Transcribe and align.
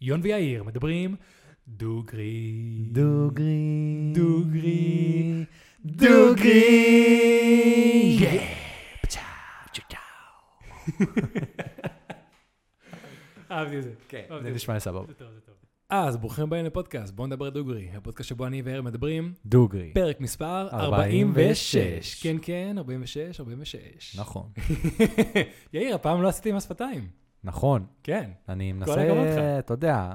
יון 0.00 0.20
ויאיר 0.22 0.62
מדברים 0.62 1.16
דוגרי. 1.68 2.64
דוגרי. 2.92 4.12
דוגרי. 4.14 5.44
דוגרי. 5.84 6.68
אהבתי 13.50 13.78
את 13.78 13.82
זה. 13.82 13.92
כן, 14.08 14.24
זה 14.42 14.50
נשמע 14.50 14.80
סבבה. 14.80 15.06
זה 15.06 15.14
טוב, 15.14 15.28
זה 15.34 15.40
טוב. 15.40 15.54
אז 15.90 16.16
ברוכים 16.16 16.44
הבאים 16.44 16.64
לפודקאסט, 16.64 17.14
בואו 17.14 17.26
נדבר 17.26 17.50
דוגרי. 17.50 17.90
הפודקאסט 17.94 18.28
שבו 18.28 18.46
אני 18.46 18.62
ויאיר 18.62 18.82
מדברים, 18.82 19.32
דוגרי. 19.46 19.90
פרק 19.94 20.20
מספר 20.20 20.68
46. 20.72 21.76
46. 21.76 22.22
כן, 22.22 22.36
כן, 22.42 22.74
46, 22.78 23.40
46. 23.40 24.16
נכון. 24.18 24.50
יאיר, 25.72 25.94
הפעם 25.94 26.22
לא 26.22 26.28
עשיתי 26.28 26.50
עם 26.50 26.56
השפתיים. 26.56 27.08
נכון. 27.44 27.86
כן. 28.02 28.30
אני. 28.48 28.72
מנסה, 28.72 29.58
אתה 29.58 29.74
יודע, 29.74 30.12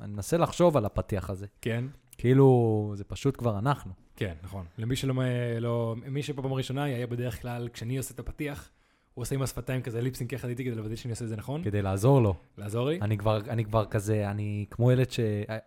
אני 0.00 0.12
מנסה 0.12 0.36
לחשוב 0.36 0.76
על 0.76 0.84
הפתיח 0.84 1.30
הזה. 1.30 1.46
כן. 1.60 1.84
כאילו, 2.18 2.92
זה 2.96 3.04
פשוט 3.04 3.36
כבר 3.36 3.58
אנחנו. 3.58 3.92
כן, 4.16 4.34
נכון. 4.42 4.66
למי 4.78 4.96
שלא, 4.96 5.14
לא, 5.60 5.96
מי 6.06 6.22
שפה 6.22 6.42
פעם 6.42 6.52
ראשונה, 6.52 6.88
יאיר 6.88 7.06
בדרך 7.06 7.42
כלל, 7.42 7.68
כשאני 7.72 7.96
עושה 7.96 8.14
את 8.14 8.18
הפתיח, 8.18 8.70
הוא 9.14 9.22
עושה 9.22 9.34
עם 9.34 9.42
השפתיים 9.42 9.82
כזה 9.82 10.00
ליפסינג 10.00 10.32
יחד 10.32 10.48
איתי 10.48 10.64
כדי 10.64 10.74
לוודא 10.74 10.96
שאני 10.96 11.12
עושה 11.12 11.24
את 11.24 11.28
זה 11.28 11.36
נכון. 11.36 11.64
כדי 11.64 11.82
לעזור 11.82 12.22
לו. 12.22 12.34
לעזור 12.58 12.88
לי. 12.88 12.98
אני 13.02 13.18
כבר, 13.18 13.40
אני 13.48 13.64
כבר 13.64 13.84
כזה, 13.84 14.30
אני 14.30 14.66
כמו 14.70 14.92
ילד 14.92 15.10
ש... 15.10 15.20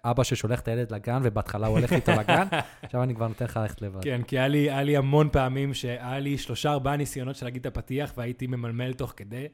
אבא 0.04 0.24
ששולח 0.24 0.60
את 0.60 0.68
הילד 0.68 0.92
לגן, 0.92 1.22
ובהתחלה 1.24 1.68
הוא 1.68 1.78
הולך 1.78 1.94
איתו 1.94 2.12
לגן, 2.12 2.48
עכשיו 2.84 3.04
אני 3.04 3.16
כבר 3.16 3.28
נותן 3.28 3.46
לך 3.46 3.58
ללכת 3.58 3.82
לבד. 3.82 4.04
כן, 4.04 4.22
כי 4.28 4.40
היה 4.40 4.48
לי, 4.48 4.72
היה 4.72 4.84
לי 4.84 4.98
המון 4.98 5.30
פעמים 5.32 5.74
שהיה 5.74 6.20
לי 6.20 6.38
שלושה 6.38 6.72
ארבעה 6.72 6.98
ניסיונות 6.98 7.36
של 7.36 7.46
להגיד 7.46 7.60
את 7.60 7.78
הפתיח, 7.78 8.14
והייתי 8.18 8.48
ממלמל 8.48 8.94
תוך 8.94 9.14
כדי, 9.18 9.48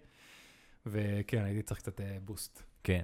וכן, 0.85 1.43
הייתי 1.43 1.61
צריך 1.61 1.79
קצת 1.79 2.01
אה, 2.01 2.17
בוסט. 2.25 2.63
כן. 2.83 3.03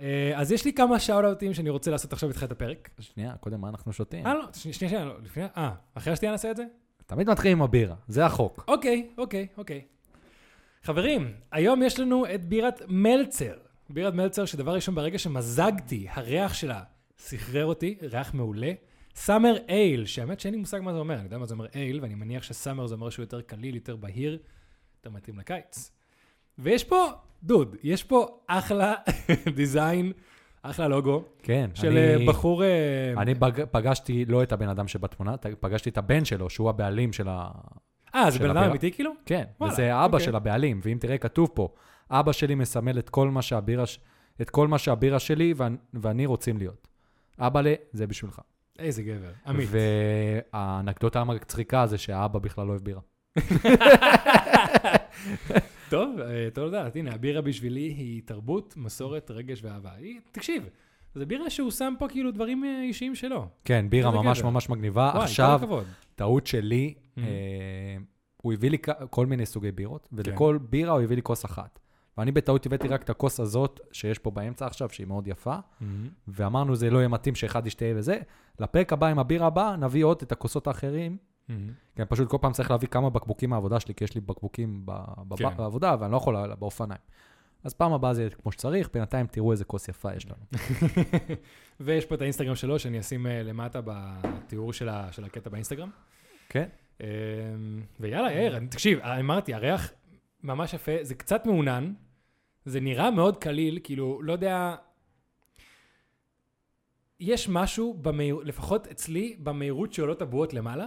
אה, 0.00 0.32
אז 0.34 0.52
יש 0.52 0.64
לי 0.64 0.72
כמה 0.72 1.00
שאוט-אוטים 1.00 1.54
שאני 1.54 1.70
רוצה 1.70 1.90
לעשות 1.90 2.12
עכשיו 2.12 2.28
איתך 2.28 2.44
את 2.44 2.52
הפרק. 2.52 2.90
שנייה, 3.00 3.36
קודם 3.40 3.60
מה 3.60 3.68
אנחנו 3.68 3.92
שותים? 3.92 4.26
אה, 4.26 4.34
לא, 4.34 4.44
שנייה, 4.54 4.74
שנייה, 4.74 5.04
לא, 5.04 5.14
לפני, 5.22 5.44
אה, 5.56 5.72
אחרי 5.94 6.12
השתייה 6.12 6.32
נעשה 6.32 6.50
את 6.50 6.56
זה? 6.56 6.64
תמיד 7.06 7.30
מתחילים 7.30 7.58
עם 7.58 7.62
הבירה, 7.62 7.94
זה 8.08 8.26
החוק. 8.26 8.64
אוקיי, 8.68 9.08
אוקיי, 9.18 9.46
אוקיי. 9.56 9.82
חברים, 10.82 11.32
היום 11.52 11.82
יש 11.82 12.00
לנו 12.00 12.34
את 12.34 12.44
בירת 12.44 12.82
מלצר. 12.88 13.54
בירת 13.90 14.14
מלצר, 14.14 14.44
שדבר 14.44 14.74
ראשון, 14.74 14.94
ברגע 14.94 15.18
שמזגתי, 15.18 16.06
הריח 16.10 16.54
שלה 16.54 16.82
סחרר 17.18 17.64
אותי, 17.64 17.98
ריח 18.02 18.34
מעולה. 18.34 18.72
סאמר 19.14 19.56
אייל, 19.68 20.06
שהאמת 20.06 20.40
שאין 20.40 20.54
לי 20.54 20.60
מושג 20.60 20.80
מה 20.82 20.92
זה 20.92 20.98
אומר, 20.98 21.14
אני 21.14 21.24
יודע 21.24 21.38
מה 21.38 21.46
זה 21.46 21.54
אומר 21.54 21.66
אייל, 21.74 22.00
ואני 22.02 22.14
מניח 22.14 22.42
שסאמר 22.42 22.86
זה 22.86 22.94
אומר 22.94 23.10
שהוא 23.10 23.22
יותר 23.22 23.40
קליל, 23.40 23.74
יותר 23.74 23.96
בהיר, 23.96 24.38
יותר 24.98 25.10
מתאים 25.10 25.38
לקיץ. 25.38 25.90
ויש 26.58 26.84
פה, 26.84 27.06
דוד, 27.42 27.76
יש 27.82 28.04
פה 28.04 28.26
אחלה 28.46 28.94
דיזיין, 29.56 30.12
אחלה 30.62 30.88
לוגו, 30.88 31.24
כן. 31.42 31.70
של 31.74 31.86
אני- 31.88 32.14
אני... 32.14 32.26
בחור... 32.26 32.64
אה, 32.64 32.68
אני 33.16 33.34
פג- 33.34 33.64
פגשתי 33.70 34.24
לא 34.24 34.42
את 34.42 34.52
הבן 34.52 34.68
אדם 34.68 34.88
שבתמונה, 34.88 35.36
פגשתי 35.60 35.90
את 35.90 35.98
הבן 35.98 36.24
שלו, 36.24 36.50
שהוא 36.50 36.70
הבעלים 36.70 37.12
של 37.12 37.28
ה... 37.28 37.48
אה, 38.14 38.30
זה 38.30 38.38
בן 38.38 38.50
אדם. 38.56 38.70
אמיתי 38.70 38.92
כאילו? 38.92 39.12
כן, 39.26 39.44
וואלה, 39.60 39.72
וזה 39.72 39.94
אבא 40.04 40.04
אוקיי. 40.04 40.20
של 40.26 40.36
הבעלים, 40.36 40.80
ואם 40.82 40.98
תראה, 41.00 41.18
כתוב 41.18 41.50
פה, 41.54 41.68
אבא 42.10 42.32
שלי 42.32 42.54
מסמל 42.54 42.98
את 42.98 43.10
כל 43.10 43.30
מה 43.30 43.42
שהבירה, 43.42 43.84
את 44.40 44.50
כל 44.50 44.68
מה 44.68 44.78
שהבירה 44.78 45.18
שלי 45.18 45.54
ואני, 45.56 45.76
ואני 45.94 46.26
רוצים 46.26 46.58
להיות. 46.58 46.88
אבא 47.38 47.60
ל... 47.60 47.66
זה 47.92 48.06
בשבילך. 48.06 48.40
איזה 48.78 49.02
גבר, 49.02 49.30
עמית. 49.46 49.68
והאנקדוטה 50.52 51.20
המצחיקה 51.20 51.86
זה 51.86 51.98
שהאבא 51.98 52.38
בכלל 52.38 52.66
לא 52.66 52.70
אוהב 52.70 52.82
בירה. 52.84 53.00
טוב, 55.90 56.20
אה, 56.20 56.48
טוב 56.54 56.64
לדעת. 56.68 56.96
הנה, 56.96 57.14
הבירה 57.14 57.40
בשבילי 57.40 57.80
היא 57.80 58.22
תרבות, 58.24 58.74
מסורת, 58.76 59.30
רגש 59.30 59.60
ואהבה. 59.64 59.90
היא, 59.98 60.20
תקשיב, 60.32 60.68
זה 61.14 61.26
בירה 61.26 61.50
שהוא 61.50 61.70
שם 61.70 61.94
פה 61.98 62.08
כאילו 62.08 62.30
דברים 62.30 62.64
אה, 62.64 62.82
אישיים 62.82 63.14
שלו. 63.14 63.48
כן, 63.64 63.86
בירה 63.90 64.10
ממש 64.10 64.38
גבר. 64.40 64.50
ממש 64.50 64.68
מגניבה. 64.70 65.10
וואי, 65.14 65.24
עכשיו. 65.24 65.60
טעות 66.14 66.46
שלי, 66.46 66.94
Mhm. 66.96 67.20
אה, 67.20 67.24
הוא 68.36 68.52
הביא 68.52 68.70
לי 68.70 68.76
כל 69.10 69.26
מיני 69.26 69.46
סוגי 69.46 69.72
בירות, 69.72 70.08
ולכל 70.12 70.58
בירה 70.70 70.92
הוא 70.92 71.00
הביא 71.02 71.16
לי 71.16 71.22
כוס 71.22 71.44
אחת. 71.44 71.78
ואני 72.18 72.32
בטעות 72.32 72.66
הבאתי 72.66 72.88
רק 72.88 73.02
את 73.02 73.10
הכוס 73.10 73.40
הזאת 73.40 73.80
שיש 73.92 74.18
פה 74.18 74.30
באמצע 74.30 74.66
עכשיו, 74.66 74.88
שהיא 74.90 75.06
מאוד 75.06 75.28
יפה, 75.28 75.56
ואמרנו 76.28 76.76
זה 76.76 76.90
לא 76.90 76.98
יהיה 76.98 77.08
מתאים 77.08 77.34
שאחד 77.34 77.66
ישתה 77.66 77.84
וזה. 77.96 78.18
לפרק 78.60 78.92
הבא 78.92 79.06
עם 79.06 79.18
הבירה 79.18 79.46
הבאה, 79.46 79.76
נביא 79.76 80.04
עוד 80.04 80.18
את 80.22 80.32
הכוסות 80.32 80.66
האחרים. 80.66 81.16
כן, 81.94 82.04
פשוט 82.08 82.28
כל 82.30 82.38
פעם 82.40 82.52
צריך 82.52 82.70
להביא 82.70 82.88
כמה 82.88 83.10
בקבוקים 83.10 83.50
מהעבודה 83.50 83.80
שלי, 83.80 83.94
כי 83.94 84.04
יש 84.04 84.14
לי 84.14 84.20
בקבוקים 84.20 84.86
כן. 85.36 85.56
בעבודה, 85.56 85.96
ואני 86.00 86.12
לא 86.12 86.16
יכול 86.16 86.54
באופניים. 86.54 87.00
אז 87.64 87.74
פעם 87.74 87.92
הבאה 87.92 88.14
זה 88.14 88.20
יהיה 88.22 88.30
כמו 88.30 88.52
שצריך, 88.52 88.88
בינתיים 88.94 89.26
תראו 89.26 89.52
איזה 89.52 89.64
כוס 89.64 89.88
יפה 89.88 90.14
יש 90.14 90.26
לנו. 90.26 90.36
ויש 91.80 92.06
פה 92.06 92.14
את 92.14 92.20
האינסטגרם 92.20 92.54
שלו, 92.54 92.78
שאני 92.78 93.00
אשים 93.00 93.26
אה, 93.26 93.42
למטה 93.42 93.80
בתיאור 93.84 94.72
של 94.72 94.88
ה- 94.88 95.12
של 95.12 95.24
הקטע 95.24 95.50
באינסטגרם. 95.50 95.90
כן? 96.48 96.68
אה, 97.00 97.06
ויאללה, 98.00 98.32
יאיר, 98.32 98.56
אני- 98.56 98.68
תקשיב, 98.68 98.98
אמרתי, 99.00 99.54
הריח 99.54 99.92
ממש 100.42 100.74
יפה, 100.74 100.92
זה 101.02 101.14
קצת 101.14 101.46
מעונן, 101.46 101.92
זה 102.64 102.80
נראה 102.80 103.10
מאוד 103.10 103.36
קליל, 103.36 103.78
כאילו, 103.84 104.22
לא 104.22 104.32
יודע... 104.32 104.74
יש 107.20 107.48
משהו, 107.48 107.94
במהיר, 108.02 108.36
לפחות 108.44 108.86
אצלי, 108.86 109.36
במהירות 109.42 109.92
שעולות 109.92 110.22
הבועות 110.22 110.54
למעלה, 110.54 110.86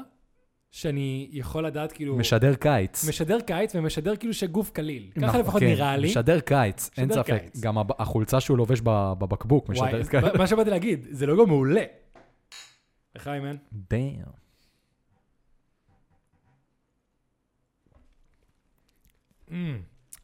שאני 0.71 1.29
יכול 1.31 1.65
לדעת, 1.65 1.91
כאילו... 1.91 2.17
משדר 2.17 2.55
קיץ. 2.55 3.09
משדר 3.09 3.41
קיץ 3.41 3.75
ומשדר 3.75 4.15
כאילו 4.15 4.33
שגוף 4.33 4.69
קליל. 4.71 5.11
ככה 5.15 5.25
נכון, 5.25 5.39
לפחות 5.39 5.61
כן, 5.61 5.67
נראה 5.67 5.97
לי. 5.97 6.07
משדר 6.07 6.39
קיץ, 6.39 6.89
אין 6.97 7.09
משדר 7.09 7.23
ספק. 7.23 7.41
קיץ. 7.41 7.59
גם 7.59 7.77
החולצה 7.99 8.39
שהוא 8.39 8.57
לובש 8.57 8.81
בבקבוק 8.83 9.69
משדרת 9.69 10.09
קיץ. 10.09 10.23
מה 10.37 10.47
שבאתי 10.47 10.69
להגיד, 10.69 11.07
זה 11.11 11.25
לוגו 11.25 11.47
מעולה. 11.47 11.83
לחיים, 13.15 13.43
מן. 13.43 13.55
דאם. 13.71 14.15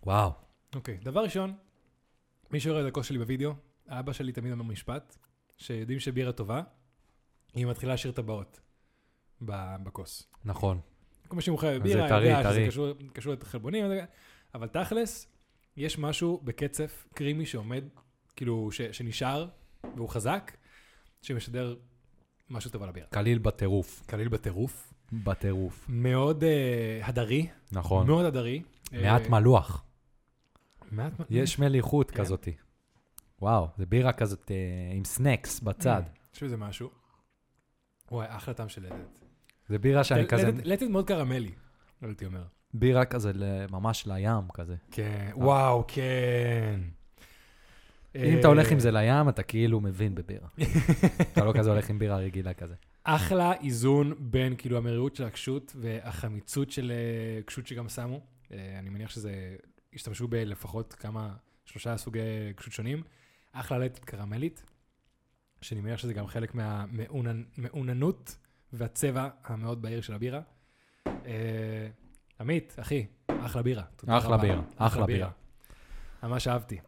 וואו. 0.05 0.31
אוקיי, 0.75 0.97
דבר 1.03 1.23
ראשון, 1.23 1.53
מי 2.51 2.59
שרואה 2.59 2.81
את 2.81 2.85
הכוס 2.85 3.05
שלי 3.05 3.17
בווידאו, 3.17 3.53
האבא 3.87 4.13
שלי 4.13 4.31
תמיד 4.31 4.51
אומר 4.51 4.63
משפט, 4.63 5.17
שיודעים 5.57 5.99
שבירה 5.99 6.31
טובה, 6.31 6.61
היא 7.53 7.65
מתחילה 7.65 7.93
לשיר 7.93 8.11
טבעות 8.11 8.59
בכוס. 9.41 10.23
נכון. 10.45 10.79
כל 11.27 11.35
מי 11.35 11.41
שמוכר 11.41 11.73
זה 11.73 11.79
בירה, 11.79 12.09
טרי, 12.09 12.27
יודע 12.27 12.51
שזה. 12.51 12.65
קשור- 12.67 12.93
קשור 13.13 13.33
לחלבונים, 13.41 13.85
אבל 14.55 14.67
תכלס, 14.67 15.27
יש 15.77 15.99
משהו 15.99 16.41
בקצף 16.43 17.07
קרימי 17.13 17.45
שעומד, 17.45 17.83
כאילו, 18.35 18.71
ש- 18.71 18.81
שנשאר, 18.81 19.47
והוא 19.95 20.09
חזק, 20.09 20.51
שמשדר 21.21 21.75
משהו 22.49 22.71
טוב 22.71 22.83
על 22.83 22.89
הבירה. 22.89 23.07
קליל 23.07 23.37
בטירוף. 23.39 24.03
קליל 24.07 24.27
בטירוף, 24.27 24.93
בטירוף. 25.13 25.85
מאוד 25.89 26.43
אה, 26.43 26.99
הדרי, 27.03 27.47
נכון. 27.71 28.07
מאוד 28.07 28.25
הדרי. 28.25 28.61
מעט 28.91 29.21
אה, 29.21 29.29
מלוח. 29.29 29.85
מעט 30.91 31.19
מ- 31.19 31.23
יש 31.29 31.59
מליחות 31.59 32.11
כן. 32.11 32.17
כזאתי. 32.17 32.53
וואו, 33.41 33.67
זה 33.77 33.85
בירה 33.85 34.13
כזאת 34.13 34.51
אה, 34.51 34.55
עם 34.97 35.05
סנקס 35.05 35.59
בצד. 35.59 36.01
יש 36.35 36.43
בזה 36.43 36.57
משהו. 36.57 36.89
וואי, 38.11 38.27
אחלה 38.29 38.53
טעם 38.53 38.69
של 38.69 38.85
לטת. 38.85 39.24
זה 39.67 39.79
בירה 39.79 40.03
שאני 40.03 40.27
כזה, 40.27 40.47
לטת- 40.47 40.65
לטת 40.65 40.87
מאוד 40.87 41.07
קרמלי, 41.07 41.51
הייתי 42.01 42.25
אומר. 42.25 42.43
בירה 42.73 43.05
כזה 43.05 43.31
ממש 43.71 44.07
לים 44.07 44.47
כזה. 44.53 44.75
כן, 44.91 45.31
וואו, 45.35 45.83
כן. 45.87 46.79
אם 48.15 48.39
אתה 48.39 48.47
הולך 48.47 48.71
עם 48.71 48.79
זה 48.79 48.91
לים, 48.91 49.29
אתה 49.29 49.43
כאילו 49.43 49.79
מבין 49.79 50.15
בבירה. 50.15 50.47
אתה 51.33 51.43
לא 51.45 51.53
כזה 51.57 51.69
הולך 51.71 51.89
עם 51.89 51.99
בירה 51.99 52.17
רגילה 52.17 52.53
כזה. 52.53 52.73
אחלה 53.03 53.53
איזון 53.53 54.13
בין 54.19 54.55
כאילו 54.57 54.77
המרירות 54.77 55.15
של 55.15 55.23
הקשות 55.23 55.75
והחמיצות 55.79 56.71
של 56.71 56.91
אה, 56.91 57.41
קשות 57.43 57.67
שגם 57.67 57.89
שמו. 57.89 58.19
אה, 58.51 58.79
אני 58.79 58.89
מניח 58.89 59.09
שזה, 59.09 59.55
השתמשו 59.93 60.27
בלפחות 60.27 60.93
כמה, 60.93 61.33
שלושה 61.65 61.97
סוגי 61.97 62.19
קשות 62.55 62.73
שונים. 62.73 63.03
אחלה 63.51 63.77
לטת 63.77 64.05
קרמלית, 64.05 64.63
שאני 65.61 65.81
מניח 65.81 65.99
שזה 65.99 66.13
גם 66.13 66.27
חלק 66.27 66.55
מהמעוננות 66.55 68.37
והצבע 68.77 69.29
המאוד 69.43 69.81
בהיר 69.81 70.01
של 70.01 70.13
הבירה. 70.13 70.41
אה, 71.07 71.87
עמית, 72.39 72.75
אחי, 72.79 73.05
אחלה 73.27 73.61
בירה. 73.61 73.83
אחלה. 74.07 74.37
בירה, 74.37 74.61
אחלה 74.77 75.05
בירה. 75.05 75.29
ממש 76.23 76.47
אהבתי. 76.47 76.79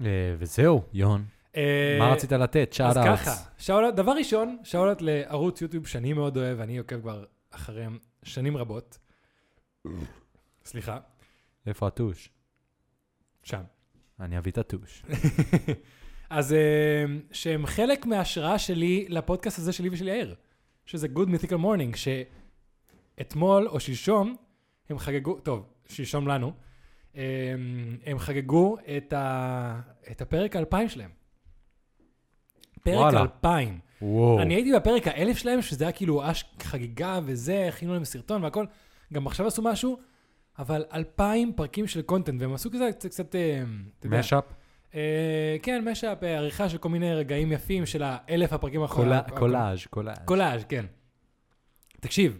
אה, 0.00 0.34
וזהו, 0.38 0.82
יון. 0.92 1.24
אה, 1.56 1.96
מה 1.98 2.12
רצית 2.12 2.32
לתת? 2.32 2.72
שאט 2.72 2.96
אז. 2.96 3.04
ככה, 3.04 3.34
שאולות, 3.58 3.94
דבר 3.94 4.12
ראשון, 4.12 4.58
שאולות 4.64 5.02
לערוץ 5.02 5.62
יוטיוב 5.62 5.86
שאני 5.86 6.12
מאוד 6.12 6.36
אוהב, 6.36 6.60
אני 6.60 6.78
עוקב 6.78 7.00
כבר 7.00 7.24
אחריהם 7.50 7.98
שנים 8.22 8.56
רבות. 8.56 8.98
סליחה, 10.64 10.98
איפה 11.66 11.86
הטוש? 11.86 12.30
שם. 13.42 13.62
אני 14.20 14.38
אביא 14.38 14.52
את 14.52 14.58
הטוש. 14.58 15.02
אז 16.30 16.56
שהם 17.32 17.66
חלק 17.66 18.06
מההשראה 18.06 18.58
שלי 18.58 19.06
לפודקאסט 19.08 19.58
הזה 19.58 19.72
שלי 19.72 19.88
ושל 19.92 20.08
יאיר, 20.08 20.34
שזה 20.86 21.06
Good 21.16 21.28
Mythical 21.28 21.58
Morning, 21.64 21.96
שאתמול 23.16 23.68
או 23.68 23.80
שלשום 23.80 24.36
הם 24.90 24.98
חגגו, 24.98 25.40
טוב, 25.40 25.66
שלשום 25.88 26.28
לנו, 26.28 26.52
אה, 27.16 27.22
הם 28.06 28.18
חגגו 28.18 28.76
את, 28.96 29.12
ה, 29.12 29.80
את 30.10 30.20
הפרק 30.20 30.56
האלפיים 30.56 30.88
שלהם. 30.88 31.10
פרק 32.82 32.96
וואלה. 32.96 33.20
2000. 33.20 33.78
וואו. 34.02 34.42
אני 34.42 34.54
הייתי 34.54 34.72
בפרק 34.76 35.08
האלף 35.08 35.38
שלהם, 35.38 35.62
שזה 35.62 35.84
היה 35.84 35.92
כאילו 35.92 36.30
אש 36.30 36.44
חגיגה 36.62 37.20
וזה, 37.24 37.68
הכינו 37.68 37.94
להם 37.94 38.04
סרטון 38.04 38.44
והכל. 38.44 38.66
גם 39.12 39.26
עכשיו 39.26 39.46
עשו 39.46 39.62
משהו, 39.62 39.98
אבל 40.58 40.84
2,000 40.92 41.52
פרקים 41.52 41.86
של 41.86 42.02
קונטנט, 42.02 42.42
והם 42.42 42.54
עשו 42.54 42.70
כזה 42.70 42.90
קצת, 42.92 43.08
קצת, 43.10 43.34
אה, 43.34 43.62
אתה 43.98 44.06
יודע, 44.06 44.18
משאפ? 44.18 44.44
אה, 44.94 45.56
כן, 45.62 45.84
משאפ, 45.88 46.22
אה, 46.22 46.36
עריכה 46.36 46.68
של 46.68 46.78
כל 46.78 46.88
מיני 46.88 47.14
רגעים 47.14 47.52
יפים 47.52 47.86
של 47.86 48.02
האלף 48.04 48.52
הפרקים 48.52 48.82
האחרונים. 48.82 49.12
קולאז', 49.36 49.86
קולאז'. 49.90 50.18
קולאז', 50.24 50.64
כן. 50.68 50.86
תקשיב, 52.00 52.38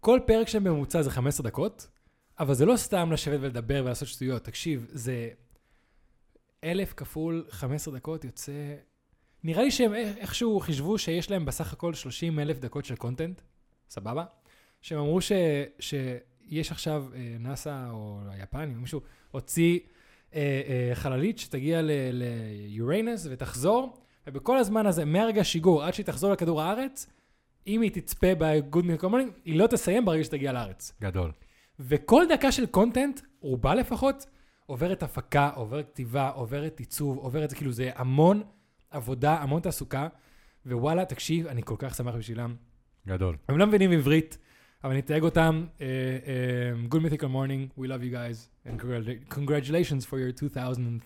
כל 0.00 0.20
פרק 0.26 0.48
שלהם 0.48 0.64
בממוצע 0.64 1.02
זה 1.02 1.10
15 1.10 1.46
דקות, 1.46 1.88
אבל 2.38 2.54
זה 2.54 2.66
לא 2.66 2.76
סתם 2.76 3.12
לשבת 3.12 3.38
ולדבר 3.40 3.82
ולעשות 3.84 4.08
שטויות. 4.08 4.44
תקשיב, 4.44 4.86
זה 4.88 5.28
אלף 6.64 6.94
כפול 6.96 7.46
15 7.50 7.94
דקות 7.94 8.24
יוצא... 8.24 8.52
נראה 9.44 9.62
לי 9.62 9.70
שהם 9.70 9.94
איכשהו 9.94 10.60
חישבו 10.60 10.98
שיש 10.98 11.30
להם 11.30 11.44
בסך 11.44 11.72
הכל 11.72 11.94
30 11.94 12.38
אלף 12.38 12.58
דקות 12.58 12.84
של 12.84 12.96
קונטנט, 12.96 13.40
סבבה? 13.88 14.24
שהם 14.82 14.98
אמרו 14.98 15.20
ש, 15.20 15.32
שיש 15.78 16.70
עכשיו 16.70 17.06
אה, 17.14 17.36
נאסא 17.40 17.90
או 17.90 18.20
היפנים, 18.28 18.80
מישהו 18.80 19.00
הוציא 19.30 19.78
חללית 20.94 21.38
שתגיע 21.38 21.82
ל- 21.82 21.90
ליורנס 22.12 23.26
ותחזור, 23.30 23.96
ובכל 24.26 24.58
הזמן 24.58 24.86
הזה, 24.86 25.04
מהרגע 25.04 25.40
השיגור 25.40 25.82
עד 25.82 25.94
שהיא 25.94 26.06
תחזור 26.06 26.32
לכדור 26.32 26.62
הארץ, 26.62 27.06
אם 27.66 27.80
היא 27.80 27.90
תצפה 27.90 28.34
ב-good 28.38 28.82
minute 28.82 29.04
morning, 29.04 29.30
היא 29.44 29.58
לא 29.58 29.66
תסיים 29.66 30.04
ברגע 30.04 30.24
שתגיע 30.24 30.52
לארץ. 30.52 30.92
גדול. 31.00 31.32
וכל 31.80 32.24
דקה 32.28 32.52
של 32.52 32.66
קונטנט, 32.66 33.20
רובה 33.40 33.74
לפחות, 33.74 34.26
עוברת 34.66 35.02
הפקה, 35.02 35.50
עוברת 35.54 35.88
כתיבה, 35.92 36.28
עוברת 36.28 36.78
עיצוב, 36.78 37.18
עוברת, 37.18 37.52
כאילו, 37.52 37.72
זה 37.72 37.90
המון 37.94 38.42
עבודה, 38.90 39.34
המון 39.42 39.60
תעסוקה, 39.60 40.08
ווואלה, 40.66 41.04
תקשיב, 41.04 41.46
אני 41.46 41.62
כל 41.64 41.74
כך 41.78 41.94
שמח 41.94 42.14
בשבילם. 42.14 42.54
גדול. 43.06 43.36
הם 43.48 43.58
לא 43.58 43.66
מבינים 43.66 43.92
עברית, 43.92 44.38
אבל 44.84 44.92
אני 44.92 45.00
אתייג 45.00 45.22
אותם. 45.22 45.66
Uh, 45.78 45.80
um, 45.80 46.94
good 46.94 47.00
mythical 47.00 47.24
morning, 47.28 47.80
we 47.80 47.82
love 47.82 48.02
you 48.02 48.12
guys, 48.14 48.48
and 48.66 48.80
congratula- 48.80 49.34
congratulations 49.34 50.04
for 50.06 50.18
your 50.18 50.32
2000 50.32 51.00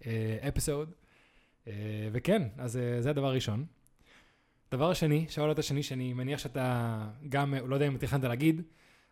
uh, 0.00 0.06
episode. 0.42 0.88
Uh, 1.64 1.70
וכן, 2.12 2.42
אז 2.58 2.76
uh, 2.76 3.02
זה 3.02 3.10
הדבר 3.10 3.26
הראשון. 3.26 3.64
דבר 4.72 4.94
שני, 4.94 5.26
שאלות 5.28 5.58
השני, 5.58 5.82
שאני 5.82 6.12
מניח 6.12 6.38
שאתה 6.38 6.98
גם, 7.28 7.54
אה, 7.54 7.60
לא 7.60 7.74
יודע 7.74 7.86
אם 7.86 7.96
תכננת 7.96 8.24
להגיד, 8.24 8.62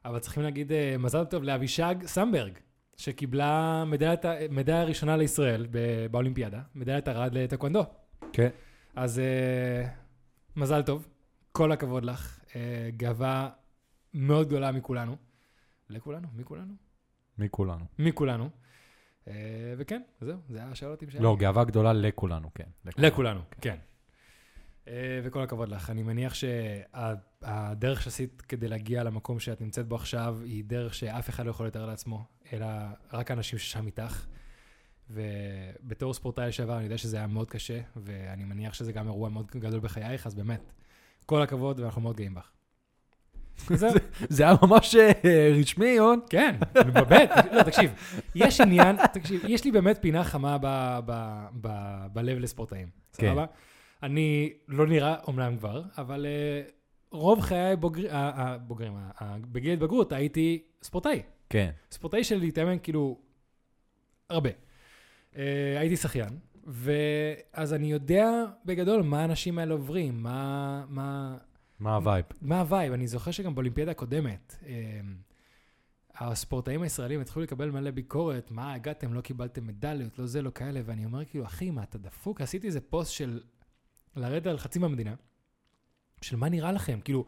אבל 0.05 0.19
צריכים 0.19 0.43
להגיד 0.43 0.71
uh, 0.71 0.99
מזל 0.99 1.25
טוב 1.25 1.43
לאבישג 1.43 1.95
סמברג, 2.07 2.53
שקיבלה 2.97 3.85
מדליה 4.51 4.85
ראשונה 4.85 5.17
לישראל 5.17 5.67
ב- 5.71 6.07
באולימפיאדה, 6.11 6.61
מדליית 6.75 7.09
ארד 7.09 7.35
לטקוונדו. 7.35 7.85
כן. 8.33 8.49
אז 8.97 9.19
uh, 9.19 9.89
מזל 10.57 10.83
טוב, 10.83 11.09
כל 11.53 11.73
הכבוד 11.73 12.05
לך, 12.05 12.41
uh, 12.47 12.53
גאווה 12.97 13.51
מאוד 14.15 14.47
גדולה 14.47 14.73
מכולנו. 14.73 15.17
לכולנו? 15.91 16.29
מכולנו? 16.37 16.88
מכולנו. 17.39 17.85
מכולנו. 17.99 18.51
Uh, 19.25 19.31
וכן, 19.79 20.03
זהו, 20.21 20.39
זה 20.49 20.59
היה 20.59 20.69
השאלותים 20.71 21.11
שלי. 21.11 21.21
לא, 21.21 21.37
גאווה 21.39 21.65
גדולה 21.65 21.93
לכולנו, 21.93 22.51
כן. 22.55 22.65
לכולנו, 22.99 23.41
כן. 23.61 23.77
Uh, 24.85 24.89
וכל 25.23 25.43
הכבוד 25.43 25.69
לך. 25.69 25.91
אני 25.91 26.03
מניח 26.03 26.35
שהדרך 26.35 28.03
שעשית 28.03 28.43
כדי 28.43 28.69
להגיע 28.69 29.03
למקום 29.05 29.41
שאת 29.41 29.61
נמצאת 29.61 29.87
בו 29.87 29.95
עכשיו, 29.95 30.39
היא 30.45 30.65
דרך 30.65 30.95
שאף 30.95 31.29
אחד 31.29 31.47
לא 31.47 31.51
יכול 31.51 31.67
לתאר 31.67 31.87
לעצמו, 31.87 32.25
אלא 32.53 32.67
רק 33.13 33.31
האנשים 33.31 33.59
ששם 33.59 33.87
איתך. 33.87 34.27
ובתור 35.11 36.15
ספורטאי 36.15 36.49
לשעבר, 36.49 36.77
אני 36.77 36.85
יודע 36.85 36.99
שזה 36.99 37.17
היה 37.17 37.27
מאוד 37.27 37.51
קשה, 37.51 37.81
ואני 37.97 38.45
מניח 38.45 38.75
שזה 38.75 38.93
גם 38.93 39.07
אירוע 39.07 39.29
מאוד 39.29 39.47
גדול 39.47 39.81
בחייך, 39.81 40.27
אז 40.27 40.35
באמת, 40.35 40.73
כל 41.27 41.43
הכבוד, 41.43 41.81
ואנחנו 41.81 42.03
מאוד 42.03 42.17
גאים 42.17 42.35
בך. 42.35 42.51
זה 44.29 44.43
היה 44.43 44.55
ממש 44.63 44.97
אה, 44.97 45.13
רשמי, 45.61 45.89
יון. 45.89 46.21
כן, 46.31 46.57
באמת, 46.75 47.31
לא, 47.53 47.63
תקשיב, 47.63 47.91
יש 48.35 48.61
עניין, 48.61 48.97
תקשיב, 49.13 49.43
יש 49.49 49.65
לי 49.65 49.73
באמת 49.73 49.99
פינה 50.01 50.25
חמה 50.25 50.59
בלב 52.13 52.39
לספורטאים, 52.39 52.89
כן. 53.13 53.27
סבבה? 53.27 53.45
אני 54.03 54.53
לא 54.69 54.87
נראה 54.87 55.17
אומנם 55.27 55.57
כבר, 55.57 55.83
אבל 55.99 56.27
uh, 56.27 56.71
רוב 57.11 57.41
חיי 57.41 57.77
הבוגרים, 58.11 58.93
בגיל 59.41 59.73
התבגרות 59.73 60.13
הייתי 60.13 60.63
ספורטאי. 60.83 61.23
כן. 61.51 61.71
ספורטאי 61.91 62.25
של 62.25 62.39
להתאמן 62.39 62.77
כאילו 62.83 63.19
הרבה. 64.31 64.51
אה, 65.33 65.37
הייתי 65.79 65.97
שחיין, 65.97 66.39
ואז 66.67 67.75
אני 67.75 67.93
יודע 67.93 68.45
בגדול 68.65 69.03
מה 69.03 69.21
האנשים 69.21 69.59
האלה 69.59 69.73
עוברים, 69.73 70.23
מה, 70.23 70.85
מה, 70.89 71.37
מה 71.81 71.95
ה 71.95 72.00
vibe? 72.00 72.25
מה 72.41 72.61
ה 72.61 72.66
vibe? 72.66 72.93
אני 72.93 73.07
זוכר 73.07 73.31
שגם 73.31 73.55
באולימפיאדה 73.55 73.91
הקודמת, 73.91 74.57
אה, 74.67 75.01
הספורטאים 76.15 76.83
הישראלים 76.83 77.21
התחילו 77.21 77.43
לקבל 77.43 77.71
מלא 77.71 77.91
ביקורת, 77.91 78.51
מה, 78.51 78.73
הגעתם, 78.73 79.15
לא 79.15 79.21
קיבלתם 79.21 79.67
מדליות, 79.67 80.19
לא 80.19 80.27
זה, 80.27 80.43
לא 80.43 80.51
כאלה, 80.51 80.81
ואני 80.85 81.05
אומר 81.05 81.25
כאילו, 81.25 81.45
אחי, 81.45 81.71
מה, 81.71 81.83
אתה 81.83 81.99
דפוק? 81.99 82.41
עשיתי 82.41 82.67
איזה 82.67 82.81
פוסט 82.81 83.13
של 83.13 83.41
לרדת 84.17 84.47
על 84.47 84.59
חצי 84.59 84.79
מהמדינה, 84.79 85.15
של 86.23 86.37
מה 86.37 86.49
נראה 86.49 86.73
לכם? 86.73 87.01
כאילו, 87.05 87.25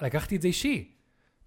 לקחתי 0.00 0.36
את 0.36 0.42
זה 0.42 0.48
אישי. 0.48 0.94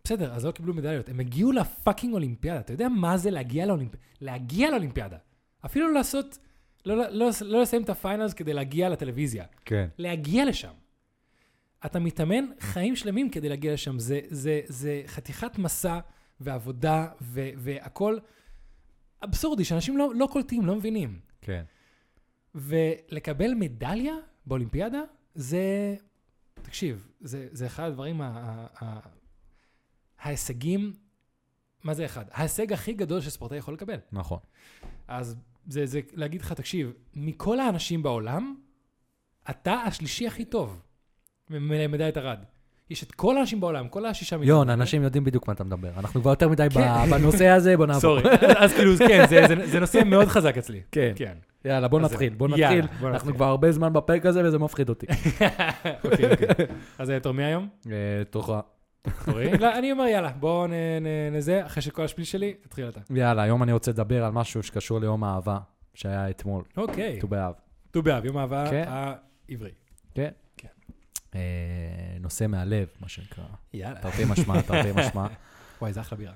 בסדר, 0.04 0.34
אז 0.34 0.46
לא 0.46 0.52
קיבלו 0.52 0.74
מדליות. 0.74 1.10
הם 1.10 1.20
הגיעו 1.20 1.52
ל 1.52 1.60
fucking 1.60 2.14
אולימפיאדה. 2.14 2.60
אתה 2.60 2.74
יודע 2.74 2.90
מה 2.90 3.18
זה 3.18 3.32
להגיע 3.32 3.66
לאולימפיאדה? 3.66 4.06
להגיע 4.22 4.72
לאולימפיאדה. 4.72 5.18
אפילו 5.66 5.88
לא 5.88 5.94
לעשות, 5.94 6.38
לא, 6.86 6.98
לא, 6.98 7.10
לא, 7.10 7.30
לא 7.42 7.62
לסיים 7.62 7.84
את 7.84 7.90
ה 7.90 7.96
finals 7.96 8.34
כדי 8.34 8.54
להגיע 8.54 8.90
לטלוויזיה. 8.90 9.46
כן. 9.66 9.88
להגיע 9.98 10.46
לשם. 10.46 10.72
אתה 11.86 12.00
מתאמן 12.00 12.46
חיים 12.60 12.96
שלמים 12.96 13.30
כדי 13.30 13.50
להגיע 13.50 13.74
לשם. 13.74 14.00
זה, 14.00 14.20
זה, 14.30 14.62
זה 14.66 15.04
חתיכת 15.08 15.58
מסע 15.58 16.00
ועבודה 16.40 17.08
ו, 17.22 17.50
והכל 17.58 18.18
אבסורדי, 19.24 19.66
שאנשים 19.66 19.98
לא, 19.98 20.12
לא 20.16 20.28
קולטים, 20.32 20.66
לא 20.66 20.76
מבינים. 20.76 21.20
כן. 21.42 21.64
ולקבל 22.56 23.54
מדליה 23.54 24.14
באולימפיאדה, 24.46 25.02
זה, 25.36 25.96
תקשיב, 26.54 27.08
זה, 27.22 27.48
זה 27.52 27.66
אחד 27.66 27.84
הדברים, 27.84 28.22
ה, 28.22 28.28
ה, 28.28 28.86
ה, 28.86 29.00
ההישגים, 30.20 30.94
מה 31.84 31.94
זה 31.94 32.06
אחד? 32.06 32.26
ההישג 32.32 32.74
הכי 32.74 32.94
גדול 32.94 33.22
שספורטאי 33.22 33.58
יכול 33.58 33.74
לקבל. 33.74 33.98
נכון. 34.12 34.40
אז 35.08 35.36
זה, 35.68 35.86
זה 35.86 36.00
להגיד 36.14 36.42
לך, 36.42 36.54
תקשיב, 36.54 36.94
מכל 37.14 37.60
האנשים 37.60 38.04
בעולם, 38.04 38.56
אתה 39.50 39.74
השלישי 39.74 40.28
הכי 40.28 40.46
טוב 40.46 40.82
למדליית 41.50 42.18
ארד. 42.18 42.40
יש 42.90 43.04
את 43.04 43.12
כל 43.12 43.38
האנשים 43.38 43.60
בעולם, 43.60 43.88
כל 43.88 44.06
השישה 44.06 44.38
מיליון. 44.38 44.58
יון, 44.58 44.70
אנשים 44.70 45.04
יודעים 45.04 45.24
בדיוק 45.24 45.48
מה 45.48 45.54
אתה 45.54 45.64
מדבר. 45.64 45.90
אנחנו 45.98 46.22
כבר 46.22 46.32
יותר 46.32 46.50
מדי 46.50 46.68
כן. 46.74 47.10
בנושא 47.10 47.48
הזה, 47.48 47.78
בוא 47.78 47.86
נעבור. 47.86 48.02
סורי, 48.02 48.24
אז 48.58 48.74
כאילו, 48.74 48.98
כן, 48.98 49.26
זה, 49.66 49.80
נושא 49.80 50.02
מאוד 50.06 50.28
חזק 50.28 50.58
אצלי. 50.58 50.82
כן. 50.92 51.12
כן. 51.16 51.34
יאללה, 51.66 51.88
בוא 51.88 52.00
נתחיל. 52.00 52.34
בוא 52.34 52.48
נתחיל. 52.48 52.86
אנחנו. 53.04 53.34
כבר 53.34 53.46
הרבה 53.46 53.72
זמן 53.72 53.94
בפרק 53.94 54.26
הזה 54.26 54.46
וזה 54.46 54.60
מפחיד 54.60 54.90
אותי. 54.90 55.06
אוקיי, 56.06 56.32
אוקיי. 56.32 56.66
אז 56.98 57.10
אה, 57.10 57.20
תור 57.20 57.32
מי 57.32 57.44
היום? 57.44 57.68
אה, 57.92 58.24
תורך. 58.30 58.50
תורי? 59.26 59.58
לא, 59.58 59.78
אני 59.78 59.92
אומר, 59.92 60.04
יאללה, 60.04 60.30
בואו 60.30 60.68
נזה, 61.32 61.66
אחרי 61.66 61.82
שכל 61.82 62.04
השפיל 62.04 62.26
שלי, 62.26 62.54
תתחיל 62.54 62.90
אתה. 62.90 63.00
יאללה, 63.16 63.42
היום 63.42 63.64
אני 63.64 63.74
רוצה 63.74 63.92
לדבר 63.92 64.24
על 64.24 64.32
משהו 64.32 64.64
שקשור 64.64 65.00
ליום 65.00 65.24
האהבה, 65.24 65.58
שהיה 65.94 66.30
אתמול, 66.30 66.64
אוקיי. 66.78 67.20
ט"ו 67.20 67.28
באב. 67.28 67.54
ט"ו 67.92 68.02
באב, 68.02 68.26
יום 68.26 68.38
האהבה 68.38 68.70
כן. 68.70 68.84
העברי. 68.88 69.72
כן? 70.16 70.30
אה, 71.36 71.42
נושא 72.20 72.48
מהלב, 72.48 72.88
מה 73.02 73.08
שנקרא. 73.08 73.44
יאללה. 73.74 74.02
תרתי 74.02 74.24
משמע, 74.30 74.62
תרתי 74.62 74.92
משמע. 75.00 75.28
וואי, 75.82 75.94
זה 75.94 76.02
אחלה 76.02 76.18
בירה. 76.18 76.34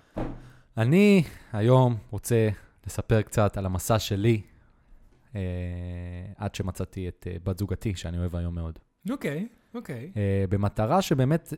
אני 0.77 1.23
היום 1.53 1.97
רוצה 2.11 2.49
לספר 2.87 3.21
קצת 3.21 3.57
על 3.57 3.65
המסע 3.65 3.99
שלי, 3.99 4.41
אה, 5.35 5.41
עד 6.37 6.55
שמצאתי 6.55 7.07
את 7.07 7.27
אה, 7.31 7.35
בת 7.43 7.57
זוגתי, 7.57 7.95
שאני 7.95 8.17
אוהב 8.17 8.35
היום 8.35 8.55
מאוד. 8.55 8.79
אוקיי, 9.09 9.47
אוקיי. 9.73 10.11
אה, 10.17 10.45
במטרה 10.49 11.01
שבאמת 11.01 11.53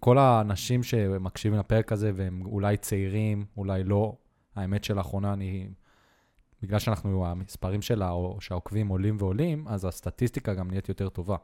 כל 0.00 0.18
האנשים 0.18 0.82
שמקשיבים 0.82 1.58
לפרק 1.58 1.92
הזה 1.92 2.10
והם 2.14 2.42
אולי 2.46 2.76
צעירים, 2.76 3.44
אולי 3.56 3.84
לא, 3.84 4.16
האמת 4.56 4.84
שלאחרונה 4.84 5.32
אני, 5.32 5.68
בגלל 6.62 6.78
שאנחנו, 6.78 7.26
המספרים 7.26 7.82
שלה, 7.82 8.10
או 8.10 8.36
שהעוקבים 8.40 8.88
עולים 8.88 9.16
ועולים, 9.18 9.68
אז 9.68 9.84
הסטטיסטיקה 9.84 10.54
גם 10.54 10.68
נהיית 10.68 10.88
יותר 10.88 11.08
טובה. 11.08 11.36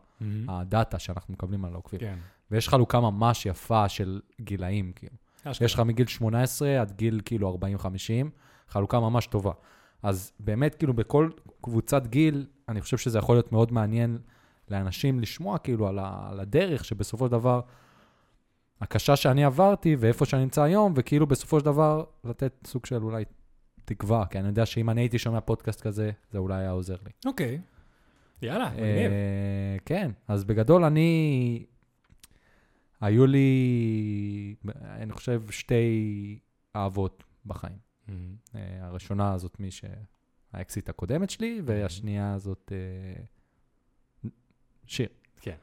הדאטה 0.49 0.99
שאנחנו 0.99 1.35
מקבלים 1.35 1.65
על 1.65 1.73
העוקבים. 1.73 2.01
כן. 2.01 2.19
ויש 2.51 2.69
חלוקה 2.69 3.01
ממש 3.01 3.47
יפה 3.47 3.89
של 3.89 4.21
גילאים, 4.41 4.93
כאילו. 4.93 5.17
אשכרה. 5.45 5.67
יש 5.67 5.75
לך 5.75 5.81
מגיל 5.81 6.07
18 6.07 6.81
עד 6.81 6.93
גיל 6.93 7.21
כאילו 7.25 7.59
40-50, 7.83 7.87
חלוקה 8.69 9.01
ממש 9.01 9.27
טובה. 9.27 9.53
אז 10.03 10.33
באמת, 10.41 10.75
כאילו, 10.75 10.95
בכל 10.95 11.31
קבוצת 11.61 12.07
גיל, 12.07 12.47
אני 12.69 12.81
חושב 12.81 12.97
שזה 12.97 13.19
יכול 13.19 13.37
להיות 13.37 13.53
מאוד 13.53 13.73
מעניין 13.73 14.19
לאנשים 14.69 15.21
לשמוע 15.21 15.59
כאילו 15.59 15.89
על, 15.89 15.99
ה, 15.99 16.29
על 16.31 16.41
הדרך 16.41 16.85
שבסופו 16.85 17.27
של 17.27 17.33
דבר, 17.33 17.61
הקשה 18.81 19.17
שאני 19.17 19.45
עברתי 19.45 19.97
ואיפה 19.99 20.25
שאני 20.25 20.43
נמצא 20.43 20.63
היום, 20.63 20.93
וכאילו 20.97 21.27
בסופו 21.27 21.61
של 21.61 21.65
דבר 21.65 22.05
לתת 22.25 22.53
סוג 22.67 22.87
של 22.87 23.03
אולי 23.03 23.25
תקווה, 23.85 24.27
כי 24.27 24.39
אני 24.39 24.49
יודע 24.49 24.67
שאם 24.67 24.91
אני 24.91 25.01
הייתי 25.01 25.19
שומע 25.19 25.41
פודקאסט 25.41 25.81
כזה, 25.81 26.11
זה 26.31 26.39
אולי 26.39 26.55
היה 26.55 26.71
עוזר 26.71 26.97
לי. 27.05 27.11
אוקיי. 27.27 27.61
יאללה, 28.43 28.71
מגניב. 28.71 29.13
אה, 29.13 29.77
כן, 29.85 30.11
אז 30.29 30.45
בגדול 30.45 30.85
אני, 30.85 31.67
היו 33.01 33.27
לי, 33.27 34.55
אני 34.83 35.13
חושב, 35.13 35.43
שתי 35.51 36.39
אהבות 36.77 37.25
בחיים. 37.47 37.79
אה, 38.09 38.15
הראשונה 38.81 39.33
הזאת 39.33 39.61
מי 39.61 39.69
שהאקסיט 39.71 40.89
הקודמת 40.89 41.31
שלי, 41.31 41.63
והשנייה 41.65 42.35
הזאת 42.35 42.73
אה, 42.73 43.23
שיר. 44.87 45.09
כן. 45.41 45.57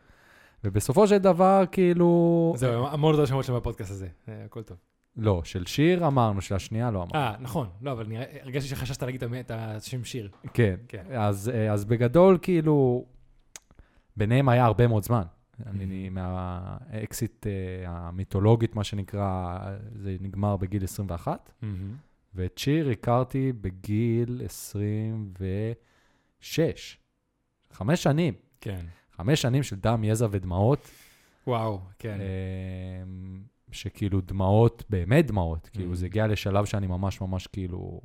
ובסופו 0.63 1.07
של 1.07 1.17
דבר, 1.17 1.63
כאילו... 1.71 2.53
זהו, 2.57 2.87
המון 2.87 3.15
תודה 3.15 3.27
שמות 3.27 3.45
שם 3.45 3.55
בפודקאסט 3.55 3.91
הזה, 3.91 4.07
אה, 4.27 4.45
הכל 4.45 4.63
טוב. 4.63 4.77
לא, 5.17 5.41
של 5.43 5.65
שיר 5.65 6.07
אמרנו, 6.07 6.41
של 6.41 6.55
השנייה 6.55 6.91
לא 6.91 6.97
אמרנו. 6.97 7.15
אה, 7.15 7.35
נכון, 7.39 7.69
לא, 7.81 7.91
אבל 7.91 8.07
נראה, 8.07 8.25
הרגשתי 8.41 8.69
שחששת 8.69 9.03
להגיד 9.03 9.23
את 9.23 9.51
השם 9.53 10.03
שיר. 10.03 10.29
כן. 10.53 10.75
כן. 10.87 11.03
אז, 11.17 11.51
אה, 11.53 11.73
אז 11.73 11.85
בגדול, 11.85 12.37
כאילו, 12.41 13.05
ביניהם 14.17 14.49
היה 14.49 14.65
הרבה 14.65 14.87
מאוד 14.87 15.03
זמן. 15.03 15.23
אני 15.65 16.09
מהאקסיט 16.09 17.47
אה, 17.47 17.51
המיתולוגית, 17.87 18.75
מה 18.75 18.83
שנקרא, 18.83 19.59
זה 19.95 20.17
נגמר 20.19 20.57
בגיל 20.57 20.83
21, 20.83 21.51
מהמם. 21.61 21.95
ואת 22.35 22.57
שיר 22.57 22.89
הכרתי 22.89 23.51
בגיל 23.61 24.41
26. 24.45 26.97
חמש 27.71 28.03
שנים. 28.03 28.33
כן. 28.61 28.85
חמש 29.11 29.41
שנים 29.41 29.63
של 29.63 29.75
דם, 29.75 30.03
יזע 30.03 30.27
ודמעות, 30.31 30.91
וואו, 31.47 31.79
כן. 31.99 32.17
שכאילו 33.71 34.21
דמעות, 34.21 34.83
באמת 34.89 35.27
דמעות, 35.27 35.69
כאילו 35.73 35.91
Mhm. 35.91 35.95
זה 35.95 36.05
הגיע 36.05 36.27
לשלב 36.27 36.65
שאני 36.65 36.87
ממש 36.87 37.21
ממש 37.21 37.47
כאילו, 37.47 38.01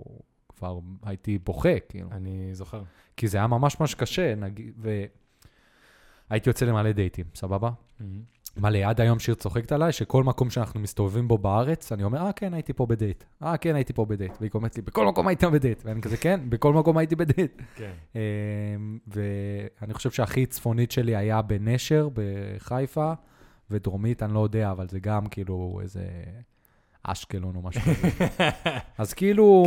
כבר 0.56 0.78
הייתי 1.02 1.38
בוכה, 1.38 1.80
כאילו. 1.88 2.08
אני 2.12 2.48
זוכר. 2.54 2.82
כי 3.16 3.28
זה 3.28 3.38
היה 3.38 3.46
ממש 3.46 3.80
ממש 3.80 3.94
קשה, 3.94 4.34
נגיד, 4.34 4.72
והייתי 6.30 6.50
יוצא 6.50 6.66
למלא 6.66 6.92
דייטים, 6.92 7.24
סבבה? 7.34 7.70
מהמם. 8.00 8.36
מלא, 8.58 8.78
עד 8.78 9.00
היום 9.00 9.18
שיר 9.18 9.34
צוחקת 9.34 9.72
עליי, 9.72 9.92
שכל 9.92 10.24
מקום 10.24 10.50
שאנחנו 10.50 10.80
מסתובבים 10.80 11.28
בו 11.28 11.38
בארץ, 11.38 11.92
אני 11.92 12.04
אומר, 12.04 12.18
אה, 12.18 12.32
כן, 12.32 12.54
הייתי 12.54 12.72
פה 12.72 12.86
בדייט. 12.86 13.24
אה, 13.42 13.56
כן, 13.56 13.74
הייתי 13.74 13.92
פה 13.92 14.04
בדייט. 14.04 14.32
והיא 14.40 14.50
אומרת 14.54 14.76
לי, 14.76 14.82
בכל 14.82 15.06
מקום 15.06 15.28
היית 15.28 15.44
בדייט. 15.44 15.82
ואני 15.84 16.02
כזה, 16.02 16.16
כן, 16.16 16.40
בכל 16.48 16.72
מקום 16.72 16.96
הייתי 16.96 17.16
בדייט. 17.16 17.62
כן. 17.74 17.90
אה, 18.16 18.20
ואני 19.06 19.94
חושב 19.94 20.10
שהכי 20.10 20.46
צפונית 20.46 20.90
שלי 20.90 21.16
היה 21.16 21.42
בנשר, 21.42 22.08
בחיפה, 22.14 23.12
ודרומית, 23.70 24.22
אני 24.22 24.34
לא 24.34 24.40
יודע, 24.40 24.70
אבל 24.70 24.88
זה 24.88 25.00
גם 25.00 25.26
כאילו 25.26 25.78
איזה 25.82 26.06
אשקלון 27.02 27.56
או 27.56 27.62
משהו 27.62 27.80
כזה. 27.80 28.08
אז 28.98 29.14
כאילו, 29.14 29.64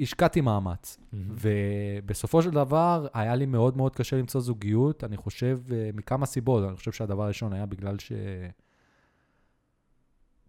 השקעתי 0.00 0.40
מאמץ. 0.40 0.98
מהמם. 1.12 1.34
ובסופו 1.40 2.42
של 2.42 2.50
דבר, 2.50 3.06
היה 3.14 3.34
לי 3.34 3.46
מאוד 3.46 3.76
מאוד 3.76 3.96
קשה 3.96 4.16
למצוא 4.16 4.40
זוגיות, 4.40 5.04
אני 5.04 5.16
חושב, 5.16 5.60
אה, 5.72 5.90
מכמה 5.94 6.26
סיבות. 6.26 6.64
אני 6.68 6.76
חושב 6.76 6.92
שהדבר 6.92 7.22
הראשון 7.22 7.52
היה 7.52 7.66
בגלל 7.66 7.96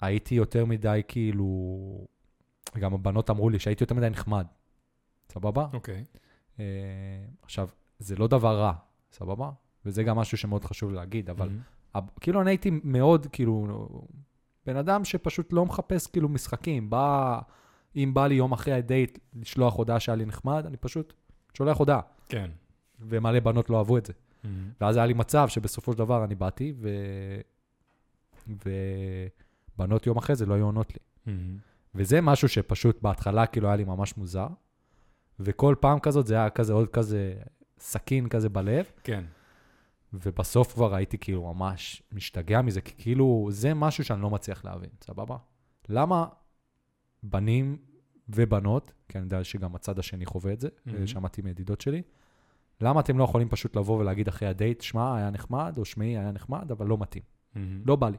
שהייתי 0.01 0.35
יותר 0.35 0.65
מדי, 0.65 1.01
כאילו, 1.07 1.47
גם 2.79 2.93
הבנות 2.93 3.29
אמרו 3.29 3.49
לי 3.49 3.59
שהייתי 3.59 3.83
יותר 3.83 3.95
מדי 3.95 4.09
נחמד, 4.09 4.45
סבבה? 5.29 5.67
אוקיי. 5.73 6.05
אה, 6.59 6.65
עכשיו, 7.41 7.69
זה 7.99 8.15
לא 8.15 8.27
דבר 8.27 8.59
רע, 8.59 8.73
סבבה? 9.11 9.51
וזה 9.85 10.03
גם 10.03 10.17
משהו 10.17 10.37
שמאוד 10.37 10.65
חשוב 10.65 10.91
להגיד, 10.91 11.29
אבל 11.29 11.47
מהמם. 11.49 11.61
כאילו 12.21 12.41
אני 12.41 12.51
הייתי 12.51 12.71
מאוד, 12.83 13.27
כאילו, 13.31 13.87
בן 14.65 14.77
אדם 14.77 15.05
שפשוט 15.05 15.53
לא 15.53 15.65
מחפש 15.65 16.07
כאילו 16.07 16.29
משחקים. 16.29 16.89
בא, 16.89 17.39
אם 17.95 18.11
בא 18.13 18.27
לי 18.27 18.35
יום 18.35 18.51
אחרי 18.51 18.73
הדייט 18.73 19.19
לשלוח 19.33 19.75
הודעה 19.75 19.99
שהיה 19.99 20.15
לי 20.15 20.25
נחמד, 20.25 20.65
אני 20.65 20.77
פשוט 20.77 21.13
שולח 21.53 21.77
הודעה. 21.77 22.01
כן. 22.29 22.51
ומלא 22.99 23.39
בנות 23.39 23.69
לא 23.69 23.77
אהבו 23.77 23.97
את 23.97 24.05
זה. 24.05 24.13
מהמם. 24.43 24.69
ואז 24.81 24.97
היה 24.97 25.05
לי 25.05 25.13
מצב 25.13 25.47
שבסופו 25.49 25.91
של 25.91 25.97
דבר 25.97 26.23
אני 26.23 26.35
באתי, 26.35 26.73
ו... 26.77 26.89
ובנות 28.47 30.07
יום 30.07 30.17
אחרי 30.17 30.35
זה 30.35 30.45
לא 30.45 30.53
היו 30.53 30.65
עונות 30.65 30.93
לי. 30.93 30.99
מהמם. 31.25 31.57
וזה 31.95 32.21
משהו 32.21 32.49
שפשוט 32.49 33.01
בהתחלה 33.01 33.45
כאילו 33.45 33.67
היה 33.67 33.75
לי 33.75 33.83
ממש 33.83 34.17
מוזר, 34.17 34.47
וכל 35.39 35.75
פעם 35.79 35.99
כזאת 35.99 36.27
זה 36.27 36.35
היה 36.35 36.49
כזה 36.49 36.73
עוד 36.73 36.87
כזה 36.87 37.33
סכין 37.79 38.29
כזה 38.29 38.49
בלב, 38.49 38.85
כן. 39.03 39.23
ובסוף 40.13 40.73
כבר 40.73 40.95
הייתי 40.95 41.17
כאילו 41.17 41.53
ממש 41.53 42.03
משתגע 42.11 42.61
מזה, 42.61 42.81
כי 42.81 42.93
כאילו 42.97 43.47
זה 43.51 43.73
משהו 43.73 44.03
שאני 44.03 44.21
לא 44.21 44.29
מצליח 44.29 44.65
להבין, 44.65 44.89
סבבה? 45.03 45.37
למה 45.89 46.25
בנים 47.23 47.77
ובנות, 48.29 48.93
כי 49.09 49.17
אני 49.17 49.25
יודע 49.25 49.43
שגם 49.43 49.75
הצד 49.75 49.99
השני 49.99 50.25
חווה 50.25 50.53
את 50.53 50.59
זה, 50.59 50.69
מהמם. 50.85 51.07
שמעתי 51.07 51.41
מידידות 51.41 51.81
שלי, 51.81 52.01
למה 52.81 52.99
אתם 52.99 53.17
לא 53.17 53.23
יכולים 53.23 53.49
פשוט 53.49 53.75
לבוא 53.75 53.99
ולהגיד 53.99 54.27
אחרי 54.27 54.47
הדייט, 54.47 54.81
שמע, 54.81 55.17
היה 55.17 55.29
נחמד, 55.29 55.73
או 55.77 55.85
שמעי, 55.85 56.17
היה 56.17 56.31
נחמד, 56.31 56.71
אבל 56.71 56.87
לא 56.87 56.97
מתאים, 56.97 57.23
מהמם. 57.55 57.81
לא 57.85 57.95
בא 57.95 58.09
לי. 58.09 58.17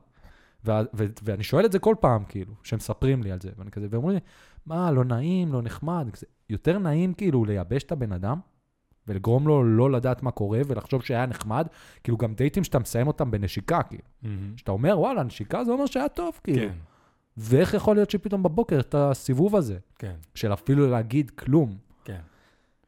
ו- 0.66 0.70
ו- 0.94 1.06
ואני 1.22 1.42
שואל 1.42 1.64
את 1.64 1.72
זה 1.72 1.78
כל 1.78 1.94
פעם, 2.00 2.24
כאילו, 2.24 2.54
שמספרים 2.62 3.22
לי 3.22 3.32
על 3.32 3.40
זה, 3.40 3.50
ואני 3.56 3.70
כזה, 3.70 3.86
ואומרים 3.90 4.14
לי, 4.14 4.20
מה, 4.66 4.90
לא 4.90 5.04
נעים, 5.04 5.52
לא 5.52 5.62
נחמד, 5.62 6.08
כזה, 6.12 6.26
יותר 6.50 6.78
נעים 6.78 7.14
כאילו 7.14 7.44
לייבש 7.44 7.82
את 7.82 7.92
הבן 7.92 8.12
אדם, 8.12 8.40
ולגרום 9.08 9.48
לו 9.48 9.64
לא 9.64 9.90
לדעת 9.90 10.22
מה 10.22 10.30
קורה, 10.30 10.60
ולחשוב 10.66 11.02
שהיה 11.02 11.26
נחמד, 11.26 11.66
כאילו 12.04 12.18
גם 12.18 12.34
דייטים 12.34 12.64
שאתה 12.64 12.78
מסיים 12.78 13.06
אותם 13.06 13.30
בנשיקה, 13.30 13.82
כאילו. 13.82 14.02
מהמם. 14.22 14.56
שאתה 14.56 14.72
אומר, 14.72 15.00
וואלה, 15.00 15.22
נשיקה 15.22 15.64
זה 15.64 15.72
אומר 15.72 15.86
שהיה 15.86 16.08
טוב, 16.08 16.40
כאילו. 16.44 16.58
כן. 16.58 16.74
ואיך 17.36 17.74
יכול 17.74 17.96
להיות 17.96 18.10
שפתאום 18.10 18.42
בבוקר 18.42 18.80
את 18.80 18.94
הסיבוב 18.94 19.56
הזה, 19.56 19.78
כן. 19.98 20.14
של 20.34 20.52
אפילו 20.52 20.90
להגיד 20.90 21.30
כלום, 21.30 21.76
כן. 22.04 22.20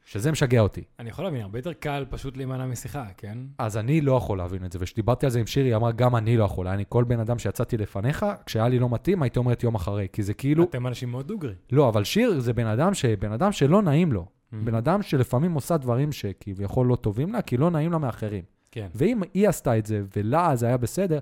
שזה 0.05 0.33
משגע 0.33 0.61
אותי. 0.61 0.83
אני 0.99 1.09
יכול 1.09 1.25
להבין, 1.25 1.41
הרבה 1.41 1.59
יותר 1.59 1.73
קל 1.73 2.05
פשוט 2.11 2.37
להימנע 2.37 2.67
משיחה, 2.67 3.07
כן? 3.17 3.39
אז 3.59 3.77
אני 3.77 4.01
לא 4.01 4.13
יכול 4.13 4.39
להבין 4.39 4.65
את 4.65 4.73
זה, 4.73 4.79
וכשדיברתי 4.83 5.27
על 5.27 5.33
זה 5.33 5.41
עם 5.41 5.47
שירי, 5.47 5.69
היא 5.69 5.77
אמרה, 5.77 5.93
גם 5.93 6.17
אני 6.17 6.37
לא 6.37 6.45
יכול. 6.45 6.69
אני, 6.69 6.85
כל 6.89 7.05
בן 7.05 7.21
אדם 7.21 7.39
שיצאתי 7.39 7.77
לפניך, 7.77 8.27
כשהיה 8.47 8.69
לי 8.69 8.79
לא 8.79 8.89
מתאים, 8.89 9.23
הייתי 9.23 9.39
אומרת 9.39 9.63
יום 9.63 9.75
אחרי, 9.75 10.07
כי 10.13 10.23
זה 10.23 10.35
כאילו... 10.35 10.65
אתם 10.65 10.87
אנשים 10.87 11.11
מאוד 11.11 11.29
דוגרי. 11.29 11.55
לא, 11.73 11.89
אבל 11.89 12.05
שיר 12.05 12.41
זה 12.41 12.53
בן 12.53 12.67
אדם, 12.67 12.95
ש... 12.95 13.05
בן 13.05 13.33
אדם 13.33 13.53
שלא 13.53 13.83
נעים 13.83 14.13
לו. 14.13 14.27
מהמם. 14.53 14.65
בן 14.65 14.75
אדם 14.75 15.03
שלפעמים 15.03 15.53
עושה 15.53 15.77
דברים 15.77 16.13
שכביכול 16.13 16.87
לא 16.87 16.97
טובים 16.97 17.33
לה, 17.33 17.43
כי 17.43 17.57
לא 17.57 17.71
נעים 17.71 17.93
לה 17.93 17.99
מאחרים. 17.99 18.45
כן. 18.71 18.89
ואם 18.95 19.21
היא 19.35 19.49
עשתה 19.49 19.79
את 19.79 19.87
זה, 19.87 20.03
ולה 20.17 20.57
זה 20.57 20.67
היה 20.67 20.77
בסדר, 20.77 21.19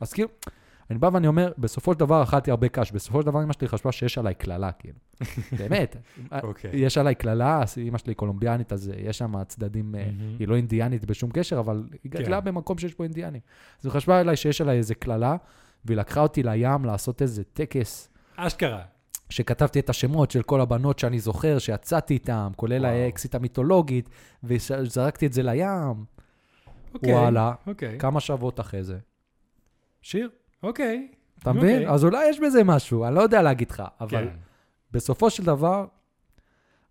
אז 0.00 0.12
כאילו, 0.12 0.28
אני 0.90 0.98
בא 0.98 1.10
ואני 1.12 1.26
אומר, 1.26 1.52
בסופו 1.58 1.92
של 1.92 1.98
דבר 1.98 2.22
אכלתי 2.22 2.50
הרבה 2.50 2.68
קש, 2.68 2.92
בסופו 2.92 3.20
של 3.20 3.26
דבר 3.26 3.42
אמא 3.42 3.52
שלי 3.52 3.68
חשבה 3.68 3.92
שיש 3.92 4.18
עליי 4.18 4.34
קללה, 4.34 4.72
כאילו. 4.72 4.98
באמת. 5.58 5.96
אוקיי. 6.42 6.70
יש 6.74 6.98
עליי 6.98 7.14
קללה, 7.14 7.62
אמא 7.88 7.98
שלי 7.98 8.14
קולומביאנית, 8.14 8.72
אז 8.72 8.90
אה, 8.90 8.94
יש 8.98 9.18
שם 9.18 9.44
צדדים, 9.44 9.94
אה, 9.94 10.04
מהמם. 10.04 10.36
היא 10.38 10.48
לא 10.48 10.56
אינדיאנית 10.56 11.04
בשום 11.04 11.30
קשר, 11.30 11.58
אבל 11.58 11.88
היא 12.04 12.12
כן. 12.12 12.18
גדלה 12.18 12.40
במקום 12.40 12.78
שיש 12.78 12.94
בו 12.94 13.04
אינדיאנים. 13.04 13.40
אז 13.80 13.86
היא 13.86 13.92
חשבה 13.92 14.20
עליי 14.20 14.36
שיש 14.36 14.60
עליי 14.60 14.78
איזה 14.78 14.94
קללה, 14.94 15.36
והיא 15.84 15.96
לקחה 15.96 16.20
אותי 16.20 16.42
לים 16.42 16.84
לעשות 16.84 17.22
איזה 17.22 17.44
טקס. 17.44 18.08
אשכרה. 18.36 18.95
שכתבתי 19.30 19.80
את 19.80 19.90
השמות 19.90 20.30
של 20.30 20.42
כל 20.42 20.60
הבנות 20.60 20.98
שאני 20.98 21.18
זוכר, 21.18 21.58
שיצאתי 21.58 22.14
איתם, 22.14 22.50
כולל 22.56 22.86
וואו. 22.86 22.94
האקסיט 22.94 23.34
המיתולוגית, 23.34 24.08
וזרקתי 24.44 25.26
את 25.26 25.32
זה 25.32 25.42
לים. 25.42 26.04
אוקיי. 26.94 27.14
וואלה, 27.14 27.54
אוקיי. 27.66 27.98
כמה 27.98 28.20
שבועות 28.20 28.60
אחרי 28.60 28.84
זה. 28.84 28.98
שיר, 30.02 30.30
אוקיי. 30.62 31.08
אתה 31.38 31.52
מבין? 31.52 31.78
אוקיי. 31.82 31.94
אז 31.94 32.04
אולי 32.04 32.28
יש 32.28 32.40
בזה 32.40 32.64
משהו, 32.64 33.04
אני 33.04 33.14
לא 33.14 33.20
יודע 33.20 33.42
להגיד 33.42 33.70
לך, 33.70 33.82
אבל 34.00 34.28
כן. 34.28 34.36
בסופו 34.92 35.30
של 35.30 35.44
דבר, 35.44 35.86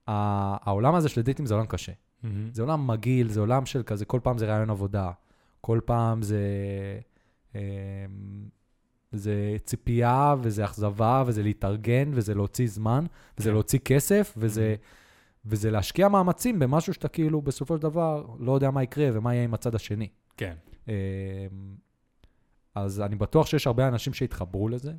העולם 0.08 0.96
הזה 0.96 1.10
של 1.10 1.22
דייטים 1.22 1.46
זה 1.46 1.54
עולם 1.54 1.66
קשה. 1.66 1.92
מהמם. 2.24 2.50
זה 2.54 2.62
עולם 2.62 2.88
מגעיל, 2.88 3.30
זה 3.30 3.40
עולם 3.40 3.66
של 3.66 3.84
כזה, 3.84 4.06
כל 4.06 4.20
פעם 4.24 4.38
זה 4.38 4.46
רעיון 4.46 4.70
עבודה, 4.70 5.12
כל 5.62 5.80
פעם 5.86 6.22
זה... 6.22 6.40
זה 9.18 9.56
ציפייה, 9.64 10.36
וזה 10.42 10.66
אכזבה, 10.66 11.24
וזה 11.28 11.44
להתארגן, 11.44 12.12
וזה 12.14 12.34
להוציא 12.36 12.68
זמן, 12.68 13.06
וזה 13.38 13.50
כן. 13.50 13.54
להוציא 13.54 13.80
כסף, 13.80 14.34
וזה, 14.38 14.76
וזה 15.46 15.72
להשקיע 15.72 16.08
מאמצים 16.08 16.60
במשהו 16.60 16.94
שאתה 16.94 17.08
כאילו, 17.08 17.42
בסופו 17.42 17.76
של 17.78 17.82
דבר, 17.82 18.26
לא 18.40 18.52
יודע 18.52 18.72
מה 18.72 18.84
יקרה 18.84 19.10
ומה 19.14 19.34
יהיה 19.34 19.44
עם 19.44 19.54
הצד 19.54 19.76
השני. 19.76 20.08
כן. 20.38 20.54
אמ, 20.88 20.94
אז 22.76 23.02
אני 23.02 23.16
בטוח 23.16 23.46
שיש 23.48 23.68
הרבה 23.68 23.88
אנשים 23.88 24.14
שהתחברו 24.14 24.70
לזה, 24.70 24.94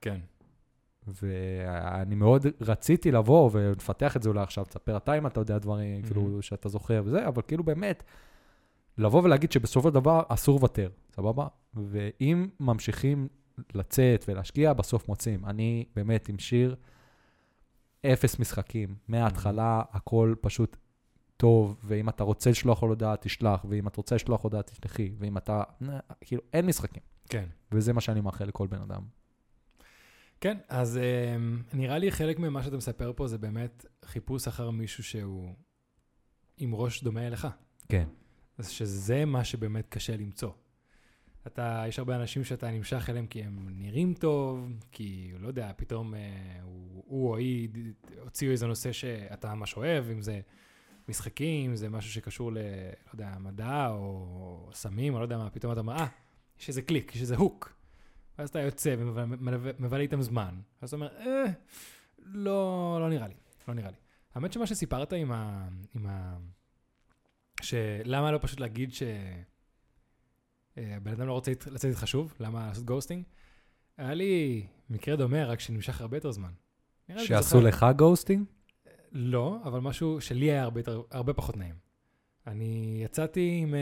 כן. 0.00 0.18
ואני 1.06 2.14
מאוד 2.14 2.46
רציתי 2.60 3.10
לבוא 3.12 3.50
ולפתח 3.52 4.16
את 4.16 4.22
זה 4.22 4.28
אולי 4.28 4.42
עכשיו, 4.42 4.64
תספר 4.64 4.96
אתה 4.96 5.18
אם 5.18 5.26
אתה 5.26 5.40
יודע 5.40 5.58
דברים, 5.58 6.02
Mhm. 6.02 6.06
כאילו, 6.06 6.42
שאתה 6.42 6.68
זוכר 6.68 7.02
וזה, 7.04 7.28
אבל 7.28 7.42
כאילו 7.48 7.64
באמת, 7.64 8.02
לבוא 8.98 9.22
ולהגיד 9.22 9.52
שבסופו 9.52 9.88
של 9.88 9.94
דבר 9.94 10.22
אסור 10.28 10.56
לוותר, 10.56 10.90
סבבה? 11.16 11.46
ואם 11.74 12.48
ממשיכים 12.60 13.28
לצאת 13.74 14.24
ולהשקיע, 14.28 14.72
בסוף 14.72 15.08
מוצאים. 15.08 15.44
אני 15.46 15.84
באמת 15.96 16.28
עם 16.28 16.38
שיר, 16.38 16.76
אפס 18.06 18.38
משחקים, 18.38 18.94
מההתחלה 19.08 19.82
הכל 19.90 20.34
פשוט 20.40 20.76
טוב, 21.36 21.80
ואם 21.84 22.08
אתה 22.08 22.24
רוצה 22.24 22.50
לשלוח 22.50 22.82
לו 22.82 22.88
הודעה, 22.88 23.16
תשלח, 23.16 23.64
ואם 23.68 23.88
את 23.88 23.96
רוצה 23.96 24.14
לשלוח 24.14 24.42
הודעה, 24.42 24.62
תשלחי, 24.62 25.12
ואם 25.18 25.36
אתה, 25.36 25.62
כאילו, 26.20 26.42
אין 26.52 26.66
משחקים. 26.66 27.02
כן. 27.28 27.44
וזה 27.72 27.92
מה 27.92 28.00
שאני 28.00 28.20
מאחל 28.20 28.44
לכל 28.44 28.66
בן 28.66 28.80
אדם. 28.80 29.02
כן, 30.40 30.56
אז 30.68 31.00
um, 31.00 31.76
נראה 31.76 31.98
לי 31.98 32.10
חלק 32.10 32.38
ממה 32.38 32.62
שאתה 32.62 32.76
מספר 32.76 33.12
פה 33.16 33.26
זה 33.26 33.38
באמת 33.38 33.86
חיפוש 34.04 34.48
אחר 34.48 34.70
מישהו 34.70 35.04
שהוא 35.04 35.54
עם 36.56 36.74
ראש 36.74 37.02
דומה 37.02 37.26
אליך. 37.26 37.48
כן. 37.88 38.08
אז 38.58 38.68
שזה 38.68 39.24
מה 39.24 39.44
שבאמת 39.44 39.86
קשה 39.88 40.16
למצוא. 40.16 40.50
אתה, 41.46 41.84
יש 41.88 41.98
הרבה 41.98 42.16
אנשים 42.16 42.44
שאתה 42.44 42.70
נמשך 42.70 43.10
אליהם 43.10 43.26
כי 43.26 43.42
הם 43.42 43.68
נראים 43.70 44.14
טוב, 44.14 44.72
כי, 44.92 45.32
לא 45.38 45.48
יודע, 45.48 45.72
פתאום 45.76 46.14
אה, 46.14 46.20
הוא, 46.62 47.02
הוא 47.06 47.30
או 47.30 47.36
היא 47.36 47.68
הוציאו 48.20 48.52
איזה 48.52 48.66
נושא 48.66 48.92
שאתה 48.92 49.54
ממש 49.54 49.76
אוהב, 49.76 50.10
אם 50.10 50.22
זה 50.22 50.40
משחקים, 51.08 51.70
אם 51.70 51.76
זה 51.76 51.88
משהו 51.88 52.12
שקשור 52.12 52.52
ל, 52.52 52.54
לא 52.56 53.12
יודע, 53.12 53.32
מדע 53.40 53.88
או 53.88 54.70
סמים, 54.72 55.14
או 55.14 55.18
לא 55.18 55.24
יודע 55.24 55.38
מה, 55.38 55.50
פתאום 55.50 55.72
אתה 55.72 55.80
אומר, 55.80 55.96
אה, 55.96 56.06
יש 56.60 56.68
איזה 56.68 56.82
קליק, 56.82 57.14
יש 57.14 57.20
איזה 57.20 57.36
הוק. 57.36 57.74
ואז 58.38 58.48
אתה 58.48 58.60
יוצא 58.60 58.94
ומבלה 58.98 60.00
איתם 60.00 60.22
זמן, 60.22 60.54
ואז 60.82 60.88
אתה 60.88 60.96
אומר, 60.96 61.08
אה, 61.18 61.44
לא, 62.18 62.96
לא 63.00 63.08
נראה 63.08 63.28
לי, 63.28 63.34
לא 63.68 63.74
נראה 63.74 63.90
לי. 63.90 63.96
האמת 64.34 64.52
שמה 64.52 64.66
שסיפרת 64.66 65.12
עם 65.12 65.32
ה... 65.32 65.68
עם 65.94 66.06
ה... 66.06 66.36
שלמה 67.62 68.32
לא 68.32 68.38
פשוט 68.42 68.60
להגיד 68.60 68.94
ש... 68.94 69.02
אה, 70.78 70.96
אדם 71.12 71.26
לא 71.26 71.32
רוצה 71.32 71.52
לצאת 71.66 71.84
איתך 71.84 72.08
שוב, 72.08 72.34
למה 72.40 72.66
לעשות 72.66 72.84
ghosting? 72.84 73.24
היה 73.96 74.14
לי 74.14 74.66
מקרה 74.90 75.16
דומה, 75.16 75.44
רק 75.44 75.60
שנמשך 75.60 76.00
הרבה 76.00 76.16
יותר 76.16 76.30
זמן. 76.32 76.50
שעשו 77.18 77.60
לך 77.60 77.86
ghosting? 77.96 78.44
לא, 79.12 79.58
אבל 79.64 79.80
משהו 79.80 80.20
שלי 80.20 80.50
היה 80.50 80.62
הרבה, 80.62 80.80
הרבה 81.10 81.32
פחות 81.32 81.56
נעים. 81.56 81.74
אני 82.46 83.00
יצאתי 83.04 83.58
עם, 83.62 83.74
אה, 83.74 83.80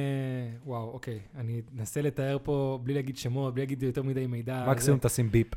וואו, 0.64 0.91
אוקיי, 0.91 1.21
אני 1.35 1.62
אנסה 1.79 2.02
לתאר 2.02 2.38
פה 2.43 2.79
בלי 2.83 2.95
להגיד 2.95 3.17
שמות, 3.17 3.55
בלי 3.55 3.62
להגיד 3.62 3.83
יותר 3.83 4.02
מדי 4.02 4.26
מידע. 4.26 4.67
מקסימום 4.71 5.00
תשים 5.02 5.31
ביפ. 5.31 5.49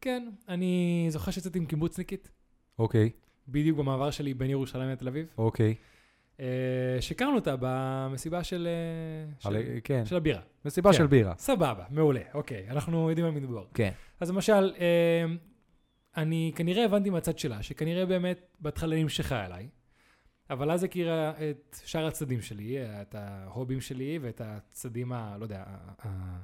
כן, 0.00 0.30
אני 0.48 1.06
זוכר 1.10 1.30
שיצאתי 1.30 1.58
עם 1.58 1.66
קיבוצניקית. 1.66 2.30
אוקיי. 2.78 3.10
בדיוק 3.48 3.78
במעבר 3.78 4.10
שלי 4.10 4.34
בין 4.34 4.50
ירושלים 4.50 4.88
לתל 4.88 5.08
אביב. 5.08 5.26
אוקיי. 5.38 5.74
שהכרנו 7.00 7.34
אותה 7.34 7.54
במסיבה 7.60 8.44
של, 8.44 8.68
אה, 8.68 9.50
של, 9.50 9.78
כן. 9.84 10.04
של 10.06 10.16
הבירה. 10.16 10.40
מסיבה 10.64 10.90
כן. 10.90 10.96
של 10.96 11.06
בירה. 11.06 11.34
סבבה, 11.38 11.84
מעולה, 11.90 12.20
אוקיי, 12.34 12.66
אנחנו 12.70 13.10
יודעים 13.10 13.26
על 13.26 13.32
מי 13.32 13.40
מדובר. 13.40 13.64
כן. 13.74 13.90
אז 14.20 14.30
למשל, 14.30 14.72
אה, 14.80 15.24
אני 16.16 16.52
כנראה 16.56 16.84
הבנתי 16.84 17.10
מהצד 17.10 17.38
שלה, 17.38 17.62
שכנראה 17.62 18.06
באמת 18.06 18.56
בהתחלה 18.60 18.96
נמשכה 18.96 19.46
אליי, 19.46 19.68
אבל 20.50 20.70
אז 20.70 20.84
הכירה 20.84 21.30
את 21.30 21.76
שאר 21.84 22.06
הצדדים 22.06 22.40
שלי, 22.40 22.78
את 22.82 23.14
ההובים 23.14 23.80
שלי 23.80 24.18
ואת 24.22 24.40
הצדדים 24.44 25.12
ה... 25.12 25.36
לא 25.38 25.44
יודע, 25.44 25.64
ה, 26.06 26.38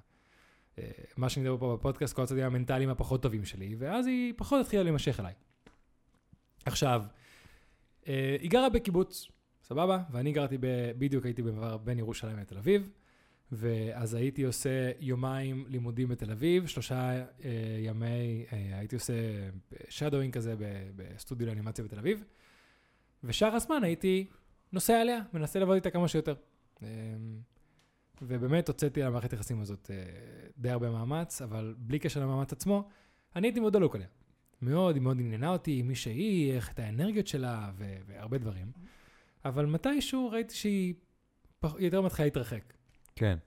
מה 1.17 1.29
שאני 1.29 1.45
מדבר 1.45 1.59
פה 1.59 1.77
בפודקאסט, 1.77 2.15
כל 2.17 2.23
הצדדים 2.23 2.45
המנטליים 2.45 2.91
הפחות 2.91 3.23
טובים 3.23 3.45
שלי, 3.45 3.75
ואז 3.79 4.07
היא 4.07 4.35
פחות 4.37 4.61
התחילה 4.61 4.83
להימשך 4.83 5.21
אליי. 5.21 5.33
עכשיו, 6.67 7.05
היא 8.41 8.51
גרה 8.51 8.69
בקיבוץ, 8.69 9.29
סבבה? 9.69 10.03
ואני 10.11 10.33
גרתי, 10.33 10.59
ב, 10.61 10.67
בדיוק 10.99 11.25
הייתי 11.25 11.43
במעבר 11.43 11.77
בין 11.77 11.99
ירושלים 11.99 12.39
לתל 12.39 12.59
אביב, 12.59 12.91
ואז 13.53 14.15
הייתי 14.15 14.43
עושה 14.43 14.91
יומיים 15.01 15.65
לימודים 15.69 16.09
בתל 16.09 16.31
אביב, 16.31 16.67
שלושה 16.67 17.11
אה, 17.11 17.25
ימי, 17.79 18.47
אה, 18.53 18.79
הייתי 18.79 18.97
עושה 18.97 19.13
שדואינג 19.89 20.35
כזה 20.35 20.55
בסטודיו 20.97 21.47
לאנימציה 21.47 21.85
בתל 21.85 21.99
אביב, 21.99 22.25
ושאר 23.25 23.55
הזמן 23.55 23.85
הייתי 23.85 24.27
נוסע 24.73 25.01
עליה, 25.01 25.21
מנסה 25.33 25.59
לעבוד 25.59 25.75
איתה 25.75 25.91
כמה 25.91 26.09
שיותר. 26.09 26.35
אה, 26.83 26.89
ובאמת 28.23 28.69
הוצאתי 28.69 29.03
על 29.03 29.09
המערכת 29.09 29.33
היחסים 29.33 29.61
הזאת 29.61 29.91
אה, 29.91 29.97
די 30.59 30.71
הרבה 30.71 30.91
מאמץ, 30.91 31.43
אבל 31.43 31.75
בלי 31.79 31.99
קשר 31.99 32.21
למאמץ 32.21 32.53
עצמו, 32.53 32.89
אני 33.37 33.47
הייתי 33.47 33.61
מאוד 33.61 33.73
דלוק 33.73 33.95
עליה. 33.95 34.09
מאוד, 34.63 34.95
היא 34.95 35.03
מאוד 35.03 35.21
עניינה 35.21 35.49
אותי, 35.49 35.83
מי 35.83 35.95
שהיא, 35.95 36.53
איך 36.53 36.73
את 36.73 36.79
האנרגיות 36.79 37.27
שלה, 37.27 37.71
והרבה 38.07 38.39
דברים. 38.39 38.73
אבל 39.45 39.67
מתישהו 39.67 40.31
ראיתי 40.31 40.55
שהיא. 40.55 40.95
יותר 41.79 42.01
מתחילה 42.01 42.27
להתרחק. 42.27 42.75
כן. 43.17 43.39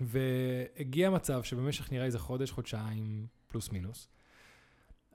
והגיע 0.00 1.10
מצב 1.10 1.42
שבמשך 1.42 1.92
נראה 1.92 2.04
איזה 2.04 2.18
חודש, 2.18 2.50
חודשיים, 2.50 3.26
פלוס 3.48 3.72
מינוס, 3.72 4.08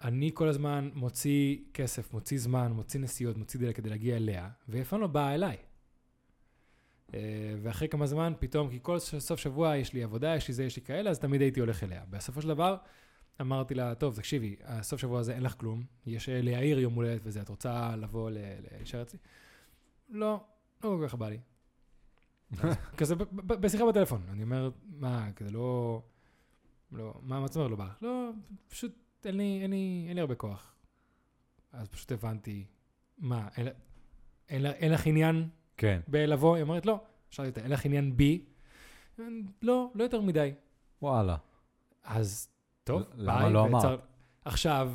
אני 0.04 0.32
כל 0.34 0.48
הזמן 0.48 0.90
מוציא 0.94 1.58
כסף, 1.74 2.14
מוציא 2.14 2.38
זמן, 2.40 2.72
מוציא 2.72 3.00
נסיעות, 3.00 3.38
מוציא 3.38 3.60
דלק 3.60 3.76
כדי 3.76 3.90
להגיע 3.90 4.16
אליה, 4.16 4.50
והיא 4.68 4.82
אף 4.82 4.88
פעם 4.88 5.02
לא 5.02 5.08
באה 5.08 5.34
אליי. 5.34 5.58
אה, 7.14 7.20
ואחרי 7.62 7.88
כמה 7.88 8.08
זמן, 8.08 8.34
פתאום, 8.40 8.70
כי 8.70 8.80
כל 8.82 9.00
סוף 9.00 9.40
שבוע 9.40 9.76
יש 9.76 9.94
לי 9.94 10.04
עבודה, 10.04 10.36
יש 10.36 10.48
לי 10.48 10.54
זה, 10.54 10.64
יש 10.64 10.76
לי 10.76 10.82
כאלה, 10.82 11.10
אז 11.10 11.20
תמיד 11.20 11.42
הייתי 11.42 11.60
הולך 11.60 11.84
אליה. 11.84 12.04
בסופו 12.10 12.42
של 12.42 12.48
דבר, 12.48 12.78
אמרתי 13.42 13.76
לה, 13.76 13.96
טוב, 13.96 14.16
תקשיבי, 14.16 14.56
הסוף 14.64 15.02
שבוע 15.02 15.20
הזה 15.20 15.34
אין 15.34 15.44
לך 15.44 15.56
כלום, 15.58 15.84
יש 16.06 16.30
ליאיר 16.30 16.80
יום 16.80 16.94
הולדת 16.94 17.22
וזה, 17.24 17.42
את 17.42 17.50
רוצה 17.50 17.96
לבוא 17.96 18.32
להישאר 18.72 19.02
אצלי? 19.02 19.20
לא, 20.12 20.44
לא 20.84 20.90
כל 20.90 21.08
כך 21.08 21.16
בא 21.16 21.30
לי. 21.30 21.40
כזה 22.98 23.16
בשיחה 23.46 23.86
בטלפון, 23.86 24.22
אני 24.30 24.44
אומר, 24.44 24.70
מה, 24.90 25.32
כזה 25.36 25.52
לא, 25.52 26.02
לא, 26.92 27.14
מה, 27.22 27.40
מה 27.40 27.48
זאת 27.48 27.56
אומרת 27.56 27.72
לא 27.72 27.78
בא? 27.78 27.88
לא, 28.02 28.30
פשוט 28.68 28.92
אין 29.26 29.38
לי, 29.38 29.60
אין 29.62 29.72
לי, 29.72 30.06
אין 30.08 30.16
לי 30.16 30.22
הרבה 30.22 30.36
כוח. 30.36 30.76
אז 31.72 31.88
פשוט 31.88 32.12
הבנתי, 32.12 32.66
מה, 33.18 33.48
אין, 33.58 33.68
אין, 34.50 34.66
אין 34.66 34.92
לך 34.92 35.08
עניין 35.08 35.50
כן. 35.78 36.02
בלבוא? 36.08 36.56
היא 36.56 36.64
אומרת, 36.64 36.86
לא. 36.86 37.00
שאלתי 37.30 37.50
אותה, 37.50 37.62
אין 37.62 37.72
לך 37.72 37.86
עניין 37.86 38.18
בי? 38.18 38.46
לא, 39.62 39.92
לא 39.96 40.04
יותר 40.04 40.22
מדי. 40.22 40.54
וואלה. 41.02 41.38
אז 42.04 42.50
טוב, 42.84 43.02
ביי. 43.02 43.10
למה 43.18 43.50
לא 43.50 43.66
אמרת? 43.66 44.00
עכשיו, 44.46 44.94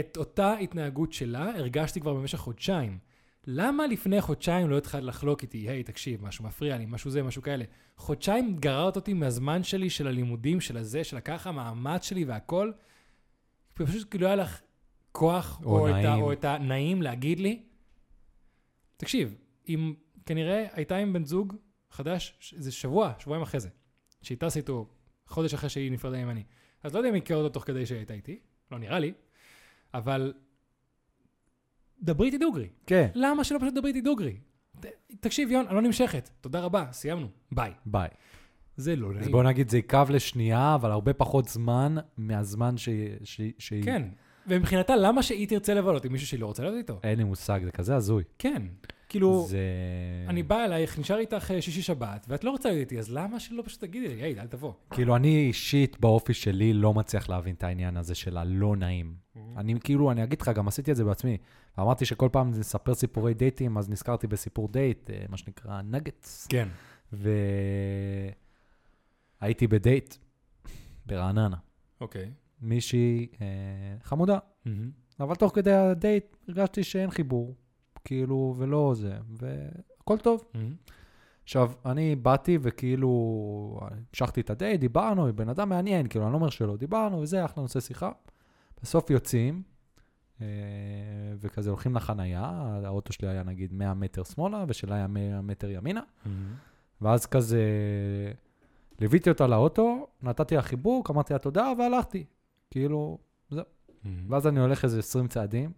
את 0.00 0.16
אותה 0.16 0.52
התנהגות 0.54 1.12
שלה 1.12 1.56
הרגשתי 1.56 2.00
כבר 2.00 2.14
במשך 2.14 2.38
חודשיים. 2.38 2.98
למה 3.46 3.86
לפני 3.86 4.20
חודשיים 4.20 4.70
לא 4.70 4.78
התחלת 4.78 5.04
לחלוק 5.04 5.42
איתי, 5.42 5.58
היי, 5.58 5.82
תקשיב, 5.82 6.24
משהו 6.24 6.44
מפריע 6.44 6.78
לי, 6.78 6.86
משהו 6.86 7.10
זה, 7.10 7.22
משהו 7.22 7.42
כאלה. 7.42 7.64
חודשיים 7.96 8.56
גררת 8.56 8.96
אותי 8.96 9.14
מהזמן 9.14 9.62
שלי, 9.62 9.90
של 9.90 10.06
הלימודים, 10.06 10.60
של 10.60 10.76
הזה, 10.76 11.04
של 11.04 11.16
הככה, 11.16 11.50
המאמץ 11.50 12.02
שלי 12.04 12.24
והכל. 12.24 12.72
פשוט 13.74 14.10
כאילו 14.10 14.26
היה 14.26 14.36
לך 14.36 14.60
כוח, 15.12 15.60
או, 15.64 15.78
או, 15.78 15.88
את, 15.90 16.04
ה, 16.04 16.14
או 16.14 16.32
את 16.32 16.44
הנעים 16.44 17.02
להגיד 17.02 17.40
לי. 17.40 17.62
תקשיב, 18.96 19.34
אם 19.68 19.94
כנראה 20.26 20.66
הייתה 20.72 20.96
עם 20.96 21.12
בן 21.12 21.24
זוג 21.24 21.54
חדש, 21.90 22.52
איזה 22.56 22.72
שבוע, 22.72 23.12
שבועיים 23.18 23.42
אחרי 23.42 23.60
זה, 23.60 23.68
שהיא 24.22 24.38
טסה 24.38 24.60
איתו 24.60 24.86
חודש 25.26 25.54
אחרי 25.54 25.70
שהיא 25.70 25.92
נפרדה 25.92 26.24
ממני. 26.24 26.42
אז 26.82 26.94
לא 26.94 26.98
יודע 26.98 27.08
אם 27.08 27.14
היא 27.14 27.22
הכיר 27.22 27.36
אותו 27.36 27.48
תוך 27.48 27.64
כדי 27.64 27.86
שהיא 27.86 27.98
הייתה 27.98 28.14
איתי, 28.14 28.38
לא 28.70 28.78
נראה 28.78 28.98
לי, 28.98 29.12
אבל 29.94 30.32
דברי 32.02 32.26
איתי 32.26 32.38
דוגרי. 32.38 32.68
כן. 32.86 33.08
למה 33.14 33.44
שלא 33.44 33.58
פשוט 33.58 33.74
דברי 33.74 33.88
איתי 33.88 34.00
דוגרי? 34.00 34.36
תקשיב, 35.20 35.50
יון, 35.50 35.66
אני 35.66 35.74
לא 35.74 35.82
נמשכת. 35.82 36.30
תודה 36.40 36.60
רבה, 36.60 36.86
סיימנו. 36.92 37.26
ביי. 37.52 37.72
ביי. 37.86 38.08
זה 38.76 38.96
לא 38.96 39.08
נעים. 39.08 39.22
אז 39.22 39.28
בוא 39.28 39.42
נגיד, 39.42 39.68
זה 39.68 39.78
יכאב 39.78 40.10
לשנייה, 40.10 40.74
אבל 40.74 40.90
הרבה 40.90 41.12
פחות 41.12 41.48
זמן 41.48 41.96
מהזמן 42.16 42.74
שהיא... 42.76 43.82
כן. 43.84 44.02
ומבחינתה, 44.46 44.96
למה 44.96 45.22
שהיא 45.22 45.48
תרצה 45.48 45.74
לבלות 45.74 46.04
עם 46.04 46.12
מישהו 46.12 46.26
שהיא 46.26 46.40
לא 46.40 46.46
רוצה 46.46 46.62
לבלות 46.62 46.78
איתו? 46.78 47.00
אין 47.02 47.18
לי 47.18 47.24
מושג, 47.24 47.60
זה 47.64 47.70
כזה 47.70 47.96
הזוי. 47.96 48.24
כן. 48.38 48.62
כאילו, 49.08 49.46
זה... 49.48 49.58
אני 50.28 50.42
בא 50.42 50.64
אלייך, 50.64 50.98
נשאר 50.98 51.18
איתך 51.18 51.50
אה, 51.50 51.62
שישי 51.62 51.82
שבת, 51.82 52.26
ואת 52.28 52.44
לא 52.44 52.50
רוצה 52.50 52.68
להיות 52.68 52.80
איתי, 52.80 52.98
אז 52.98 53.10
למה 53.10 53.40
שלא 53.40 53.62
פשוט 53.62 53.80
תגידי 53.80 54.08
לי, 54.08 54.22
היי, 54.22 54.40
אל 54.40 54.46
תבוא. 54.46 54.72
כאילו, 54.90 55.16
אני 55.16 55.46
אישית 55.46 56.00
באופי 56.00 56.34
שלי 56.34 56.72
לא 56.72 56.94
מצליח 56.94 57.28
להבין 57.28 57.54
את 57.54 57.64
העניין 57.64 57.96
הזה 57.96 58.14
של 58.14 58.36
הלא 58.36 58.76
נעים. 58.76 59.14
Mm-hmm. 59.14 59.40
אני 59.56 59.74
כאילו, 59.80 60.10
אני 60.10 60.24
אגיד 60.24 60.40
לך, 60.42 60.48
גם 60.48 60.68
עשיתי 60.68 60.90
את 60.90 60.96
זה 60.96 61.04
בעצמי. 61.04 61.36
אמרתי 61.78 62.04
שכל 62.04 62.28
פעם 62.32 62.50
נספר 62.50 62.94
סיפורי 62.94 63.34
דייטים, 63.34 63.78
אז 63.78 63.90
נזכרתי 63.90 64.26
בסיפור 64.26 64.68
דייט, 64.68 65.10
אה, 65.10 65.24
מה 65.28 65.36
שנקרא 65.36 65.82
נגטס. 65.82 66.46
כן. 66.46 66.68
והייתי 69.42 69.66
בדייט 69.66 70.14
ברעננה. 71.06 71.56
אוקיי. 72.00 72.30
מישהי 72.60 73.26
אה, 73.40 73.46
חמודה, 74.02 74.38
mm-hmm. 74.38 74.70
אבל 75.20 75.34
תוך 75.34 75.54
כדי 75.54 75.72
הדייט 75.72 76.36
הרגשתי 76.48 76.84
שאין 76.84 77.10
חיבור. 77.10 77.54
כאילו, 78.08 78.54
ולא 78.56 78.92
זה, 78.96 79.18
והכל 79.38 80.18
טוב. 80.18 80.44
Mm-hmm. 80.54 80.90
עכשיו, 81.44 81.72
אני 81.86 82.16
באתי 82.16 82.58
וכאילו, 82.62 83.80
המשכתי 83.80 84.40
את 84.40 84.50
הדייט, 84.50 84.80
דיברנו, 84.80 85.26
היא 85.26 85.34
בן 85.34 85.48
אדם 85.48 85.68
מעניין, 85.68 86.06
כאילו, 86.06 86.24
אני 86.24 86.32
לא 86.32 86.36
אומר 86.36 86.48
שלא, 86.48 86.76
דיברנו 86.76 87.20
וזה, 87.20 87.44
אחלה 87.44 87.62
נושא 87.62 87.80
שיחה. 87.80 88.10
בסוף 88.82 89.10
יוצאים, 89.10 89.62
אה, 90.40 90.46
וכזה 91.40 91.70
הולכים 91.70 91.94
לחנייה, 91.94 92.50
האוטו 92.84 93.12
שלי 93.12 93.28
היה 93.28 93.42
נגיד 93.42 93.72
100 93.72 93.94
מטר 93.94 94.24
שמאלה, 94.24 94.64
ושלה 94.68 94.94
היה 94.94 95.06
100 95.06 95.40
מטר 95.40 95.70
ימינה, 95.70 96.00
mm-hmm. 96.00 96.28
ואז 97.00 97.26
כזה 97.26 97.62
ליוויתי 99.00 99.30
אותה 99.30 99.46
לאוטו, 99.46 100.06
נתתי 100.22 100.56
לה 100.56 100.62
חיבוק, 100.62 101.10
אמרתי 101.10 101.32
לה 101.32 101.38
תודה, 101.38 101.72
והלכתי. 101.78 102.24
כאילו, 102.70 103.18
זהו. 103.50 103.64
Mm-hmm. 103.64 104.08
ואז 104.28 104.46
אני 104.46 104.60
הולך 104.60 104.84
איזה 104.84 104.98
20 104.98 105.28
צעדים, 105.28 105.72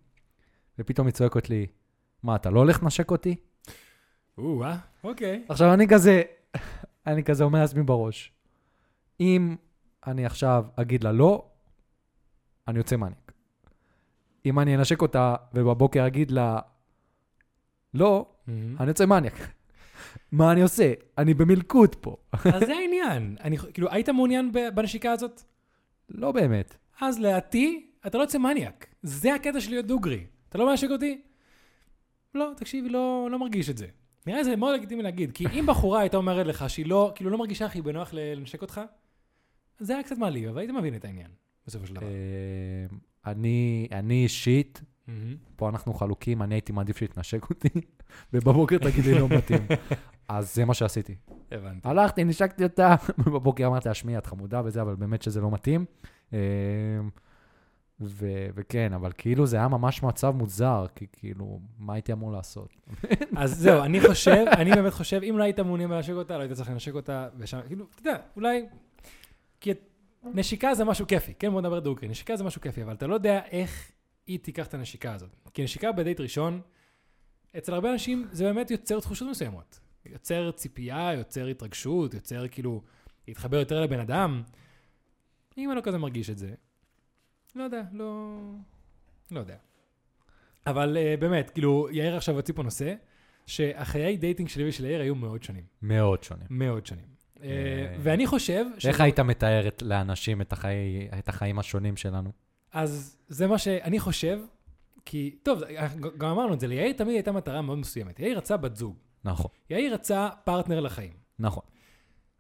ופתאום 0.79 1.07
היא 1.07 1.15
צועקת 1.15 1.51
לי, 1.51 1.67
מה, 2.23 2.37
אתה 2.37 2.51
לא 2.51 2.59
הולך 2.61 2.83
לנשק 2.83 3.11
אותי? 3.11 3.37
או, 4.39 4.65
אה, 4.65 4.77
אוקיי. 5.05 5.45
עכשיו, 5.49 5.75
אני 5.75 5.89
כזה, 5.89 6.23
אני 7.07 7.25
כזה 7.25 7.45
אומר 7.45 7.61
לעצמי 7.61 7.83
בראש, 7.83 8.33
אם 9.21 9.57
אני 10.07 10.27
עכשיו 10.27 10.65
אגיד 10.77 11.05
לה 11.05 11.13
לא, 11.13 11.47
אני 12.69 12.79
יוצא 12.79 12.97
מניאק. 12.97 13.33
אם 14.47 14.59
אני 14.59 14.77
אנשק 14.77 15.03
אותה 15.03 15.35
ובבוקר 15.55 16.07
אגיד 16.07 16.31
לה 16.31 16.59
לא. 17.95 18.27
אני 18.49 18.89
יוצא 18.89 19.07
מניאק. 19.07 19.35
מה 20.33 20.53
אני 20.53 20.63
עושה? 20.63 20.93
אני 21.19 21.35
במלכוד 21.35 21.95
פה. 21.95 22.17
אז 22.33 22.61
זה 22.67 22.75
העניין. 22.77 23.37
אני, 23.41 23.59
כאילו, 23.59 23.91
היית 23.91 24.09
מעוניין 24.09 24.53
בנשיקה 24.75 25.13
הזאת? 25.13 25.43
לא 26.09 26.33
באמת. 26.33 26.77
אז 27.01 27.19
לדעתי, 27.19 27.91
אתה 28.07 28.19
לא 28.19 28.23
יוצא 28.23 28.39
מניאק. 28.39 28.87
זה 29.03 29.35
הקטע 29.35 29.61
של 29.61 29.71
להיות 29.71 29.87
דוגרי. 29.87 30.27
אתה 30.49 30.59
לא 30.59 30.67
מנשק 30.67 30.89
אותי? 30.91 31.23
לא, 32.35 32.53
תקשיבי, 32.57 32.89
לא, 32.89 33.29
לא 33.31 33.39
מרגיש 33.39 33.71
את 33.71 33.79
זה. 33.79 33.87
נראה 34.27 34.39
לי 34.39 34.45
זה 34.45 34.57
מאוד 34.57 34.75
לגיטימי 34.75 35.03
להגיד, 35.03 35.33
כי 35.33 35.47
אם 35.53 35.67
בחורה 35.67 36.01
הייתה 36.01 36.17
אומרת 36.17 36.47
לך 36.47 36.71
שהיא 36.71 36.87
לא, 36.87 37.13
כאילו 37.15 37.31
לא 37.31 37.39
מרגישה 37.39 37.67
הכי 37.67 37.83
בנוח 37.83 38.11
לנשק 38.13 38.63
אותך, 38.63 38.81
זה 39.79 39.95
היה 39.95 40.03
קצת 40.03 40.19
מעליב, 40.19 40.49
אבל 40.49 40.59
היית 40.59 40.71
מבין 40.71 40.95
את 40.95 41.05
העניין, 41.05 41.31
בסופו 41.67 41.87
של 41.87 41.95
דבר. 41.95 42.07
אה, 42.07 43.31
אני 43.33 43.89
אני 43.93 44.23
אישית. 44.23 44.83
פה 45.57 45.69
אנחנו 45.69 45.95
חלוקים, 45.95 46.43
אני 46.43 46.55
הייתי 46.55 46.73
מעדיף 46.73 46.97
שתנשק 46.97 47.51
אותי, 47.51 47.69
ובבוקר 48.33 48.79
תגיד 48.79 49.05
לי 49.05 49.15
לא 49.15 49.29
מתאים. 49.29 49.67
אז 50.29 50.55
זה 50.55 50.65
מה 50.65 50.75
שעשיתי. 50.75 51.15
הבנתי. 51.51 51.89
הלכתי, 51.89 52.25
נשקתי 52.25 52.65
אותה, 52.65 52.95
ובבוקר 53.19 53.67
אמרתי 53.67 53.89
לה, 53.89 53.95
שמי, 53.95 54.19
את 54.19 54.27
חמודה 54.27 54.63
וזה, 54.65 54.83
אבל 54.83 54.95
באמת 54.95 55.23
שזה 55.23 55.41
לא 55.41 55.51
מתאים. 55.51 55.85
ו- 58.01 58.47
וכן, 58.55 58.93
אבל 58.93 59.13
כאילו 59.19 59.47
זה 59.47 59.57
היה 59.57 59.69
ממש 59.69 60.03
מצב 60.03 60.31
מוזר, 60.31 60.87
כי 60.95 61.07
כאילו, 61.13 61.61
מה 61.79 61.95
הייתי 61.95 62.13
אמור 62.13 62.33
לעשות? 62.33 62.77
אז 63.37 63.59
זהו, 63.59 63.83
אני 63.83 64.01
חושב, 64.01 64.45
אני 64.53 64.71
באמת 64.71 64.93
חושב, 64.93 65.21
אם 65.23 65.39
לא 65.39 65.45
היית 65.45 65.61
מעוניין 65.61 65.91
בלנשק 65.91 66.13
אותה, 66.13 66.37
לא 66.37 66.43
היית 66.43 66.53
צריך 66.53 66.71
לנשק 66.71 66.95
אותה, 66.95 67.29
ושם, 67.39 67.61
כאילו, 67.67 67.87
אתה 67.95 68.01
יודע, 68.01 68.19
אולי, 68.37 68.67
כי 69.61 69.73
נשיקה 70.25 70.75
זה 70.75 70.85
משהו 70.85 71.07
כיפי, 71.07 71.35
כן, 71.35 71.51
בוא 71.51 71.61
נדבר 71.61 71.81
דוגרי, 71.81 72.09
נשיקה 72.09 72.37
זה 72.37 72.45
משהו 72.45 72.61
כיפי, 72.61 72.83
אבל 72.83 72.93
אתה 72.93 73.07
לא 73.07 73.15
יודע 73.15 73.41
איך 73.51 73.91
היא 74.27 74.39
תיקח 74.39 74.67
את 74.67 74.75
הנשיקה 74.75 75.15
הזאת. 75.15 75.37
כי 75.55 75.65
נשיקה 75.65 75.93
בדייט 75.93 76.21
ראשון, 76.21 76.61
אצל 77.59 77.75
הרבה 77.75 77.93
אנשים 77.93 78.29
זה 78.33 78.45
באמת 78.45 78.71
יוצר 78.71 79.01
תחושות 79.01 79.29
מסוימות. 79.29 79.81
יוצר 80.07 80.51
ציפייה, 80.51 81.13
יוצר 81.15 81.47
התרגשות, 81.47 82.15
יוצר 82.15 82.49
כאילו, 82.49 82.83
להתחבר 83.29 83.57
יותר 83.57 83.81
לבן 83.81 84.01
אדם. 84.01 84.43
אם 85.59 85.71
אני 85.71 85.77
לא 85.77 85.83
כזה 85.83 85.99
מרגיש 85.99 86.31
את 86.31 86.39
זה, 86.39 86.55
לא 87.57 87.63
יודע, 87.63 87.83
לא... 87.93 88.37
לא 89.31 89.41
יודע. 89.41 89.57
אבל 90.67 90.97
uh, 90.97 91.21
באמת, 91.21 91.51
כאילו, 91.51 91.89
יאיר 91.93 92.17
עכשיו 92.17 92.35
הוציא 92.35 92.55
פה 92.55 92.63
נושא, 92.63 92.95
שהחיי 93.47 94.17
dating 94.17 94.49
שלי 94.49 94.69
ושל 94.69 94.85
יאיר 94.85 95.01
היו 95.01 95.15
מאוד 95.15 95.43
שונים. 95.43 95.65
מאוד 95.83 96.23
שונים. 96.23 96.47
מאוד 96.51 96.87
שונים. 96.87 97.05
Uh, 97.37 97.41
ואני 98.01 98.27
חושב... 98.27 98.65
איך 98.87 99.01
היית 99.01 99.21
מתאר 99.21 99.69
את- 99.69 99.83
לאנשים 99.83 100.41
את 100.41 100.53
החיים- 100.53 101.09
את 101.19 101.29
החיים 101.29 101.59
השונים 101.59 101.97
שלנו? 101.97 102.31
אז 102.73 103.17
זה 103.29 103.47
מה 103.47 103.59
שאני 103.59 104.01
חושב, 104.01 104.41
כי, 105.05 105.37
טוב, 105.43 105.63
גם 106.19 106.31
אמרנו 106.31 106.55
את 106.55 106.61
זה, 106.61 106.67
ליאיר 106.67 106.93
תמיד 106.93 107.15
הייתה 107.15 107.33
מטרה 107.33 107.63
מאוד 107.63 107.79
מסוימת. 107.79 108.21
יאיר 108.21 108.39
רצה 108.39 108.57
בת 108.57 108.77
זוג. 108.77 108.97
נכון, 109.25 109.51
יאיר 109.71 109.95
רצה 109.95 110.29
פרטנר 110.45 110.81
לחיים. 110.81 111.13
נכון. 111.39 111.63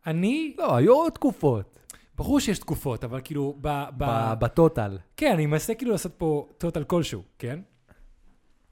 אני, 0.06 0.54
לא, 0.58 0.76
היו 0.76 0.94
עוד 0.94 1.12
תקופות. 1.12 1.78
ברור 2.20 2.40
שיש 2.40 2.58
תקופות, 2.58 3.04
אבל 3.04 3.20
כאילו, 3.24 3.56
ב... 3.60 3.68
ב... 3.96 4.32
ב 4.38 4.47
total. 4.47 4.98
כן, 5.16 5.32
אני 5.32 5.46
מנסה 5.46 5.74
כאילו 5.74 5.92
לעשות 5.92 6.14
פה 6.14 6.48
total 6.58 6.84
כלשהו, 6.84 7.22
כן? 7.38 7.60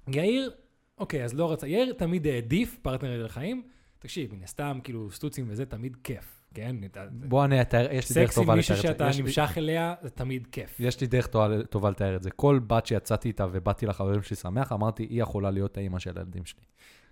יאיר, 0.08 0.50
אוקיי, 0.98 1.24
אז 1.24 1.34
לא 1.34 1.52
רצה, 1.52 1.68
יאיר 1.68 1.92
תמיד 1.92 2.26
העדיף 2.26 2.78
פרטנר 2.82 3.24
לחיים. 3.24 3.62
תקשיב, 3.98 4.34
מן 4.34 4.42
הסתם, 4.42 4.78
כאילו, 4.84 5.10
סטוצים 5.10 5.46
וזה 5.48 5.66
תמיד 5.66 5.96
כיף, 6.04 6.37
כן? 6.54 6.76
בוא 7.10 7.44
אני 7.44 7.60
אתאר, 7.60 7.86
יש 7.92 8.08
לי 8.10 8.14
דרך 8.14 8.34
טובה 8.34 8.54
לתאר 8.54 8.76
את 8.76 8.82
שאתה 8.82 9.04
זה. 9.04 9.10
יש 9.10 9.16
לי- 9.16 9.22
נמשך 9.22 9.54
אליה, 9.56 9.94
זה 10.02 10.10
תמיד 10.10 10.46
כיף. 10.52 10.80
יש 10.80 11.00
לי 11.00 11.06
דרך 11.06 11.26
טובה- 11.26 11.62
טובה 11.70 11.90
לתאר 11.90 12.16
את 12.16 12.22
זה. 12.22 12.30
כל 12.30 12.60
בת 12.66 12.86
שיצאתי 12.86 13.28
איתה 13.28 13.46
ובאתי 13.52 13.86
לחברים 13.86 14.22
שלי 14.22 14.36
שמח, 14.36 14.72
אמרתי, 14.72 15.02
היא 15.02 15.22
יכולה 15.22 15.50
להיות 15.50 15.76
האימא 15.76 15.98
של 15.98 16.12
הילדים 16.18 16.44
שלי. 16.44 16.60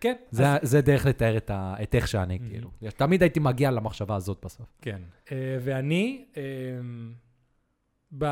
כן, 0.01 0.15
זה, 0.31 0.53
אז- 0.53 0.59
זה 0.63 0.81
דרך 0.81 1.07
לתאר 1.07 1.37
את, 1.37 1.51
ה, 1.51 1.75
את 1.83 1.95
איך 1.95 2.09
שאני, 2.09 2.39
Mhm. 2.43 2.51
כאילו. 2.51 2.71
תמיד 2.97 3.23
הייתי 3.23 3.41
מגיע 3.41 3.71
למחשבה 3.71 4.17
הזאת 4.17 4.39
בסוף. 4.45 4.67
כן. 4.83 5.01
אה, 5.33 5.37
ואני, 5.61 6.25
אה, 6.37 6.43
ב... 8.19 8.25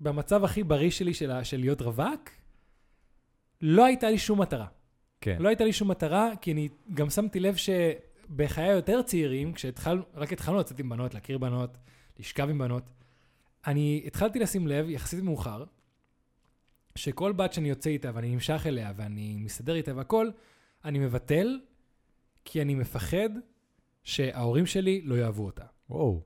במצב 0.00 0.44
הכי 0.44 0.62
בריא 0.64 0.90
שלי 0.90 1.14
של, 1.14 1.30
ה- 1.30 1.44
של 1.44 1.56
להיות 1.60 1.80
רווק, 1.82 2.30
לא 3.60 3.84
הייתה 3.84 4.10
לי 4.10 4.18
שום 4.18 4.40
מטרה. 4.40 4.66
כן. 5.20 5.36
לא 5.40 5.48
הייתה 5.48 5.64
לי 5.64 5.72
שום 5.72 5.90
מטרה, 5.90 6.30
כי 6.40 6.52
אני 6.52 6.68
גם 6.94 7.10
שמתי 7.10 7.40
לב 7.40 7.56
שבחיי 8.28 8.68
היותר 8.68 9.02
צעירים, 9.02 9.52
כשהתחלנו, 9.52 10.02
רק 10.14 10.32
התחלנו 10.32 10.58
לצאת 10.58 10.78
עם 10.78 10.88
בנות, 10.88 11.14
להכיר 11.14 11.38
בנות, 11.38 11.78
לשכב 12.18 12.48
עם 12.50 12.58
בנות, 12.58 12.82
אני 13.66 14.02
התחלתי 14.06 14.38
לשים 14.38 14.66
לב, 14.66 14.88
יחסית 14.88 15.24
מאוחר, 15.24 15.64
שכל 16.94 17.32
בת 17.32 17.52
שאני 17.52 17.68
יוצא 17.68 17.90
איתה 17.90 18.10
ואני 18.14 18.34
נמשך 18.34 18.62
אליה 18.66 18.92
ואני 18.96 19.36
מסתדר 19.36 19.74
איתה 19.74 19.96
והכל, 19.96 20.30
אני 20.84 20.98
מבטל, 20.98 21.60
כי 22.44 22.62
אני 22.62 22.74
מפחד 22.74 23.28
שההורים 24.02 24.66
שלי 24.66 25.00
לא 25.00 25.14
יאהבו 25.14 25.46
אותה. 25.46 25.64
וואו. 25.90 26.22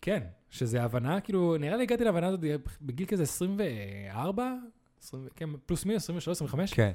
כן, 0.00 0.22
שזה 0.50 0.82
הבנה, 0.82 1.20
כאילו, 1.20 1.56
נראה 1.56 1.76
לי 1.76 1.82
הגעתי 1.82 2.04
להבנה 2.04 2.26
הזאת 2.26 2.40
בגיל 2.82 3.06
כזה 3.06 3.22
24, 3.22 4.54
20, 5.02 5.28
כן, 5.36 5.50
פלוס 5.66 5.84
מינוס, 5.84 6.02
23, 6.02 6.36
25. 6.36 6.74
כן. 6.74 6.92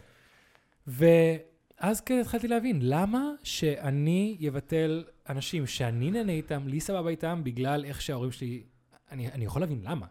ואז 1.82 2.02
כזה 2.02 2.22
התחלתי 2.22 2.48
להבין, 2.48 2.80
למה 2.82 3.32
שאני 3.44 4.38
אבטל 4.50 5.04
אנשים 5.30 5.68
שאני 5.68 6.12
נהנה 6.12 6.32
איתם, 6.32 6.68
לי 6.68 6.80
סבבה 6.80 7.10
איתם, 7.10 7.42
בגלל 7.44 7.86
איך 7.86 8.02
שההורים 8.02 8.32
שלי... 8.32 8.64
אני, 9.12 9.32
אני 9.32 9.46
יכול 9.46 9.62
להבין 9.62 9.82
למה, 9.84 10.06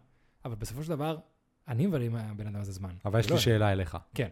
אבל 0.45 0.55
בסופו 0.55 0.83
של 0.83 0.89
דבר, 0.89 1.19
אני 1.69 1.87
מבלה 1.87 2.05
עם 2.05 2.17
הבן 2.17 2.47
אדם 2.47 2.61
הזה 2.61 2.73
זמן. 2.73 2.95
אבל 3.05 3.21
יש 3.21 3.31
לי. 3.31 3.39
שאלה 3.39 3.73
אליך. 3.73 3.99
כן. 4.15 4.29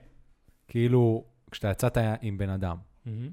כאילו, 0.69 1.25
כשאתה 1.51 1.71
יצאת 1.71 1.99
עם 2.23 2.39
בן 2.39 2.51
אדם, 2.51 2.77
מהמם. 3.07 3.31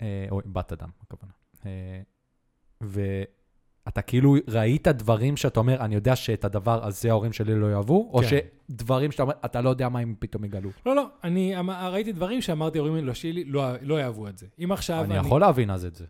אה, 0.00 0.26
או 0.30 0.40
עם 0.44 0.52
בת 0.52 0.72
אדם, 0.72 0.88
הכוונה, 1.00 1.32
אה, 1.66 2.02
ואתה 3.86 4.02
כאילו 4.02 4.34
ראית 4.48 4.88
דברים 4.88 5.36
שאתה 5.36 5.60
אומר, 5.60 5.80
אני 5.80 5.94
יודע 5.94 6.16
שאת 6.16 6.44
הדבר 6.44 6.86
הזה 6.86 7.10
ההורים 7.10 7.32
שלי 7.32 7.54
לא 7.54 7.66
יאהבו, 7.66 8.10
או 8.12 8.20
כן. 8.22 8.38
שדברים 8.70 9.12
שאתה 9.12 9.22
אומר, 9.22 9.34
אתה 9.44 9.60
לא 9.60 9.70
יודע 9.70 9.88
מה 9.88 9.98
הם 9.98 10.14
פתאום 10.18 10.44
יגלו. 10.44 10.70
לא, 10.86 10.96
לא, 10.96 11.06
אני 11.24 11.60
אמ- 11.60 11.70
ראיתי 11.70 12.12
דברים 12.12 12.40
שאמרתי, 12.40 12.78
ההורים 12.78 13.06
לא 13.06 13.14
שלי 13.14 13.44
לא, 13.44 13.64
לא 13.82 14.00
יאהבו 14.00 14.28
את 14.28 14.38
זה. 14.38 14.46
אם 14.64 14.72
עכשיו 14.72 15.04
אני 15.04 15.16
יכול 15.16 15.40
להבין 15.40 15.70
אז 15.70 15.84
את 15.84 15.94
זה. 15.94 16.04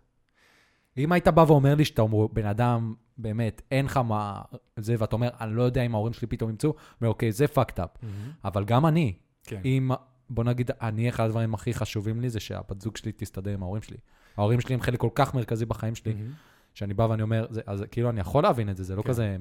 אם 0.98 1.12
היית 1.12 1.28
בא 1.28 1.44
ואומר 1.48 1.74
לי 1.74 1.84
שאתה 1.84 2.02
אומר, 2.02 2.26
בן 2.26 2.46
אדם, 2.46 2.94
באמת, 3.18 3.62
אין 3.70 3.84
לך 3.84 3.96
מה, 3.96 4.42
זה, 4.76 4.94
ואתה 4.98 5.16
אומר, 5.16 5.28
אני 5.40 5.56
לא 5.56 5.62
יודע 5.62 5.82
אם 5.82 5.94
ההורים 5.94 6.12
שלי 6.12 6.26
פתאום 6.28 6.50
ימצאו, 6.50 6.74
אומר, 7.00 7.08
אוקיי, 7.08 7.32
זה 7.32 7.44
fucked 7.44 7.78
up. 7.78 7.98
מהמם. 8.02 8.30
אבל 8.44 8.64
גם 8.64 8.86
אני, 8.86 9.14
כן. 9.42 9.60
אם, 9.64 9.90
בוא 10.30 10.44
נגיד, 10.44 10.70
אני, 10.80 11.08
אחד 11.08 11.24
הדברים 11.24 11.54
הכי 11.54 11.74
חשובים 11.74 12.20
לי 12.20 12.30
זה 12.30 12.40
שהבת 12.40 12.80
זוג 12.80 12.96
שלי 12.96 13.12
תסתדר 13.12 13.50
עם 13.50 13.62
ההורים 13.62 13.82
שלי. 13.82 13.96
ההורים 14.36 14.60
שלי 14.60 14.74
הם 14.74 14.80
חלק 14.80 15.00
כל 15.00 15.08
כך 15.14 15.34
מרכזי 15.34 15.66
בחיים 15.66 15.94
שלי, 15.94 16.14
מהמם. 16.14 16.32
שאני 16.74 16.94
בא 16.94 17.02
ואני 17.02 17.22
אומר, 17.22 17.46
זה, 17.50 17.60
אז 17.66 17.84
כאילו, 17.90 18.10
אני 18.10 18.20
יכול 18.20 18.42
להבין 18.42 18.70
את 18.70 18.76
זה, 18.76 18.84
זה 18.84 18.96
לא 18.96 19.02
כן. 19.02 19.08
כזה... 19.08 19.36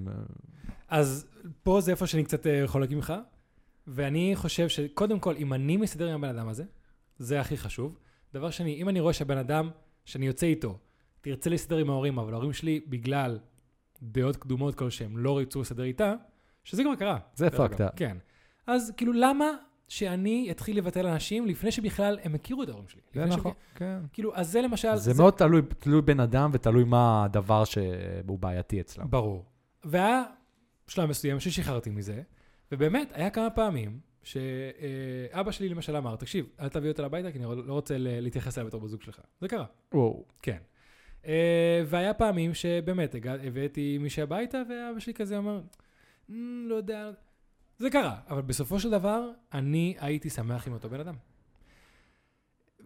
אז 0.87 1.27
פה 1.63 1.81
זה 1.81 1.91
איפה 1.91 2.07
שאני 2.07 2.23
קצת 2.23 2.47
אה, 2.47 2.67
חולק 2.67 2.91
ממך, 2.91 3.13
ואני 3.87 4.31
חושב 4.35 4.67
שקודם 4.67 5.19
כל, 5.19 5.35
אם 5.35 5.53
אני 5.53 5.77
מסתדר 5.77 6.07
עם 6.07 6.23
הבן 6.23 6.37
אדם 6.37 6.47
הזה, 6.47 6.63
זה 7.17 7.41
הכי 7.41 7.57
חשוב. 7.57 7.97
דבר 8.33 8.49
שני, 8.49 8.75
אם 8.81 8.89
אני 8.89 8.99
רואה 8.99 9.13
שהבן 9.13 9.37
אדם 9.37 9.69
שאני 10.05 10.27
יוצא 10.27 10.45
איתו, 10.45 10.77
תרצה 11.21 11.49
להסתדר 11.49 11.77
עם 11.77 11.89
ההורים, 11.89 12.19
אבל 12.19 12.33
ההורים 12.33 12.53
שלי, 12.53 12.79
בגלל 12.87 13.39
דעות 14.01 14.35
קדומות 14.35 14.75
כלשהם, 14.75 15.17
לא 15.17 15.37
רצו 15.37 15.61
לסדר 15.61 15.83
איתה, 15.83 16.13
שזה 16.63 16.83
כבר 16.83 16.95
קרה. 16.95 17.17
זה 17.35 17.47
up. 17.47 17.83
כן. 17.95 18.17
אז 18.67 18.93
כאילו, 18.97 19.13
למה 19.13 19.45
שאני 19.91 20.47
אתחיל 20.51 20.77
לבטל 20.77 21.07
אנשים 21.07 21.45
לפני 21.45 21.71
שבכלל 21.71 22.19
הם 22.23 22.35
הכירו 22.35 22.63
את 22.63 22.69
ההורים 22.69 22.87
שלי? 22.87 23.01
זה 23.13 23.25
נכון, 23.25 23.51
שבכ- 23.51 23.77
כן. 23.77 23.99
כאילו, 24.13 24.35
אז 24.35 24.51
זה 24.51 24.61
למשל... 24.61 24.95
זה 24.95 25.13
מאוד 25.13 25.33
תלוי, 25.33 25.61
תלוי 25.79 26.01
בן 26.01 26.19
אדם 26.19 26.49
ותלוי 26.53 26.83
מה 26.83 27.23
הדבר 27.25 27.63
שהוא 27.65 28.39
בעייתי 28.39 28.81
אצלם. 28.81 29.05
ברור. 29.09 29.45
והיה 29.83 30.23
שלב 30.87 31.09
מסוים 31.09 31.39
ששחררתי 31.39 31.89
מזה, 31.89 32.21
ובאמת, 32.71 33.09
היה 33.13 33.29
כמה 33.29 33.49
פעמים 33.49 33.99
שאבא 34.23 35.51
שלי 35.51 35.69
למשל 35.69 35.95
אמר, 35.95 36.15
תקשיב, 36.15 36.45
אל 36.59 36.69
תביא 36.69 36.89
אותה 36.89 37.05
הביתה, 37.05 37.31
כי 37.31 37.37
אני 37.37 37.45
לא 37.45 37.73
רוצה 37.73 37.97
ל- 37.97 38.19
להתייחס 38.19 38.57
אליה 38.57 38.67
בתור 38.67 38.81
בזוג 38.81 39.01
שלך. 39.01 39.19
זה 39.41 39.47
קרה, 39.47 39.65
וואו. 39.93 40.25
כן. 40.41 40.57
אה, 41.25 41.83
והיה 41.85 42.13
פעמים 42.13 42.53
שבאמת 42.53 43.15
הבאתי 43.43 43.97
מישהי 43.97 44.23
הביתה, 44.23 44.61
ואבא 44.69 44.99
שלי 44.99 45.13
כזה 45.13 45.37
אמר, 45.37 45.61
"מ, 46.29 46.67
לא 46.69 46.75
יודע, 46.75 47.11
זה 47.81 47.89
קרה. 47.89 48.19
אבל 48.27 48.41
בסופו 48.41 48.79
של 48.79 48.89
דבר, 48.89 49.29
אני 49.53 49.95
הייתי 49.99 50.29
שמח 50.29 50.67
עם 50.67 50.73
אותו 50.73 50.89
בן 50.89 50.99
אדם. 50.99 51.15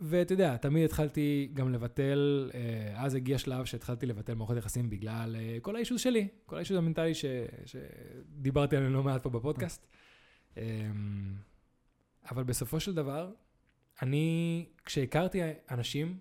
ואתה 0.02 0.34
יודע, 0.34 0.58
תמיד 0.58 0.86
התחלתי 0.86 1.50
גם 1.54 1.74
לבטל, 1.74 2.52
אה, 2.54 3.04
אז 3.04 3.16
הגיע 3.16 3.38
שלב 3.38 3.66
שהתחלתי 3.66 4.06
לבטל 4.06 4.34
מערכות 4.34 4.58
יחסים 4.58 4.90
בגלל 4.90 5.36
אה, 5.40 5.58
כל 5.62 5.76
האישוז 5.76 6.02
שלי, 6.02 6.28
כל 6.46 6.56
האישוז 6.56 6.78
המנטלי 6.78 7.14
ש, 7.14 7.26
שדיברתי 7.66 8.76
עליהם 8.76 8.94
לא 8.94 9.04
מעט 9.04 9.24
פה 9.24 9.30
בפודקאסט. 9.30 9.88
אה, 10.58 10.64
אבל 12.32 12.44
בסופו 12.44 12.80
של 12.80 12.94
דבר, 12.94 13.32
אני, 14.02 14.66
כשהכרתי 14.86 15.40
אנשים 15.72 16.20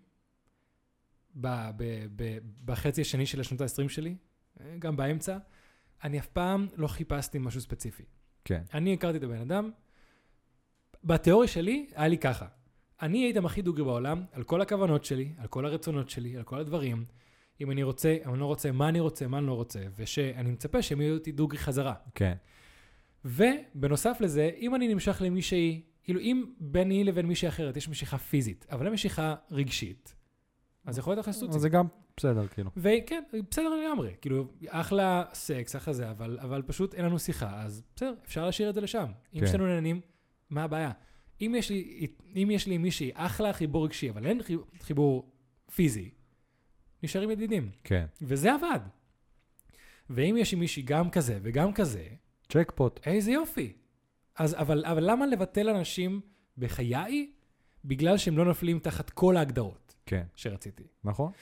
ב, 1.35 1.49
ב, 1.77 2.07
ב, 2.17 2.39
בחצי 2.65 3.01
השני 3.01 3.27
של 3.27 3.41
השנות 3.41 3.61
ה-20 3.61 3.89
שלי, 3.89 4.17
אה, 4.61 4.77
גם 4.79 4.97
באמצע, 4.97 5.39
אני 6.05 6.19
אף 6.19 6.27
פעם 6.27 6.67
לא 6.77 6.87
חיפשתי 6.87 7.39
משהו 7.39 7.61
ספציפי. 7.61 8.05
כן. 8.45 8.63
אני 8.75 8.93
הכרתי 8.93 9.19
את 9.19 9.23
הבן 9.23 9.41
אדם, 9.41 9.71
בתיאוריה 11.05 11.49
שלי, 11.49 11.87
היה 11.95 12.09
לי 12.09 12.19
ככה. 12.19 12.47
אני 13.03 13.19
הייתי 13.19 13.39
הכי 13.45 13.63
דוגרי 13.63 13.85
בעולם, 13.85 14.25
על 14.33 14.43
כל 14.43 14.61
הכוונות 14.61 15.05
שלי, 15.05 15.33
על 15.39 15.47
כל 15.47 15.67
הרצונות 15.67 16.11
שלי, 16.11 16.37
על 16.37 16.43
כל 16.43 16.59
הדברים. 16.59 17.05
אם 17.61 17.71
אני 17.71 17.83
רוצה, 17.83 18.17
אם 18.27 18.31
אני 18.31 18.41
לא 18.41 18.47
רוצה, 18.47 18.73
מה 18.73 18.89
אני 18.89 19.01
רוצה, 19.01 19.27
מה 19.27 19.39
אני 19.39 19.47
לא 19.47 19.53
רוצה, 19.53 19.81
ושאני 19.97 20.51
מצפה 20.51 20.83
שהם 20.83 21.01
יהיו 21.01 21.15
אותי 21.15 21.33
דוגרי 21.33 21.59
חזרה. 21.59 21.95
כן. 22.15 22.35
ובנוסף 23.25 24.17
לזה, 24.21 24.51
אם 24.59 24.75
אני 24.75 24.89
נמשך 24.89 25.23
למישהי, 25.25 25.83
כאילו 26.03 26.21
אם 26.21 26.45
ביני 26.61 27.05
לבין 27.05 27.27
מישהי 27.27 27.49
אחרת 27.49 27.77
יש 27.77 27.89
משיכה 27.89 28.19
פיזית, 28.19 28.67
אבל 28.71 28.85
אין 28.85 28.95
משיכה 28.95 29.35
רגשית, 29.51 30.15
אז 30.87 30.99
יכול 30.99 31.15
להיות 31.15 31.29
אז 31.29 31.37
סוצי. 31.37 31.59
זה 31.59 31.69
גם 31.69 31.87
בסדר, 32.17 32.47
כאילו. 32.49 32.71
וכן, 32.77 33.23
בסדר 33.51 33.69
לגמרי, 33.75 34.15
כאילו, 34.21 34.49
אחלה 34.69 35.25
סקס, 35.35 35.77
אחלה 35.77 35.95
זה, 35.95 36.11
אבל, 36.11 36.39
אבל 36.41 36.63
פשוט 36.63 36.95
אין 36.95 37.05
לנו 37.05 37.19
שיחה, 37.19 37.63
אז 37.63 37.83
בסדר, 37.97 38.15
אפשר 38.25 38.45
להשאיר 38.47 38.71
את 38.71 38.75
זה 38.75 38.81
לשם. 38.81 39.07
אם 39.35 39.41
כן. 39.41 39.47
שנינו 39.47 39.67
נהנים, 39.67 40.01
מה 40.51 40.65
הבעיה? 40.65 40.91
אם 41.41 41.55
יש 41.59 41.71
לי, 41.71 42.07
אם 42.37 42.49
יש 42.53 42.67
לי 42.67 42.79
מישהי, 42.79 43.11
אחלה 43.15 43.53
חיבור 43.53 43.85
רגשי, 43.85 44.11
אבל 44.11 44.27
אין 44.27 44.43
חי- 44.43 44.57
חיבור 44.81 45.31
פיזי, 45.75 46.11
נשארים 47.03 47.31
ידידים. 47.31 47.71
כן. 47.85 48.07
וזה 48.23 48.55
עבד. 48.55 48.81
ואם 50.11 50.37
יש 50.39 50.53
לי 50.53 50.59
מישהי 50.61 50.83
גם 50.83 51.11
כזה 51.11 51.39
וגם 51.43 51.73
כזה, 51.73 52.07
צ'קפוט. 52.49 53.01
איזה 53.07 53.31
יופי. 53.33 53.73
אז, 54.37 54.55
אבל, 54.55 54.85
אבל 54.85 55.11
למה 55.11 55.27
לבטל 55.27 55.69
אנשים 55.69 56.21
בחיי 56.59 57.33
בגלל 57.85 58.17
שהם 58.19 58.39
לא 58.39 58.45
נופלים 58.45 58.79
תחת 58.79 59.11
כל 59.11 59.37
ההגדרות 59.37 59.94
כן. 60.07 60.25
שרציתי? 60.37 60.83
נכון? 61.05 61.33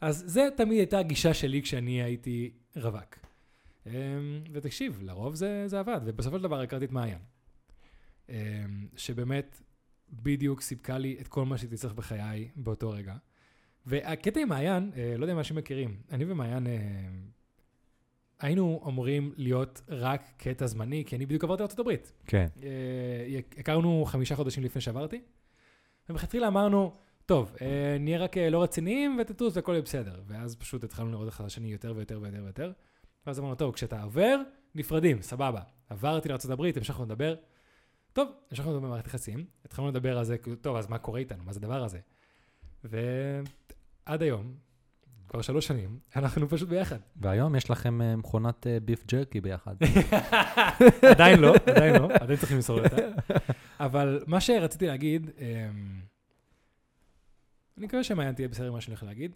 אז 0.00 0.22
זה 0.26 0.48
תמיד 0.56 0.78
הייתה 0.78 0.98
הגישה 0.98 1.34
שלי 1.34 1.62
כשאני 1.62 2.02
הייתי 2.02 2.50
רווק. 2.76 3.18
אמ, 3.86 3.92
ותקשיב, 4.52 5.00
לרוב 5.02 5.34
זה, 5.34 5.68
זה 5.68 5.80
עבד, 5.80 6.00
ובסופו 6.04 6.36
של 6.36 6.42
דבר 6.42 6.60
הכרתי 6.60 6.84
את 6.84 6.92
מעיין. 6.92 7.18
אמ, 8.28 8.34
שבאמת 8.96 9.60
בדיוק 10.12 10.60
סיפקה 10.60 10.98
לי 10.98 11.16
את 11.20 11.28
כל 11.28 11.44
מה 11.44 11.58
שהייתי 11.58 11.76
צריך 11.76 11.94
בחיי 11.94 12.48
באותו 12.56 12.90
רגע. 12.90 13.14
והקטע 13.86 14.40
עם 14.40 14.48
מעיין, 14.48 14.90
אה, 14.96 15.14
לא 15.16 15.24
יודע 15.24 15.32
אם 15.32 15.38
אנשים 15.38 15.56
מכירים, 15.56 15.96
אני 16.10 16.24
ומעיין 16.28 16.66
אה, 16.66 16.72
היינו 18.40 18.84
אמורים 18.86 19.32
להיות 19.36 19.82
רק 19.88 20.22
קטע 20.36 20.66
זמני, 20.66 21.04
כי 21.06 21.16
אני 21.16 21.26
בדיוק 21.26 21.44
עברתי 21.44 21.62
לארה"ב. 21.62 21.96
כן. 22.26 22.46
אה, 22.62 23.40
הכרנו 23.58 24.04
חמישה 24.04 24.36
חודשים 24.36 24.64
לפני 24.64 24.80
שעברתי, 24.80 25.20
ומלכתחילה 26.08 26.48
אמרנו, 26.48 26.92
טוב, 27.30 27.56
אה, 27.62 27.96
נהיה 28.00 28.18
רק 28.18 28.38
אה, 28.38 28.50
לא 28.50 28.62
רציניים 28.62 29.18
ותטוס 29.20 29.56
והכל 29.56 29.72
יהיה 29.72 29.82
בסדר. 29.82 30.20
ואז 30.26 30.56
פשוט 30.56 30.84
התחלנו 30.84 31.10
לראות 31.10 31.28
אחד 31.28 31.44
לשני 31.44 31.72
יותר 31.72 31.92
ויותר 31.96 32.20
ויותר 32.22 32.42
ויותר. 32.44 32.72
ואז 33.26 33.38
אמרנו, 33.38 33.54
טוב, 33.54 33.74
כשאתה 33.74 34.02
עובר, 34.02 34.40
נפרדים, 34.74 35.22
סבבה. 35.22 35.60
עברתי 35.88 36.28
לארה"ב, 36.28 36.64
המשכנו 36.76 37.04
לדבר. 37.04 37.34
טוב, 38.12 38.28
המשכנו 38.50 38.70
לדבר 38.70 38.86
במערכת 38.86 39.06
יחסים, 39.06 39.44
התחלנו 39.64 39.88
לדבר 39.88 40.18
על 40.18 40.24
זה, 40.24 40.36
טוב, 40.60 40.76
אז 40.76 40.88
מה 40.88 40.98
קורה 40.98 41.20
איתנו? 41.20 41.44
מה 41.44 41.52
זה 41.52 41.58
הדבר 41.58 41.84
הזה? 41.84 41.98
ועד 42.84 44.22
היום, 44.22 44.54
כבר 45.28 45.42
שלוש 45.42 45.66
שנים, 45.66 45.98
אנחנו 46.16 46.48
פשוט 46.48 46.68
ביחד. 46.68 46.98
והיום 47.16 47.54
יש 47.54 47.70
לכם 47.70 48.02
אה, 48.02 48.16
מכונת 48.16 48.66
ביף 48.84 49.06
ג'רקי 49.06 49.40
ביחד. 49.40 49.74
עדיין 51.12 51.40
לא, 51.40 51.54
עדיין 51.66 52.02
לא, 52.02 52.08
עדיין 52.20 52.38
צריכים 52.38 52.56
למסור 52.56 52.80
אותה. 52.84 52.96
אבל 53.80 54.24
מה 54.26 54.40
שרציתי 54.40 54.86
להגיד, 54.86 55.30
אני 57.80 57.86
מקווה 57.86 58.04
שמעיין 58.04 58.34
תהיה 58.34 58.48
בסדר 58.48 58.66
עם 58.66 58.72
מה 58.72 58.80
שאני 58.80 58.92
הולך 58.92 59.02
להגיד. 59.02 59.32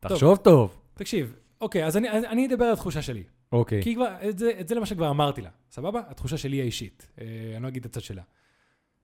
תחשוב 0.00 0.36
טוב. 0.36 0.80
תקשיב, 0.94 1.34
אוקיי, 1.60 1.86
אז 1.86 1.96
אני, 1.96 2.10
אז 2.10 2.24
אני 2.24 2.46
אדבר 2.46 2.64
על 2.64 2.72
התחושה 2.72 3.02
שלי. 3.02 3.24
אוקיי. 3.52 3.82
כי 3.82 3.94
כבר, 3.94 4.16
את 4.28 4.38
זה, 4.38 4.52
את 4.60 4.68
זה 4.68 4.74
למשל 4.74 4.94
כבר 4.94 5.10
אמרתי 5.10 5.40
לה, 5.40 5.50
סבבה? 5.70 6.02
התחושה 6.08 6.38
שלי 6.38 6.60
האישית. 6.60 7.08
אה, 7.20 7.24
אני 7.54 7.62
לא 7.62 7.68
אגיד 7.68 7.84
את 7.84 7.90
הצד 7.90 8.00
שלה. 8.00 8.22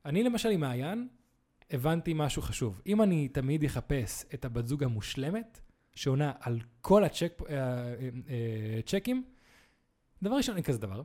אני 0.04 0.22
למשל 0.22 0.48
עם 0.48 0.60
מעיין, 0.60 1.08
הבנתי 1.70 2.12
משהו 2.14 2.42
חשוב. 2.42 2.82
אם 2.86 3.02
אני 3.02 3.28
תמיד 3.28 3.64
אחפש 3.64 4.24
את 4.34 4.44
הבת 4.44 4.66
זוג 4.66 4.84
המושלמת, 4.84 5.60
שעונה 5.94 6.32
על 6.40 6.60
כל 6.80 7.04
הצ'ק, 7.04 7.42
אה, 7.48 7.56
אה, 7.56 8.78
אה, 8.94 9.12
דבר 10.22 10.36
ראשון, 10.36 10.56
אין 10.56 10.64
כזה 10.64 10.78
דבר. 10.78 11.02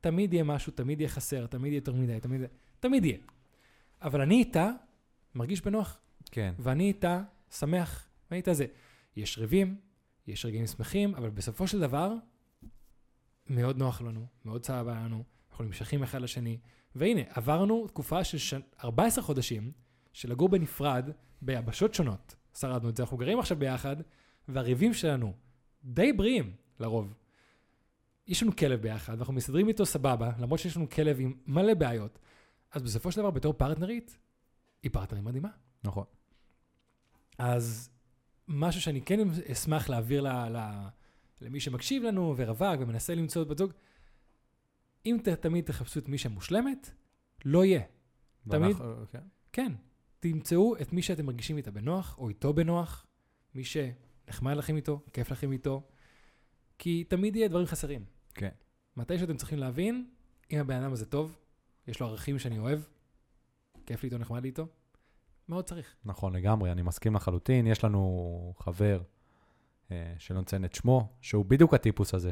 תמיד 0.00 0.32
יהיה 0.32 0.44
משהו, 0.44 0.72
תמיד 0.72 1.00
יהיה 1.00 1.08
חסר, 1.08 1.46
תמיד 1.46 1.72
יהיה 1.72 1.78
יותר 1.78 1.94
מדי, 1.94 2.20
תמיד, 2.20 2.40
תמיד 2.80 3.04
יהיה. 3.04 3.18
אבל 4.02 4.20
אני 4.20 4.34
איתה 4.34 4.70
מרגיש 5.34 5.60
בנוח, 5.60 5.98
כן. 6.30 6.54
ואני 6.58 6.84
איתה 6.84 7.22
שמח, 7.50 8.08
ואני 8.30 8.38
איתה 8.38 8.54
זה. 8.54 8.66
יש 9.16 9.38
ריבים, 9.38 9.80
יש 10.26 10.44
רגעים 10.44 10.66
שמחים, 10.66 11.14
אבל 11.14 11.30
בסופו 11.30 11.66
של 11.66 11.80
דבר, 11.80 12.14
מאוד 13.46 13.78
נוח 13.78 14.02
לנו, 14.02 14.26
מאוד 14.44 14.64
סבבה 14.64 14.94
לנו, 14.94 15.24
אנחנו 15.50 15.64
נמשכים 15.64 16.02
אחד 16.02 16.20
לשני, 16.20 16.58
והנה, 16.94 17.20
עברנו 17.28 17.88
תקופה 17.88 18.24
של 18.24 18.38
ש... 18.38 18.54
14 18.84 19.24
חודשים 19.24 19.72
של 20.12 20.30
לגור 20.30 20.48
בנפרד, 20.48 21.10
ביבשות 21.42 21.94
שונות. 21.94 22.34
שרדנו 22.54 22.88
את 22.88 22.96
זה, 22.96 23.02
אנחנו 23.02 23.16
גרים 23.16 23.38
עכשיו 23.38 23.58
ביחד, 23.58 23.96
והריבים 24.48 24.94
שלנו 24.94 25.32
די 25.84 26.12
בריאים, 26.12 26.52
לרוב. 26.80 27.14
יש 28.26 28.42
לנו 28.42 28.56
כלב 28.56 28.82
ביחד, 28.82 29.14
ואנחנו 29.16 29.34
מסתדרים 29.34 29.68
איתו 29.68 29.86
סבבה, 29.86 30.32
למרות 30.38 30.58
שיש 30.58 30.76
לנו 30.76 30.88
כלב 30.88 31.16
עם 31.20 31.34
מלא 31.46 31.74
בעיות. 31.74 32.18
אז 32.72 32.82
בסופו 32.82 33.12
של 33.12 33.20
דבר, 33.20 33.30
בתור 33.30 33.52
פרטנרית, 33.52 34.18
היא 34.82 34.90
פרטנרית 34.92 35.24
מדהימה. 35.24 35.48
נכון. 35.84 36.04
אז 37.40 37.90
משהו 38.48 38.80
שאני 38.80 39.02
כן 39.02 39.20
אשמח 39.52 39.88
להעביר 39.88 40.22
ל, 40.22 40.26
ל, 40.56 40.58
למי 41.40 41.60
שמקשיב 41.60 42.02
לנו 42.02 42.34
ורווק 42.36 42.80
ומנסה 42.80 43.14
למצוא 43.14 43.42
את 43.42 43.48
בת 43.48 43.58
זוג, 43.58 43.72
אם 45.06 45.16
ת, 45.24 45.28
תמיד 45.28 45.64
תחפשו 45.64 46.00
את 46.00 46.08
מי 46.08 46.18
שמושלמת, 46.18 46.90
לא 47.44 47.64
יהיה. 47.64 47.80
תמיד- 48.48 48.62
ואנחנו- 48.62 49.06
כן. 49.10 49.20
כן, 49.52 49.72
תמצאו 50.20 50.76
את 50.80 50.92
מי 50.92 51.02
שאתם 51.02 51.26
מרגישים 51.26 51.56
איתה 51.56 51.70
בנוח, 51.70 52.18
או 52.18 52.28
איתו 52.28 52.52
בנוח, 52.52 53.06
מי 53.54 53.62
שנחמד 53.64 54.56
לכם 54.56 54.76
איתו, 54.76 55.00
כיף 55.12 55.30
לכם 55.30 55.52
איתו, 55.52 55.82
כי 56.78 57.04
תמיד 57.04 57.36
יהיה 57.36 57.48
דברים 57.48 57.66
חסרים. 57.66 58.04
כן. 58.34 58.50
מתי 58.96 59.18
שאתם 59.18 59.36
צריכים 59.36 59.58
להבין, 59.58 60.10
אם 60.52 60.58
הבן 60.58 60.74
אדם 60.82 60.92
הזה 60.92 61.06
טוב, 61.06 61.36
יש 61.88 62.00
לו 62.00 62.06
ערכים 62.06 62.38
שאני 62.38 62.58
אוהב, 62.58 62.80
כיף 63.86 64.02
לי 64.02 64.06
איתו, 64.06 64.18
נחמד 64.18 64.42
לי 64.42 64.48
איתו, 64.48 64.66
מאוד 65.50 65.64
צריך. 65.64 65.94
נכון, 66.04 66.32
לגמרי, 66.32 66.72
אני 66.72 66.82
מסכים 66.82 67.14
לחלוטין. 67.14 67.66
יש 67.66 67.84
לנו 67.84 68.54
חבר, 68.58 69.00
אה, 69.90 70.14
שלא 70.18 70.40
נציין 70.40 70.64
את 70.64 70.74
שמו, 70.74 71.08
שהוא 71.20 71.44
בדיוק 71.44 71.74
הטיפוס 71.74 72.14
הזה. 72.14 72.30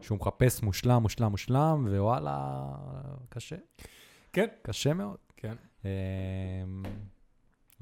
שהוא 0.00 0.18
מחפש 0.18 0.62
מושלם, 0.62 1.02
מושלם, 1.02 1.30
מושלם, 1.30 1.86
ווואלה, 1.90 2.66
קשה. 3.28 3.56
כן. 4.32 4.46
קשה 4.62 4.94
מאוד. 4.94 5.16
כן. 5.36 5.54
אה, 5.84 5.90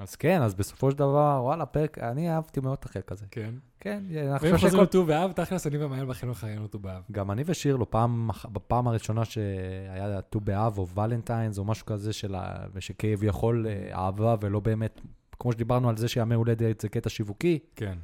אז 0.00 0.16
כן, 0.16 0.42
אז 0.42 0.54
בסופו 0.54 0.90
של 0.90 0.98
דבר, 0.98 1.40
וואלה, 1.42 1.66
פרק, 1.66 1.98
אני 1.98 2.30
אהבתי 2.30 2.60
מאוד 2.60 2.76
את 2.80 2.84
החלק 2.84 3.12
הזה. 3.12 3.26
כן. 3.30 3.54
כן, 3.80 4.02
אני 4.10 4.28
ואם 4.30 4.38
חושב 4.38 4.56
חוזרים 4.56 4.72
שכל... 4.72 4.82
לט"ו 4.82 5.04
באב, 5.04 5.32
תכלס 5.32 5.66
אני 5.66 5.84
ומעיין 5.84 6.06
בחינוך 6.06 6.38
חיינו 6.38 6.66
ט"ו 6.66 6.78
באב. 6.78 7.02
גם 7.12 7.30
אני 7.30 7.42
ושיר 7.46 7.76
לו, 7.76 7.90
פעם, 7.90 8.30
בפעם 8.52 8.88
הראשונה 8.88 9.24
שהיה 9.24 10.20
ט"ו 10.22 10.40
באב 10.40 10.78
או 10.78 10.88
ולנטיינס 10.88 11.58
או 11.58 11.64
משהו 11.64 11.86
כזה 11.86 12.12
של 12.12 12.34
ה... 12.34 12.66
ושכביכול 12.72 13.66
אה, 13.66 13.98
אהבה 13.98 14.34
ולא 14.40 14.60
באמת, 14.60 15.00
כמו 15.38 15.52
שדיברנו 15.52 15.88
על 15.88 15.96
זה 15.96 16.08
שימי 16.08 16.34
הולדת 16.34 16.80
זה 16.80 16.88
קטע 16.88 17.10
שיווקי, 17.10 17.58
כן. 17.76 17.98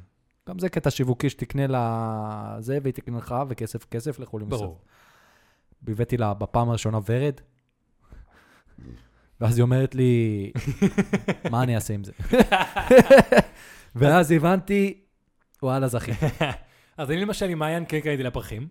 גם 0.49 0.59
זה 0.59 0.69
קטע 0.69 0.91
שיווקי 0.91 1.29
שתקנה 1.29 1.67
לה 1.67 2.55
זה 2.59 2.77
והיא 2.83 2.93
תקנה 2.93 3.17
לך 3.17 3.35
וכסף 3.47 3.85
כסף 3.85 4.19
לכו 4.19 4.39
למסעדה. 4.39 4.63
ברור. 4.63 4.81
הבאתי 5.87 6.17
לה 6.17 6.33
בפעם 6.33 6.69
הראשונה 6.69 6.99
ורד, 7.09 7.41
ואז 9.41 9.57
היא 9.57 9.63
אומרת 9.63 9.95
לי, 9.95 10.51
מה 11.51 11.63
אני 11.63 11.75
אעשה 11.75 11.93
עם 11.93 12.03
זה? 12.03 12.11
ואז 13.95 14.31
הבנתי, 14.31 15.01
וואלה, 15.63 15.87
זכיתי. 15.87 16.25
אז 16.97 17.11
אני 17.11 17.21
למשל 17.21 17.49
עם 17.49 17.59
מעיין 17.59 17.83
כן 17.87 17.99
קניתי 17.99 18.23
לה 18.23 18.31
פרחים, 18.31 18.67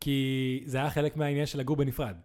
כי 0.00 0.62
זה 0.66 0.78
היה 0.78 0.90
חלק 0.90 1.16
מהעניין 1.16 1.46
של 1.46 1.58
לגור 1.58 1.76
בנפרד. 1.76 2.16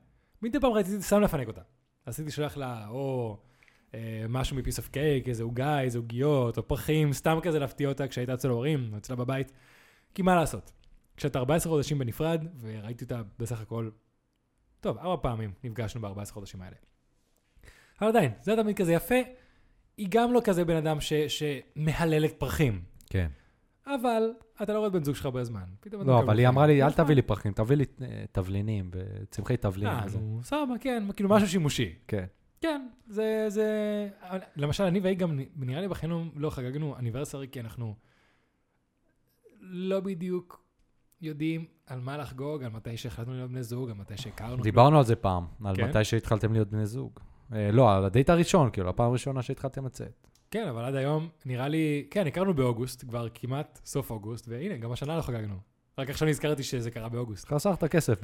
מדי 0.41 0.59
פעם 0.59 0.71
רציתי 0.71 1.01
סתם 1.01 1.21
לפנק 1.21 1.47
אותה. 1.47 1.61
עשיתי 2.05 2.31
שולח 2.31 2.57
לה 2.57 2.87
או 2.87 3.37
אה, 3.93 4.25
משהו 4.29 4.55
מפיס 4.57 4.77
אוף 4.77 4.87
קייק, 4.87 5.29
איזה 5.29 5.43
עוגה, 5.43 5.81
איזה 5.81 5.97
עוגיות, 5.97 6.57
או 6.57 6.67
פרחים, 6.67 7.13
סתם 7.13 7.39
כזה 7.43 7.59
להפתיע 7.59 7.89
אותה 7.89 8.07
כשהייתה 8.07 8.33
אצל 8.33 8.49
ההורים, 8.49 8.89
או 8.93 8.97
אצלה 8.97 9.15
בבית. 9.15 9.51
כי 10.13 10.21
מה 10.21 10.35
לעשות? 10.35 10.71
כשאתה 11.17 11.39
14 11.39 11.71
חודשים 11.71 11.99
בנפרד, 11.99 12.45
וראיתי 12.59 13.03
אותה 13.03 13.21
בסך 13.39 13.61
הכל, 13.61 13.89
טוב, 14.79 14.97
ארבע 14.97 15.21
פעמים 15.21 15.51
נפגשנו 15.63 16.01
ב-14 16.01 16.31
חודשים 16.31 16.61
האלה. 16.61 16.75
אבל 18.01 18.09
עדיין, 18.09 18.31
זה 18.41 18.55
תמיד 18.55 18.77
כזה 18.77 18.93
יפה. 18.93 19.15
היא 19.97 20.07
גם 20.09 20.33
לא 20.33 20.41
כזה 20.43 20.65
בן 20.65 20.75
אדם 20.75 21.01
ש, 21.01 21.13
שמהללת 21.13 22.33
פרחים. 22.39 22.81
כן. 23.09 23.27
אבל 23.87 24.23
אתה 24.63 24.73
לא 24.73 24.77
רואה 24.77 24.87
את 24.87 24.93
בן 24.93 25.03
זוג 25.03 25.15
שלך 25.15 25.25
הרבה 25.25 25.43
זמן. 25.43 25.63
לא, 25.91 26.19
אבל 26.19 26.39
היא. 26.39 26.47
אמרה 26.47 26.67
לי, 26.67 26.83
אל. 26.83 26.91
תביא 26.91 27.15
לי 27.15 27.21
פרחים, 27.21 27.51
תביא 27.51 27.75
לי 27.75 27.85
אה, 28.01 28.25
תבלינים 28.31 28.91
וצמחי 28.93 29.57
תבלין. 29.57 29.87
אה, 29.87 30.01
וזה." 30.05 30.19
נו, 30.19 30.39
סבבה, 30.43 30.73
כן, 30.79 31.03
כאילו 31.15 31.29
משהו 31.29 31.47
שימושי. 31.47 31.93
כן. 32.07 32.25
כן, 32.61 32.87
זה, 33.07 33.45
זה... 33.47 33.67
למשל, 34.55 34.83
אני 34.83 34.99
והיא 34.99 35.17
גם, 35.17 35.39
נראה 35.55 35.81
לי 35.81 35.87
בחינום, 35.87 36.31
לא 36.35 36.49
חגגנו 36.49 36.95
אניברסרי, 36.99 37.47
כי 37.51 37.59
אנחנו 37.59 37.95
לא 39.59 39.99
בדיוק 39.99 40.63
יודעים 41.21 41.65
על 41.87 41.99
מה 41.99 42.17
לחגוג, 42.17 42.63
על 42.63 42.71
מתי 42.71 42.97
שהחלטנו 42.97 43.33
להיות 43.33 43.51
בני 43.51 43.63
זוג, 43.63 43.89
על 43.89 43.95
מתי 43.95 44.17
שהכרנו. 44.17 44.63
דיברנו 44.63 44.97
על 44.97 45.03
זה 45.03 45.15
פעם, 45.15 45.45
על 45.65 45.75
כן? 45.75 45.89
מתי 45.89 46.03
שהתחלתם 46.03 46.53
להיות 46.53 46.69
בני 46.69 46.85
זוג. 46.85 47.19
אה, 47.53 47.71
לא, 47.71 47.95
על 47.95 48.05
הדייט 48.05 48.29
הראשון, 48.29 48.69
כאילו, 48.69 48.89
הפעם 48.89 49.09
הראשונה 49.09 49.41
שהתחלתם 49.41 49.85
לצאת. 49.85 50.27
כן, 50.51 50.67
אבל 50.67 50.85
עד 50.85 50.95
היום, 50.95 51.27
נראה 51.45 51.67
לי, 51.67 52.07
כן, 52.11 52.27
הכרנו 52.27 52.53
באוגוסט, 52.53 53.03
כבר 53.07 53.27
כמעט 53.33 53.79
סוף 53.85 54.11
אוגוסט, 54.11 54.47
והנה, 54.47 54.77
גם 54.77 54.91
השנה 54.91 55.17
לא 55.17 55.21
חגגנו. 55.21 55.55
רק 55.97 56.09
עכשיו 56.09 56.27
נזכרתי 56.27 56.63
שזה 56.63 56.91
קרה 56.91 57.09
באוגוסט. 57.09 57.47
חסכת 57.47 57.83
כסף 57.83 58.19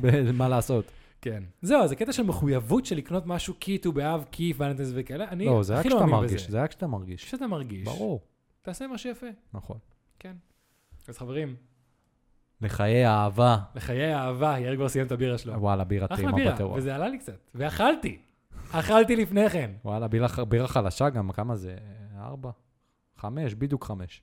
במה 0.00 0.48
לעשות. 0.54 0.84
כן. 1.20 1.42
זהו, 1.62 1.88
זה 1.88 1.96
קטע 1.96 2.12
של 2.12 2.22
מחויבות 2.22 2.86
של 2.86 2.96
לקנות 2.96 3.26
משהו 3.26 3.54
כי 3.60 3.78
ט"ו 3.78 3.92
באב, 3.92 4.24
כי 4.32 4.52
ולנטינס 4.56 4.90
וכאלה. 4.94 5.28
אני 5.28 5.46
לא, 5.46 5.62
זה 5.62 5.78
הכי 5.78 5.88
לא 5.88 6.06
מאמין 6.06 6.24
בזה. 6.24 6.36
זה 6.48 6.56
היה 6.56 6.68
כשאתה 6.68 6.86
מרגיש. 6.86 7.24
כשאתה 7.24 7.46
מרגיש, 7.46 7.84
ברור, 7.84 8.20
תעשה 8.62 8.86
מה 8.86 8.98
שיפה. 8.98 9.26
נכון. 9.54 9.78
כן. 10.18 10.36
אז 11.08 11.18
חברים, 11.18 11.56
לחיי 12.60 13.06
אהבה. 13.06 13.58
לחיי 13.74 14.12
האהבה, 14.12 14.58
יאיר 14.58 14.76
כבר 14.76 14.88
סיים 14.88 15.06
את 15.06 15.12
הבירה 15.12 15.38
שלו. 15.38 15.52
וואלה, 15.60 15.84
בירה 15.84 16.06
אחלה 16.06 16.16
טעימה 16.16 16.32
בירה, 16.32 16.52
בטירוף. 16.52 16.76
וזה 16.78 16.94
עלה 16.94 17.08
לי 17.08 17.18
קצת. 17.18 17.50
ואכלתי. 17.54 18.18
אכלתי 18.70 19.16
לפני 19.16 19.50
כן. 19.50 19.70
וואלה, 19.84 20.08
בירה, 20.08 20.28
בירה 20.48 20.68
חלשה 20.68 21.08
גם, 21.08 21.32
כמה 21.32 21.56
זה? 21.56 21.76
ארבע? 22.20 22.50
חמש, 23.16 23.54
בדיוק 23.54 23.84
חמש. 23.84 24.22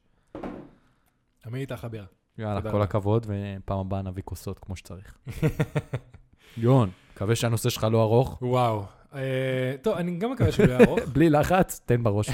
עמית 1.46 1.72
אחלה 1.72 1.89
בירה. 1.89 2.06
יאללה, 2.38 2.72
כל. 2.72 2.82
הכבוד, 2.82 3.26
ופעם 3.30 3.80
הבאה 3.80 4.02
נביא 4.02 4.24
כוסות 4.26 4.60
כמו 4.60 4.76
שצריך. 4.76 5.17
יון, 6.58 6.89
מקווה 7.13 7.36
שהנושא 7.36 7.70
שלך 7.70 7.88
לא 7.91 8.04
ארוך. 8.04 8.41
וואו. 8.41 8.84
אה, 9.13 9.76
טוב, 9.82 9.98
אני 9.98 10.17
גם 10.17 10.32
מקווה 10.32 10.52
שהוא 10.52 10.65
יהיה 10.65 10.80
ארוך. 10.86 11.00
בלי 11.13 11.30
לחץ, 11.30 11.82
תן 11.86 12.04
בראש. 12.04 12.30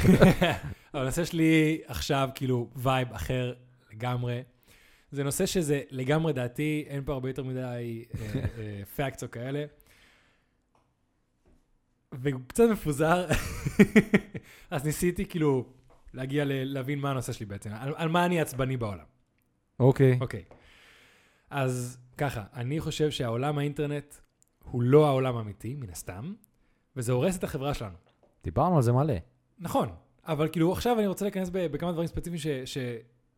הנושא 0.93 1.25
שלי 1.25 1.81
עכשיו, 1.85 2.29
כאילו, 2.35 2.69
vibe 2.75 3.13
אחר 3.13 3.53
לגמרי. 3.93 4.41
זה 5.11 5.23
נושא 5.23 5.45
שזה 5.45 5.81
לגמרי 5.89 6.33
דעתי, 6.33 6.85
אין 6.87 7.03
פה 7.05 7.13
הרבה 7.13 7.29
יותר 7.29 7.43
מדי 7.43 8.05
facts 8.95 9.23
או 9.23 9.31
כאלה. 9.31 9.65
והוא 12.11 12.41
קצת 12.47 12.63
מפוזר, 12.71 13.27
אז 14.71 14.85
ניסיתי 14.85 15.25
כאילו 15.25 15.65
להגיע 16.13 16.45
ל- 16.45 16.63
להבין 16.73 16.99
מה 16.99 17.09
הנושא 17.11 17.31
שלי 17.33 17.45
בעצם, 17.45 17.69
על, 17.73 17.93
על 17.97 18.09
מה 18.09 18.25
אני 18.25 18.41
עצבני 18.41 18.77
בעולם. 18.77 19.05
אוקיי. 19.79 20.17
אוקיי. 20.21 20.43
אז 21.49 21.97
ככה, 22.17 22.43
אני 22.53 22.79
חושב 22.79 23.11
שהעולם 23.11 23.57
האינטרנט 23.57 24.13
הוא 24.63 24.81
לא 24.83 25.07
העולם 25.07 25.37
האמיתי, 25.37 25.75
מן 25.75 25.89
הסתם, 25.89 26.33
וזה 26.95 27.11
הורס 27.11 27.37
את 27.37 27.43
החברה 27.43 27.73
שלנו. 27.73 27.95
דיברנו 28.43 28.75
על 28.75 28.81
זה 28.81 28.91
מלא. 28.91 29.13
נכון, 29.59 29.89
אבל 30.25 30.47
כאילו 30.51 30.71
עכשיו 30.71 30.99
אני 30.99 31.07
רוצה 31.07 31.25
להיכנס 31.25 31.49
בכמה 31.53 31.91
דברים 31.91 32.07
ספציפיים 32.07 32.37
ש- 32.65 32.69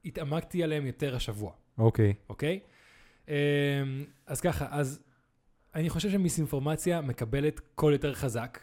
שהתעמקתי 0.09 0.63
עליהם 0.63 0.85
יותר 0.85 1.15
השבוע, 1.15 1.51
אוקיי. 1.77 2.13
אוקיי? 2.29 2.59
אמ, 3.27 3.33
אז 4.25 4.41
ככה, 4.41 4.67
אז 4.69 4.99
אני 5.75 5.89
חושב 5.89 6.09
שמיסאינפורמציה 6.09 7.01
מקבלת 7.01 7.61
קול 7.75 7.93
יותר 7.93 8.13
חזק 8.13 8.59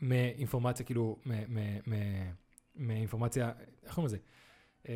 מאינפורמציה, 0.00 0.86
כאילו, 0.86 1.16
מאינפורמציה, 2.76 3.52
איך 3.84 3.94
קוראים 3.94 4.06
לזה? 4.06 4.16
אמ, 4.88 4.94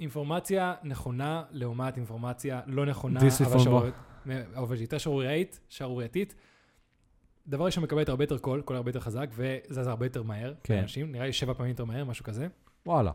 אינפורמציה 0.00 0.74
נכונה 0.82 1.44
לעומת 1.50 1.96
אינפורמציה 1.96 2.60
לא 2.66 2.86
נכונה, 2.86 3.20
אבל. 3.20 3.58
שערורייתית, 3.58 4.80
יותר 4.80 4.98
שערורייתית, 4.98 5.60
שערורייתית. 5.68 6.34
דבר 7.46 7.64
ראשון 7.64 7.84
מקבלת 7.84 8.08
הרבה 8.08 8.24
יותר 8.24 8.38
קול, 8.38 8.62
קול 8.62 8.76
הרבה 8.76 8.90
יותר 8.90 9.00
חזק, 9.00 9.26
וזז 9.34 9.86
הרבה 9.86 10.06
יותר 10.06 10.22
מהר. 10.22 10.54
כן. 10.62 10.76
לאנשים, 10.76 11.12
נראה 11.12 11.26
לי 11.26 11.32
שבע 11.32 11.54
פעמים 11.54 11.70
יותר 11.70 11.84
מהר, 11.84 12.04
משהו 12.04 12.24
כזה. 12.24 12.46
וואלה. 12.86 13.10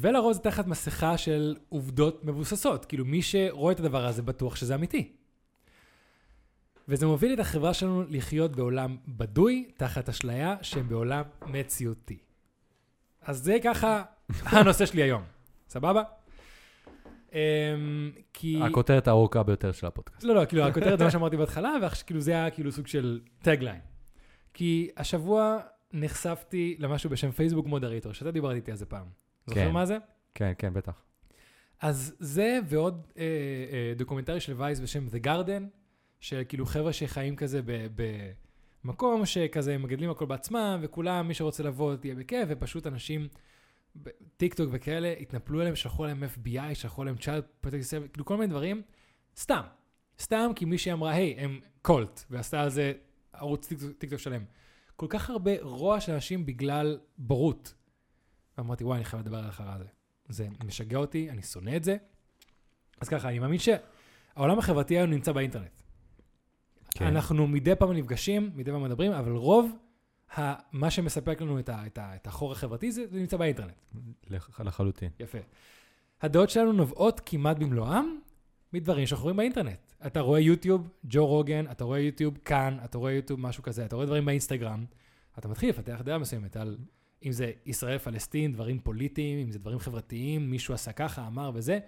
ולרוב 0.00 0.32
זה 0.32 0.38
תחת 0.38 0.66
מסכה 0.66 1.18
של 1.18 1.56
עובדות 1.68 2.24
מבוססות. 2.24 2.84
כאילו, 2.84 3.04
מי 3.04 3.22
שרואה 3.22 3.72
את 3.72 3.80
הדבר 3.80 4.06
הזה 4.06 4.22
בטוח 4.22 4.56
שזה 4.56 4.74
אמיתי. 4.74 5.12
וזה 6.88 7.06
מוביל 7.06 7.32
את 7.32 7.38
החברה 7.38 7.74
שלנו 7.74 8.04
לחיות 8.08 8.56
בעולם 8.56 8.96
בדוי, 9.08 9.70
תחת 9.76 10.08
אשליה 10.08 10.56
שהם 10.62 10.88
בעולם 10.88 11.22
מציאותי. 11.46 12.18
אז 13.22 13.38
זה 13.38 13.56
ככה 13.64 14.02
הנושא 14.44 14.86
שלי 14.86 15.02
היום. 15.02 15.22
סבבה? 15.68 16.02
אמ, 17.32 17.38
כי... 18.32 18.60
הכותרת 18.62 19.08
הארוכה 19.08 19.42
ביותר 19.42 19.72
של 19.72 19.86
הפודקאסט. 19.86 20.24
לא, 20.24 20.34
לא, 20.34 20.44
כאילו, 20.44 20.64
הכותרת 20.68 20.98
זה 20.98 21.04
מה 21.04 21.10
שאמרתי 21.10 21.36
בהתחלה, 21.36 21.74
וכאילו 21.82 22.20
זה 22.20 22.30
היה 22.30 22.50
כאילו 22.50 22.72
סוג 22.72 22.86
של 22.86 23.20
tagline. 23.42 23.80
כי 24.54 24.90
השבוע 24.96 25.58
נחשפתי 25.92 26.76
למשהו 26.78 27.10
בשם 27.10 27.30
פייסבוק 27.30 27.66
moderator, 27.66 28.12
שאתה 28.12 28.30
דיברת 28.30 28.56
איתי 28.56 28.70
על 28.70 28.76
זה 28.76 28.86
פעם. 28.86 29.27
זוכר 29.48 29.60
כן. 29.60 29.72
מה 29.72 29.86
זה? 29.86 29.98
כן, 30.34 30.52
כן, 30.58 30.74
בטח. 30.74 31.02
אז 31.80 32.14
זה 32.18 32.58
ועוד 32.64 33.06
אה, 33.18 33.22
אה, 33.22 33.92
documentary 33.96 34.40
של 34.40 34.52
וייס 34.56 34.80
בשם 34.80 35.06
The 35.06 35.26
Garden, 35.26 35.62
של 36.20 36.42
כאילו 36.48 36.66
חבר'ה 36.66 36.92
שחיים 36.92 37.36
כזה 37.36 37.60
במקום 38.84 39.26
שכזה 39.26 39.74
הם 39.74 39.82
מגדלים 39.82 40.10
הכל 40.10 40.26
בעצמם, 40.26 40.80
וכולם, 40.82 41.28
מי 41.28 41.34
שרוצה 41.34 41.62
לבוא 41.62 41.96
תהיה 41.96 42.14
בכיף, 42.14 42.48
ופשוט 42.48 42.86
אנשים, 42.86 43.28
טיק 44.36 44.54
טוק 44.54 44.68
וכאלה, 44.72 45.14
התנפלו 45.20 45.60
עליהם, 45.60 45.76
שלחו 45.76 46.04
עליהם 46.04 46.22
FBI, 46.24 46.74
שלחו 46.74 47.02
עליהם 47.02 47.16
Child 47.16 47.44
Protective 47.60 47.94
כאילו 48.12 48.24
כל 48.24 48.36
מיני 48.36 48.46
דברים, 48.46 48.82
סתם. 49.36 49.62
סתם 50.20 50.50
כי 50.56 50.64
מישהי 50.64 50.92
אמרה, 50.92 51.12
היי, 51.12 51.34
הם 51.38 51.60
cult, 51.82 52.24
ועשתה 52.30 52.62
על 52.62 52.68
זה 52.70 52.92
ערוץ 53.32 53.72
טיק 53.98 54.10
טוק 54.10 54.18
שלם. 54.18 54.44
כל 54.96 55.06
כך 55.08 55.30
הרבה 55.30 55.50
רוע 55.60 56.00
של 56.00 56.12
אנשים 56.12 56.46
בגלל 56.46 56.98
בורות. 57.18 57.74
ואמרתי, 58.58 58.84
וואי, 58.84 58.96
אני 58.96 59.04
חייב 59.04 59.22
לדבר 59.22 59.38
על 59.38 59.44
החרא 59.44 59.74
הזה. 59.74 59.84
זה 60.28 60.48
משגע 60.64 60.98
אותי, 60.98 61.30
אני 61.30 61.42
שונא 61.42 61.76
את 61.76 61.84
זה. 61.84 61.96
אז 63.00 63.08
ככה, 63.08 63.28
אני 63.28 63.38
מאמין 63.38 63.58
שהעולם 63.58 64.58
החברתי 64.58 64.96
היום 64.98 65.10
נמצא 65.10 65.32
באינטרנט. 65.32 65.82
כן. 66.90 67.04
אנחנו 67.06 67.46
מדי 67.46 67.74
פעם 67.76 67.92
נפגשים, 67.92 68.50
מדי 68.54 68.70
פעם 68.70 68.82
מדברים, 68.82 69.12
אבל 69.12 69.32
רוב 69.32 69.72
ה, 70.38 70.54
מה 70.72 70.90
שמספק 70.90 71.40
לנו 71.40 71.58
את, 71.58 71.68
ה, 71.68 71.86
את, 71.86 71.98
ה, 71.98 72.14
את 72.16 72.26
החור 72.26 72.52
החברתי 72.52 72.92
זה, 72.92 73.06
זה 73.10 73.18
נמצא 73.18 73.36
באינטרנט. 73.36 73.74
לח- 74.30 74.60
לחלוטין. 74.60 75.10
יפה. 75.20 75.38
הדעות 76.22 76.50
שלנו 76.50 76.72
נובעות 76.72 77.20
כמעט 77.26 77.56
במלואם 77.58 78.18
מדברים 78.72 79.06
שאנחנו 79.06 79.22
רואים 79.24 79.36
באינטרנט. 79.36 79.78
אתה 80.06 80.20
רואה 80.20 80.40
יוטיוב, 80.40 80.88
ג'ו 81.04 81.26
רוגן, 81.26 81.64
אתה 81.70 81.84
רואה 81.84 81.98
יוטיוב 81.98 82.38
כאן, 82.44 82.78
אתה 82.84 82.98
רואה 82.98 83.12
יוטיוב 83.12 83.40
משהו 83.40 83.62
כזה, 83.62 83.84
אתה 83.84 83.96
רואה 83.96 84.06
דברים 84.06 84.24
באינסטגרם, 84.24 84.84
אתה 85.38 85.48
מתחיל 85.48 85.68
לפתח 85.68 86.00
דעה 86.04 86.18
מסוימת 86.18 86.56
על 86.56 86.76
אם 87.24 87.32
זה 87.32 87.52
ישראל-פלסטין, 87.66 88.52
דברים 88.52 88.80
פוליטיים, 88.80 89.38
אם 89.38 89.50
זה 89.50 89.58
דברים 89.58 89.78
חברתיים, 89.78 90.50
מישהו 90.50 90.74
עשה 90.74 90.92
ככה, 90.92 91.26
אמר 91.26 91.50
וזה, 91.54 91.78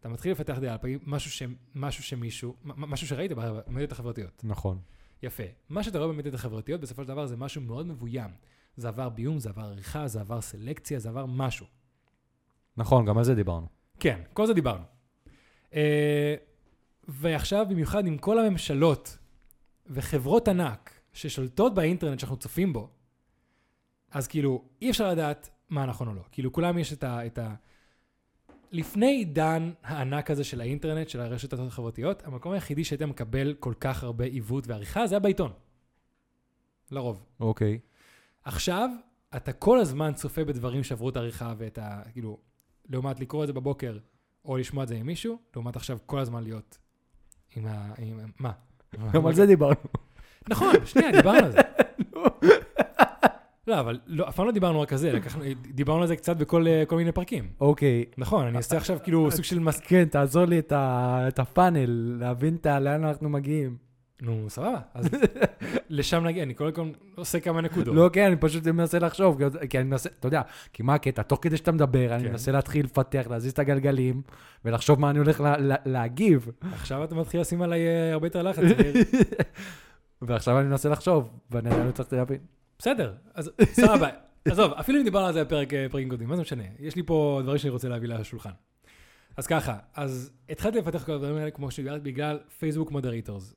אתה 0.00 0.08
מתחיל 0.08 0.32
לפתח 0.32 0.58
דעה 0.58 0.72
על 0.72 0.78
פעמים 0.78 0.98
משהו, 1.06 1.30
ש, 1.30 1.42
משהו 1.74 2.02
שמישהו, 2.02 2.56
משהו 2.64 3.06
שראית 3.06 3.32
במדיות 3.32 3.92
החברתיות. 3.92 4.44
נכון. 4.44 4.78
יפה. 5.22 5.42
מה 5.68 5.82
שאתה 5.82 5.98
רואה 5.98 6.08
במדיות 6.08 6.34
החברתיות, 6.34 6.80
בסופו 6.80 7.02
של 7.02 7.08
דבר 7.08 7.26
זה 7.26 7.36
משהו 7.36 7.60
מאוד 7.60 7.86
מבוים. 7.86 8.30
זה 8.76 8.88
עבר 8.88 9.08
ביום, 9.08 9.38
זה 9.38 9.48
עבר 9.48 9.62
עריכה, 9.62 10.08
זה 10.08 10.20
עבר 10.20 10.40
סלקציה, 10.40 10.98
זה 10.98 11.08
עבר 11.08 11.26
משהו. 11.26 11.66
נכון, 12.76 13.06
גם 13.06 13.18
על 13.18 13.24
זה 13.24 13.34
דיברנו. 13.34 13.66
כן, 14.00 14.20
כל 14.32 14.46
זה 14.46 14.54
דיברנו. 14.54 14.84
Uh, 15.70 15.74
ועכשיו, 17.08 17.66
במיוחד 17.68 18.06
עם 18.06 18.18
כל 18.18 18.38
הממשלות 18.38 19.18
וחברות 19.86 20.48
ענק 20.48 21.00
ששולטות 21.12 21.74
באינטרנט 21.74 22.18
שאנחנו 22.18 22.36
צופים 22.36 22.72
בו, 22.72 22.90
אז 24.10 24.26
כאילו, 24.28 24.64
אי 24.82 24.90
אפשר 24.90 25.10
לדעת 25.10 25.50
מה 25.68 25.86
נכון 25.86 26.08
או 26.08 26.14
לא. 26.14 26.22
כאילו, 26.32 26.52
כולם 26.52 26.78
יש 26.78 26.92
את 26.92 27.04
ה... 27.04 27.26
את 27.26 27.38
ה... 27.38 27.54
לפני 28.72 29.06
עידן 29.06 29.70
הענק 29.82 30.30
הזה 30.30 30.44
של 30.44 30.60
האינטרנט, 30.60 31.08
של 31.08 31.20
הרשתות 31.20 31.60
החברתיות, 31.60 32.22
המקום 32.26 32.52
היחידי 32.52 32.84
שהיית 32.84 33.02
מקבל 33.02 33.54
כל 33.54 33.74
כך 33.80 34.02
הרבה 34.02 34.24
עיוות 34.24 34.66
ועריכה, 34.66 35.06
זה 35.06 35.14
היה 35.14 35.20
בעיתון. 35.20 35.52
לרוב. 36.90 37.24
אוקיי. 37.40 37.78
עכשיו, 38.44 38.90
אתה 39.36 39.52
כל 39.52 39.78
הזמן 39.78 40.12
צופה 40.14 40.44
בדברים 40.44 40.84
שעברו 40.84 41.08
את 41.08 41.16
העריכה 41.16 41.54
ואת 41.58 41.78
ה... 41.78 42.02
כאילו, 42.12 42.38
לעומת 42.88 43.20
לקרוא 43.20 43.42
את 43.42 43.46
זה 43.46 43.52
בבוקר, 43.52 43.98
או 44.44 44.56
לשמוע 44.56 44.82
את 44.84 44.88
זה 44.88 44.94
עם 44.94 45.06
מישהו, 45.06 45.38
לעומת 45.54 45.76
עכשיו 45.76 45.98
כל 46.06 46.18
הזמן 46.18 46.42
להיות 46.42 46.78
עם 47.56 47.66
ה... 47.66 47.92
עם... 47.98 48.18
מה? 48.38 48.52
גם 49.12 49.26
על 49.26 49.34
זה 49.34 49.46
דיברנו. 49.46 49.80
נכון, 50.48 50.74
שנייה, 50.84 51.12
דיברנו 51.12 51.46
על 51.46 51.52
זה. 51.52 51.58
לא, 53.70 53.80
אבל 53.80 53.98
לא, 54.06 54.28
אף 54.28 54.36
פעם 54.36 54.46
לא 54.46 54.52
דיברנו 54.52 54.80
רק 54.80 54.92
על 54.92 54.98
זה, 54.98 55.12
לקחנו, 55.18 55.44
דיברנו 55.74 56.00
על 56.02 56.06
זה 56.08 56.16
קצת 56.16 56.36
בכל 56.36 56.66
אה, 56.68 56.82
כל 56.86 56.96
מיני 56.96 57.12
פרקים. 57.12 57.48
אוקיי. 57.60 58.04
נכון, 58.18 58.46
אני 58.46 58.56
אעשה 58.56 58.76
עכשיו 58.76 58.98
כאילו 59.02 59.30
סוג 59.30 59.44
של 59.44 59.58
מס... 59.58 59.80
כן, 59.80 60.04
תעזור 60.04 60.44
לי 60.44 60.58
את 60.58 60.72
ה- 60.72 61.24
את 61.28 61.38
הפאנל, 61.38 62.16
להבין 62.20 62.54
את 62.60 62.66
ה- 62.66 62.80
לאן 62.80 63.04
אנחנו 63.04 63.28
מגיעים. 63.28 63.76
נו, 64.22 64.44
סבבה. 64.48 64.78
אז 64.94 65.08
לשם 65.88 66.24
נגיע, 66.24 66.42
אני 66.42 66.54
קודם 66.54 66.72
כל 66.72 66.82
עושה 67.14 67.40
כמה 67.40 67.60
נקודות. 67.60 67.94
לא, 67.94 68.10
כן, 68.12 68.26
אני 68.26 68.36
פשוט 68.36 68.66
מנסה 68.66 68.98
לחשוב, 68.98 69.38
כי- 69.68 69.78
אני 69.78 69.88
מנסה, 69.88 70.08
אתה 70.18 70.26
יודע, 70.28 70.42
כי 70.72 70.82
מה 70.82 70.94
הקטע? 70.94 71.22
תוך 71.22 71.38
כדי 71.42 71.56
שאתה 71.56 71.72
מדבר, 71.72 72.14
אני 72.14 72.24
כן. 72.24 72.30
מנסה 72.30 72.52
להתחיל 72.52 72.84
לפתח, 72.84 73.24
להזיז 73.30 73.52
את 73.52 73.58
הגלגלים, 73.58 74.22
ולחשוב 74.64 75.00
מה 75.00 75.10
אני 75.10 75.18
הולך 75.18 75.40
לה- 75.40 75.56
לה- 75.58 75.74
להגיב, 75.86 76.48
עכשיו 76.72 77.04
אתה 77.04 77.14
מתחיל 77.14 77.40
לשים 77.40 77.62
עליי 77.62 77.80
אה, 77.86 78.12
הרבה 78.12 78.26
יותר 78.26 78.42
לחץ. 78.42 78.62
ועכשיו 80.22 80.58
אני 80.60 80.68
מנסה 80.68 80.88
לחשוב, 80.88 81.30
ואני 81.50 81.68
עדיין 81.68 81.84
לא 81.84 81.88
הצלחתי 81.88 82.16
להבין. 82.16 82.38
בסדר, 82.80 83.14
אז 83.34 83.50
סבבה. 83.72 84.08
עזוב, 84.44 84.72
אפילו 84.72 84.98
אם 84.98 85.04
דיברנו 85.04 85.26
על 85.26 85.32
זה 85.32 85.44
בפרק 85.44 85.74
אה, 85.74 85.86
פרקים 85.90 86.08
קודמים, 86.08 86.28
מה 86.28 86.36
זה 86.36 86.42
משנה? 86.42 86.62
יש 86.78 86.96
לי 86.96 87.02
פה 87.02 87.40
דברים 87.42 87.58
שאני 87.58 87.70
רוצה 87.70 87.88
להביא 87.88 88.08
לשולחן. 88.08 88.50
אז 89.36 89.46
ככה, 89.46 89.78
אז 89.94 90.32
התחלתי 90.48 90.78
לפתח 90.78 91.04
כל 91.04 91.12
הדברים 91.12 91.36
האלה 91.36 91.50
כמו 91.50 91.70
שדיברתי 91.70 92.00
בגלל 92.00 92.38
פייסבוק 92.58 92.90
moderators. 92.90 93.54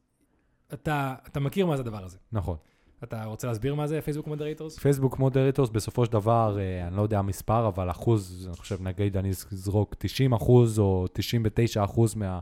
אתה, 0.74 1.16
אתה 1.28 1.40
מכיר 1.40 1.66
מה 1.66 1.76
זה 1.78 1.82
הדבר 1.82 2.04
הזה. 2.04 2.18
נכון. 2.32 2.58
אתה 3.04 3.24
רוצה 3.24 3.48
להסביר 3.48 3.76
מה 3.76 3.88
זה 3.88 4.02
פייסבוק 4.02 4.28
moderators? 4.28 4.80
פייסבוק 4.80 5.20
moderators 5.20 5.70
בסופו 5.70 6.06
של 6.06 6.12
דבר, 6.12 6.58
אה, 6.60 6.88
אני 6.88 6.98
לא 6.98 7.02
יודע 7.02 7.20
המספר, 7.20 7.68
אבל 7.68 7.92
אחוז, 7.92 8.46
אני 8.48 8.58
חושב, 8.58 8.82
נגיד 8.82 9.18
אני 9.18 9.30
אזרוק 9.30 9.96
90 9.98 10.34
אחוז 10.34 10.80
או 10.80 11.06
99 11.14 11.84
אחוז 11.84 12.16
מה, 12.16 12.40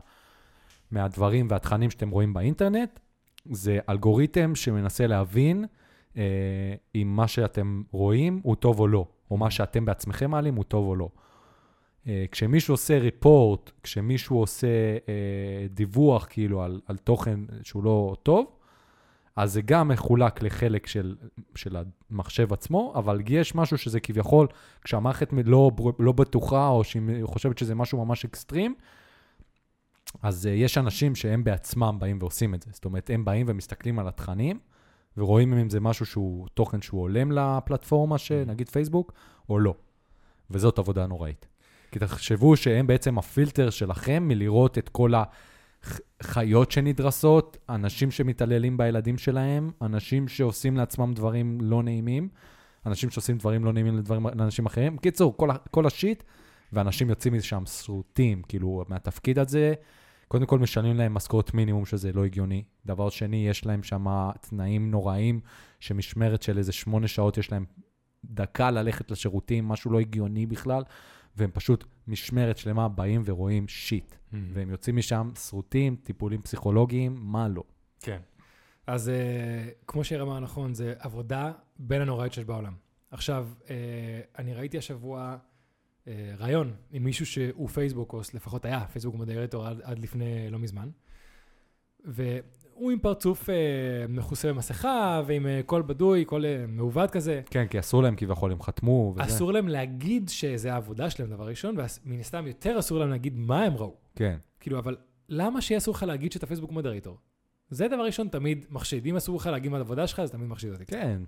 מהדברים 0.90 1.46
והתכנים 1.50 1.90
שאתם 1.90 2.10
רואים 2.10 2.34
באינטרנט, 2.34 3.00
זה 3.50 3.78
אלגוריתם 3.88 4.54
שמנסה 4.54 5.06
להבין 5.06 5.64
אה, 6.16 6.74
אם 6.94 7.16
מה 7.16 7.28
שאתם 7.28 7.82
רואים 7.90 8.40
הוא 8.42 8.56
טוב 8.56 8.80
או 8.80 8.88
לא, 8.88 9.06
או 9.30 9.36
מה 9.36 9.50
שאתם 9.50 9.84
בעצמכם 9.84 10.30
מעלים 10.30 10.54
הוא 10.54 10.64
טוב 10.64 10.86
או 10.86 10.96
לא. 10.96 11.08
אה, 12.06 12.24
כשמישהו 12.30 12.74
עושה 12.74 12.98
ריפורט, 12.98 13.70
כשמישהו 13.82 14.38
עושה 14.38 14.66
אה, 15.08 15.66
דיווח 15.70 16.26
כאילו 16.30 16.62
על, 16.62 16.80
על 16.86 16.96
תוכן 16.96 17.40
שהוא 17.62 17.84
לא 17.84 18.16
טוב, 18.22 18.46
אז 19.36 19.52
זה 19.52 19.62
גם 19.62 19.88
מחולק 19.88 20.42
לחלק 20.42 20.86
של, 20.86 21.16
של 21.54 21.76
המחשב 22.10 22.52
עצמו, 22.52 22.92
אבל 22.96 23.20
יש 23.28 23.54
משהו 23.54 23.78
שזה 23.78 24.00
כביכול, 24.00 24.46
כשהמערכת 24.84 25.28
לא, 25.44 25.70
לא 25.98 26.12
בטוחה, 26.12 26.68
או 26.68 26.84
שהיא 26.84 27.24
חושבת 27.24 27.58
שזה 27.58 27.74
משהו 27.74 28.04
ממש 28.04 28.24
אקסטרים, 28.24 28.74
אז 30.22 30.46
uh, 30.46 30.48
יש 30.48 30.78
אנשים 30.78 31.14
שהם 31.14 31.44
בעצמם 31.44 31.96
באים 31.98 32.18
ועושים 32.20 32.54
את 32.54 32.62
זה. 32.62 32.70
זאת 32.72 32.84
אומרת, 32.84 33.10
הם 33.10 33.24
באים 33.24 33.46
ומסתכלים 33.48 33.98
על 33.98 34.08
התכנים, 34.08 34.58
ורואים 35.16 35.54
אם 35.54 35.70
זה 35.70 35.80
משהו 35.80 36.06
שהוא, 36.06 36.48
תוכן 36.54 36.82
שהוא 36.82 37.00
הולם 37.00 37.32
לפלטפורמה, 37.32 38.18
שנגיד 38.18 38.68
פייסבוק, 38.68 39.12
או 39.48 39.58
לא. 39.58 39.74
וזאת 40.50 40.78
עבודה 40.78 41.06
נוראית. 41.06 41.46
כי 41.90 41.98
תחשבו 41.98 42.56
שהם 42.56 42.86
בעצם 42.86 43.18
הפילטר 43.18 43.70
שלכם 43.70 44.28
מלראות 44.28 44.78
את 44.78 44.88
כל 44.88 45.14
ה... 45.14 45.24
חיות 46.22 46.70
שנדרסות, 46.70 47.56
אנשים 47.68 48.10
שמתעללים 48.10 48.76
בילדים 48.76 49.18
שלהם, 49.18 49.70
אנשים 49.82 50.28
שעושים 50.28 50.76
לעצמם 50.76 51.12
דברים 51.14 51.58
לא 51.60 51.82
נעימים, 51.82 52.28
אנשים 52.86 53.10
שעושים 53.10 53.38
דברים 53.38 53.64
לא 53.64 53.72
נעימים 53.72 53.96
לדברים, 53.96 54.26
לאנשים 54.26 54.66
אחרים. 54.66 54.96
בקיצור, 54.96 55.36
כל, 55.36 55.48
כל 55.70 55.86
השיט, 55.86 56.22
ואנשים 56.72 57.10
יוצאים 57.10 57.34
משם 57.34 57.66
שרוטים, 57.66 58.42
כאילו, 58.42 58.84
מהתפקיד 58.88 59.38
הזה. 59.38 59.74
קודם 60.32 60.46
כל 60.46 60.58
משלמים 60.58 60.96
להם 60.96 61.14
משכורת 61.14 61.54
מינימום, 61.54 61.86
שזה 61.86 62.12
לא 62.12 62.24
הגיוני. 62.24 62.64
דבר 62.86 63.10
שני, 63.10 63.48
יש 63.48 63.66
להם 63.66 63.82
שם 63.82 64.06
תנאים 64.40 64.90
נוראים, 64.90 65.40
שמשמרת 65.80 66.42
של 66.42 66.58
איזה 66.58 66.72
שמונה 66.72 67.08
שעות 67.08 67.38
יש 67.38 67.52
להם 67.52 67.64
דקה 68.24 68.70
ללכת 68.70 69.10
לשירותים, 69.10 69.68
משהו 69.68 69.90
לא 69.90 70.00
הגיוני 70.00 70.46
בכלל. 70.46 70.82
והם 71.36 71.50
פשוט 71.52 71.84
משמרת 72.06 72.56
שלמה 72.58 72.88
באים 72.88 73.22
ורואים 73.24 73.68
שיט. 73.68 74.12
Mm-hmm. 74.12 74.36
והם 74.52 74.70
יוצאים 74.70 74.96
משם 74.96 75.30
שרוטים, 75.48 75.96
טיפולים 75.96 76.42
פסיכולוגיים, 76.42 77.16
מה 77.20 77.48
לא. 77.48 77.62
כן. 78.00 78.20
אז 78.86 79.08
uh, 79.08 79.70
כמו 79.86 80.04
שיר 80.04 80.22
אמר 80.22 80.40
נכון, 80.40 80.74
זה 80.74 80.94
עבודה 80.98 81.52
בין 81.78 82.02
הנוראיות 82.02 82.32
שיש 82.32 82.44
בעולם. 82.44 82.74
עכשיו, 83.10 83.48
uh, 83.60 83.68
אני 84.38 84.54
ראיתי 84.54 84.78
השבוע 84.78 85.36
uh, 86.04 86.08
רעיון 86.38 86.74
עם 86.90 87.04
מישהו 87.04 87.26
שהוא 87.26 87.68
פייסבוק, 87.68 88.12
או 88.12 88.20
לפחות 88.34 88.64
היה 88.64 88.86
פייסבוק 88.86 89.14
מודרטור 89.14 89.66
עד, 89.66 89.80
עד 89.82 89.98
לפני 89.98 90.50
לא 90.50 90.58
מזמן. 90.58 90.88
ו... 92.06 92.38
הוא 92.74 92.90
עם 92.90 92.98
פרצוף 92.98 93.50
אה, 93.50 93.54
מכוסה 94.08 94.48
במסכה, 94.48 95.22
ועם 95.26 95.46
אה, 95.46 95.60
קול 95.66 95.82
בדוי, 95.82 96.24
קול 96.24 96.46
אה, 96.46 96.64
מעוות 96.68 97.10
כזה. 97.10 97.42
כן, 97.50 97.66
כי 97.66 97.78
אסור 97.78 98.02
להם 98.02 98.16
כביכול, 98.16 98.52
הם 98.52 98.62
חתמו 98.62 99.14
וזה. 99.16 99.24
אסור 99.24 99.52
להם 99.52 99.68
להגיד 99.68 100.28
שזה 100.28 100.72
העבודה 100.72 101.10
שלהם, 101.10 101.30
דבר 101.30 101.46
ראשון, 101.46 101.76
ומן 102.04 102.20
הסתם 102.20 102.46
יותר 102.46 102.78
אסור 102.78 102.98
להם 102.98 103.10
להגיד 103.10 103.38
מה 103.38 103.62
הם 103.62 103.76
ראו. 103.76 103.96
כן. 104.16 104.36
כאילו, 104.60 104.78
אבל 104.78 104.96
למה 105.28 105.60
שיהיה 105.60 105.78
אסור 105.78 105.94
לך 105.94 106.02
להגיד 106.02 106.32
שאתה 106.32 106.46
פייסבוק 106.46 106.72
moderator? 106.72 107.18
זה 107.70 107.88
דבר 107.88 108.04
ראשון 108.04 108.28
תמיד 108.28 108.66
מחשיד. 108.70 109.06
אם 109.06 109.16
אסור 109.16 109.36
לך 109.36 109.46
להגיד 109.46 109.70
מה 109.70 109.76
העבודה 109.76 110.06
שלך, 110.06 110.24
זה 110.24 110.32
תמיד 110.32 110.48
מחשיד 110.48 110.72
אותי. 110.72 110.86
כן, 110.86 111.22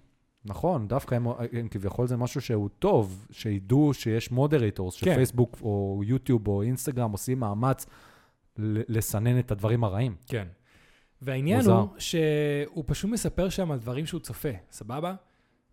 נכון, 0.44 0.88
דווקא 0.88 1.14
הם, 1.14 1.26
הם 1.52 1.68
כביכול 1.68 2.06
זה 2.06 2.16
משהו 2.16 2.40
שהוא 2.40 2.68
טוב, 2.78 3.26
שידעו 3.30 3.94
שיש 3.94 4.30
moderators, 4.30 5.00
כן. 5.00 5.12
שפייסבוק 5.12 5.58
או 5.62 6.02
יוטיוב 6.04 6.48
או 6.48 6.62
אינסטגרם 6.62 7.12
עושים 7.12 7.40
מאמץ 7.40 7.86
לסנן 8.58 9.38
את 9.38 9.50
הדברים 9.50 9.84
הרעים. 9.84 10.16
כן. 10.26 10.48
והעניין 11.22 11.58
מוזר. 11.58 11.72
הוא 11.72 11.88
שהוא 11.98 12.84
פשוט 12.86 13.10
מספר 13.10 13.48
שם 13.48 13.70
על 13.70 13.78
דברים 13.78 14.06
שהוא 14.06 14.20
צופה, 14.20 14.48
סבבה? 14.70 15.14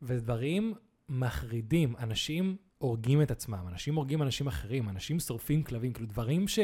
ודברים 0.01 0.73
מחרידים. 1.09 1.95
אנשים 1.99 2.55
הורגים 2.77 3.21
את 3.21 3.31
עצמם, 3.31 3.65
אנשים 3.67 3.95
הורגים 3.95 4.21
אנשים 4.21 4.47
אחרים, 4.47 4.89
אנשים 4.89 5.19
שורפים 5.19 5.63
כלבים, 5.63 5.93
כאילו 5.93 6.07
דברים 6.09 6.47
ש... 6.47 6.59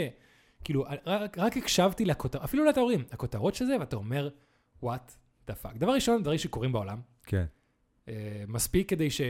כאילו, 0.63 0.85
רק, 1.05 1.37
רק 1.37 1.57
הקשבתי 1.57 2.05
לכותרות, 2.05 2.43
אפילו 2.43 2.65
לא 2.65 2.71
ההורים, 2.75 3.03
הכותרות 3.11 3.55
של 3.55 3.65
זה, 3.65 3.75
ואתה 3.79 3.95
אומר, 3.95 4.29
what 4.83 5.11
the 5.49 5.53
fuck. 5.63 5.77
דבר 5.77 5.91
ראשון, 5.91 6.21
דברים 6.23 6.39
שקורים 6.39 6.71
בעולם. 6.71 7.01
כן. 7.23 7.45
Uh, 8.07 8.09
מספיק 8.47 8.89
כדי 8.89 9.09
ש... 9.09 9.21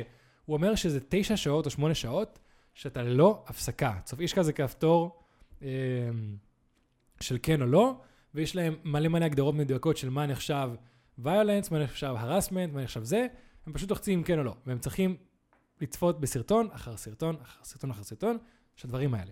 הוא 0.45 0.53
אומר 0.53 0.75
שזה 0.75 0.99
תשע 1.09 1.37
שעות 1.37 1.65
או 1.65 1.71
שמונה 1.71 1.95
שעות, 1.95 2.39
שאתה 2.73 3.01
ללא 3.01 3.43
הפסקה. 3.47 3.99
צוף, 4.03 4.19
יש 4.19 4.33
כזה 4.33 4.53
כפתור 4.53 5.23
uh, 5.59 5.63
של 7.19 7.37
כן 7.43 7.61
או 7.61 7.67
לא, 7.67 8.01
ויש 8.33 8.55
להם 8.55 8.75
מלא 8.83 9.07
מלא 9.07 9.25
הגדרות 9.25 9.55
מדויקות 9.55 9.97
של 9.97 10.09
מה 10.09 10.25
נחשב 10.25 10.69
violence, 11.23 11.71
מה 11.71 11.83
נחשב 11.83 12.15
harassment, 12.21 12.73
מה 12.73 12.83
נחשב 12.83 13.03
זה, 13.03 13.27
הם 13.65 13.73
פשוט 13.73 13.89
לוחצים 13.89 14.23
כן 14.23 14.39
או 14.39 14.43
לא, 14.43 14.55
והם 14.65 14.79
צריכים 14.79 15.17
לצפות 15.81 16.19
בסרטון 16.19 16.67
אחר 16.71 16.97
סרטון 16.97 17.35
אחר 17.41 17.63
סרטון 17.63 17.89
אחר 17.89 18.03
סרטון 18.03 18.37
של 18.75 18.87
הדברים 18.87 19.13
האלה. 19.13 19.31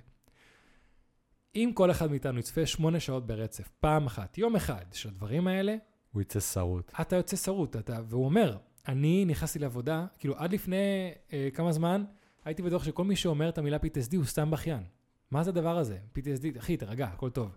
אם 1.55 1.71
כל 1.73 1.91
אחד 1.91 2.11
מאיתנו 2.11 2.39
יצפה 2.39 2.65
שמונה 2.65 2.99
שעות 2.99 3.27
ברצף, 3.27 3.67
פעם 3.79 4.05
אחת, 4.05 4.37
יום 4.37 4.55
אחד, 4.55 4.85
של 4.91 5.09
הדברים 5.09 5.47
האלה, 5.47 5.75
הוא 6.11 6.21
יצא 6.21 6.39
שרוט. 6.39 6.91
אתה 7.01 7.15
יוצא 7.15 7.35
שרוט, 7.37 7.75
אתה, 7.75 7.99
והוא 8.09 8.25
אומר, 8.25 8.57
אני 8.87 9.25
נכנסתי 9.25 9.59
לעבודה, 9.59 10.05
כאילו 10.19 10.35
עד 10.37 10.53
לפני 10.53 11.11
אה, 11.33 11.49
כמה 11.53 11.71
זמן, 11.71 12.03
הייתי 12.45 12.61
בטוח 12.61 12.83
שכל 12.83 13.03
מי 13.03 13.15
שאומר 13.15 13.49
את 13.49 13.57
המילה 13.57 13.77
PTSD 13.77 14.15
הוא 14.15 14.25
סתם 14.25 14.51
בכיין. 14.51 14.83
מה 15.31 15.43
זה 15.43 15.49
הדבר 15.49 15.77
הזה? 15.77 15.97
PTSD, 16.15 16.59
אחי, 16.59 16.77
תרגע, 16.77 17.05
הכל 17.05 17.29
טוב. 17.29 17.55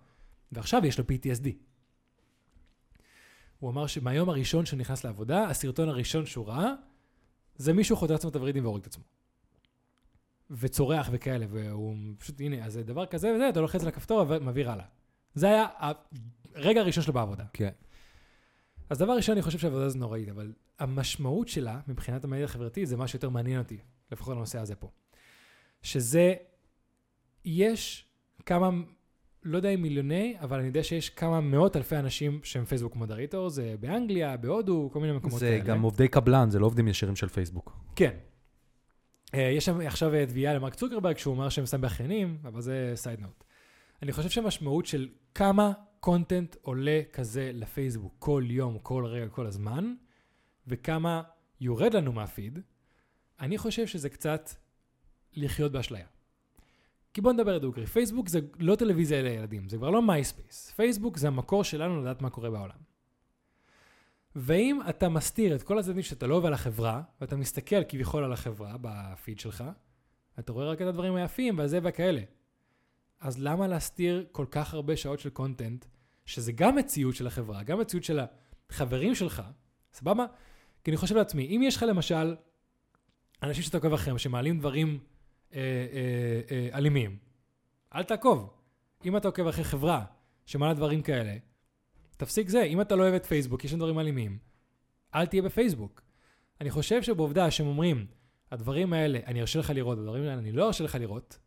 ועכשיו 0.53 0.87
יש 0.87 0.99
לו 0.99 1.05
PTSD. 1.05 1.49
הוא 3.59 3.71
אמר 3.71 3.87
שמהיום 3.87 4.29
הראשון 4.29 4.67
שנכנס 4.67 5.05
לעבודה, 5.05 5.45
הסרטון 5.45 5.89
הראשון 5.89 6.27
שהוא 6.27 6.47
ראה, 6.47 6.73
זה 7.57 7.73
מישהו 7.73 7.97
חוטא 7.97 8.13
עצמו 8.13 8.31
את 8.31 8.37
הוורידים 8.37 8.65
והורג 8.65 8.81
את 8.81 8.87
עצמו. 8.87 9.05
וצורח 10.51 11.09
וכאלה, 11.13 11.47
והוא 11.51 11.97
פשוט, 12.19 12.41
הנה, 12.41 12.65
אז 12.65 12.73
זה 12.73 12.83
דבר 12.83 13.07
כזה 13.07 13.33
וזה, 13.35 13.49
אתה 13.49 13.61
לוחץ 13.61 13.83
על 13.83 13.89
הכפתור 13.89 14.25
ומעביר 14.29 14.71
הלאה. 14.71 14.85
זה 15.35 15.47
היה 15.47 15.67
הרגע 16.55 16.81
הראשון 16.81 17.03
שלו 17.03 17.13
בעבודה. 17.13 17.45
כן. 17.53 17.71
אז 18.91 18.99
דבר 18.99 19.13
ראשון, 19.13 19.33
אני 19.33 19.43
חושב 19.43 19.59
שהעבודה 19.59 19.89
זו 19.89 19.99
נוראית, 19.99 20.29
אבל 20.29 20.53
המשמעות 20.79 21.49
שלה, 21.49 21.81
מבחינת 21.89 22.25
המדיה 22.25 22.45
החברתית, 22.45 22.89
זה 22.89 22.97
מה 22.97 23.09
שיותר 23.09 23.29
מעניין 23.29 23.59
אותי, 23.59 23.79
לפחות 24.13 24.37
הנושא 24.37 24.59
הזה 24.59 24.75
פה. 24.75 24.91
שזה, 25.83 26.35
יש 27.45 28.05
כמה 28.47 28.71
לא 29.43 29.57
יודע 29.57 29.69
אם 29.69 29.83
מיליוני, 29.83 30.37
אבל 30.41 30.59
אני 30.59 30.67
יודע 30.67 30.83
שיש 30.83 31.11
כמה 31.11 31.41
מאות 31.41 31.77
אלפי 31.77 31.97
אנשים 31.97 32.41
שהם 32.43 32.65
פייסבוק 32.65 32.97
מודריטור, 32.97 33.49
זה 33.49 33.75
באנגליה, 33.81 34.37
בהודו, 34.37 34.91
כל 34.93 35.01
מיני 35.01 35.13
מקומות 35.13 35.41
כאלה. 35.41 35.59
זה 35.59 35.65
גם 35.65 35.83
עובדי 35.83 36.09
קבלן, 36.09 36.51
זה 36.51 36.59
לא 36.59 36.67
עובדים 36.67 36.89
ישירים 36.89 37.17
של 37.17 37.29
פייסבוק. 37.29 37.77
כן. 37.97 38.17
אה, 39.35 39.41
יש 39.41 39.65
שם 39.65 39.81
עכשיו 39.81 40.13
תביעה 40.29 40.55
למרק 40.55 40.75
צוקרברג, 40.75 41.19
שהוא 41.19 41.35
אומר 41.35 41.49
שהם 41.49 41.67
סתם 41.67 41.81
באחיינים, 41.81 42.39
אבל 42.45 42.61
זה 42.61 42.93
סייד 42.95 43.21
נוט. 43.21 43.45
אני 44.03 44.13
חושב 44.13 44.29
שהמשמעות 44.29 44.87
של 44.87 45.09
כמה 45.35 45.73
content 46.01 46.57
עולה 46.63 47.01
כזה 47.13 47.51
לפייסבוק 47.55 48.15
כל 48.19 48.45
יום, 48.47 48.79
כל 48.83 49.07
רגע, 49.07 49.29
כל 49.29 49.47
הזמן, 49.47 49.95
וכמה 50.69 51.23
יורד 51.61 51.95
לנו 51.95 52.13
מהפיד, 52.13 52.59
אני 53.41 53.59
חושב 53.59 53.87
שזה 53.87 54.09
קצת 54.09 54.51
לחיות 55.33 55.73
באשליה. 55.73 56.07
כי 57.15 57.21
בוא 57.21 57.33
נדבר 57.33 57.59
דוגרי, 57.59 57.87
פייסבוק 57.87 58.29
זה 58.29 58.41
לא 58.59 58.77
טלוויזיה 58.77 59.23
לילדים, 59.23 59.69
זה 59.69 59.77
כבר 59.77 59.91
לא 59.91 60.03
מייספייס. 60.03 60.71
פייסבוק 60.77 61.17
זה 61.17 61.29
המקור 61.29 61.65
שלנו 61.65 62.01
לדעת 62.01 62.23
מה 62.23 62.31
קורה 62.31 62.51
בעולם. 62.51 62.79
ואם 64.37 64.81
אתה 64.89 65.09
מסתיר 65.09 65.55
את 65.55 65.63
כל 65.63 65.79
הצדדים 65.79 66.03
שאתה 66.03 66.27
לא 66.27 66.35
עובד 66.35 66.47
על 66.47 66.55
החברה, 66.55 67.03
ואתה 67.21 67.37
מסתכל 67.37 67.85
כביכול 67.89 68.25
על 68.25 68.33
החברה 68.33 68.77
בפיד 68.81 69.39
שלך, 69.39 69.65
אתה 70.39 70.53
רואה 70.53 70.67
רק 70.67 70.83
את 70.83 70.87
הדברים 70.87 71.15
היפים 71.15 71.59
והזה 71.59 71.79
וכאלה. 71.83 72.21
אז 73.21 73.43
למה 73.43 73.67
להסתיר 73.67 74.27
כל 74.33 74.47
כך 74.51 74.75
הרבה 74.75 74.97
שעות 74.97 75.21
של 75.21 75.31
קונטנט, 75.31 75.85
שזה 76.27 76.53
גם 76.53 76.77
מציאות 76.77 77.15
של 77.15 77.27
החברה, 77.27 77.63
גם 77.63 77.81
מציאות 77.81 78.05
של 78.05 78.21
החברים 78.71 79.15
שלך, 79.15 79.43
סבבה? 79.93 80.27
כי 80.89 80.93
אני 80.93 80.97
חושב 80.97 81.17
לעצמי, 81.17 81.47
אם 81.47 81.63
יש 81.65 81.77
לך 81.77 81.83
למשל 81.83 82.37
אנשים 83.43 83.63
שאתה 83.63 83.77
עוקב 83.77 83.93
אחריהם, 83.93 84.19
שמעלים 84.19 84.59
דברים 84.59 84.99
אה, 85.55 85.59
אה, 85.61 86.41
אה, 86.51 86.79
אלימים. 86.79 87.19
אל 87.95 88.03
תעקוב. 88.03 88.51
אם 89.05 89.17
אתה 89.17 89.29
עוקב 89.29 89.47
אחרי 89.47 89.65
חברה 89.65 90.05
שמעלה 90.47 90.75
דברים 90.75 91.03
כאלה, 91.03 91.37
תפסיק 92.17 92.49
זה. 92.49 92.63
אם 92.63 92.81
אתה 92.81 92.97
לא 92.97 93.03
אוהב 93.03 93.15
את 93.15 93.27
פייסבוק, 93.27 93.65
יש 93.65 93.71
שם 93.71 93.79
דברים 93.79 93.99
אלימים, 93.99 94.39
אל 95.15 95.27
תהיה 95.27 95.43
בפייסבוק. 95.43 96.03
אני 96.61 96.71
חושב 96.71 97.03
שבעובדה 97.03 97.51
שהם 97.51 97.67
אומרים, 97.67 98.07
הדברים 98.51 98.93
האלה, 98.93 99.19
אני 99.27 99.41
ארשה 99.41 99.59
לך 99.59 99.71
לראות, 99.71 99.99
הדברים 99.99 100.23
האלה 100.23 100.35
אני 100.35 100.53
לא 100.53 100.67
ארשה 100.67 100.85
לך 100.85 100.95
לראות, 100.95 101.39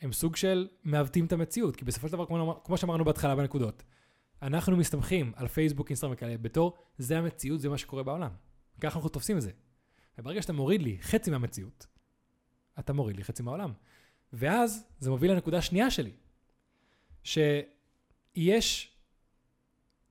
הם 0.00 0.12
סוג 0.12 0.36
של 0.36 0.68
מעוותים 0.84 1.26
את 1.26 1.32
המציאות, 1.32 1.76
כי 1.76 1.84
בסופו 1.84 2.08
של 2.08 2.12
דבר, 2.12 2.26
כמו, 2.26 2.60
כמו 2.64 2.76
שאמרנו 2.76 3.04
בהתחלה 3.04 3.36
בנקודות, 3.36 3.82
אנחנו 4.42 4.76
מסתמכים 4.76 5.32
על 5.36 5.48
פייסבוק, 5.48 5.88
אינסטגרם 5.88 6.12
וכאלה, 6.12 6.38
בתור 6.38 6.76
זה 6.98 7.18
המציאות, 7.18 7.60
זה 7.60 7.68
מה 7.68 7.78
שקורה 7.78 8.02
בעולם. 8.02 8.47
ככה 8.80 8.96
אנחנו 8.96 9.08
תופסים 9.08 9.36
את 9.36 9.42
זה. 9.42 9.50
וברגע 10.18 10.42
שאתה 10.42 10.52
מוריד 10.52 10.82
לי 10.82 10.98
חצי 11.00 11.30
מהמציאות, 11.30 11.86
אתה 12.78 12.92
מוריד 12.92 13.16
לי 13.16 13.24
חצי 13.24 13.42
מהעולם. 13.42 13.72
ואז 14.32 14.84
זה 14.98 15.10
מוביל 15.10 15.32
לנקודה 15.32 15.58
השנייה 15.58 15.90
שלי, 15.90 16.12
שיש 17.24 18.96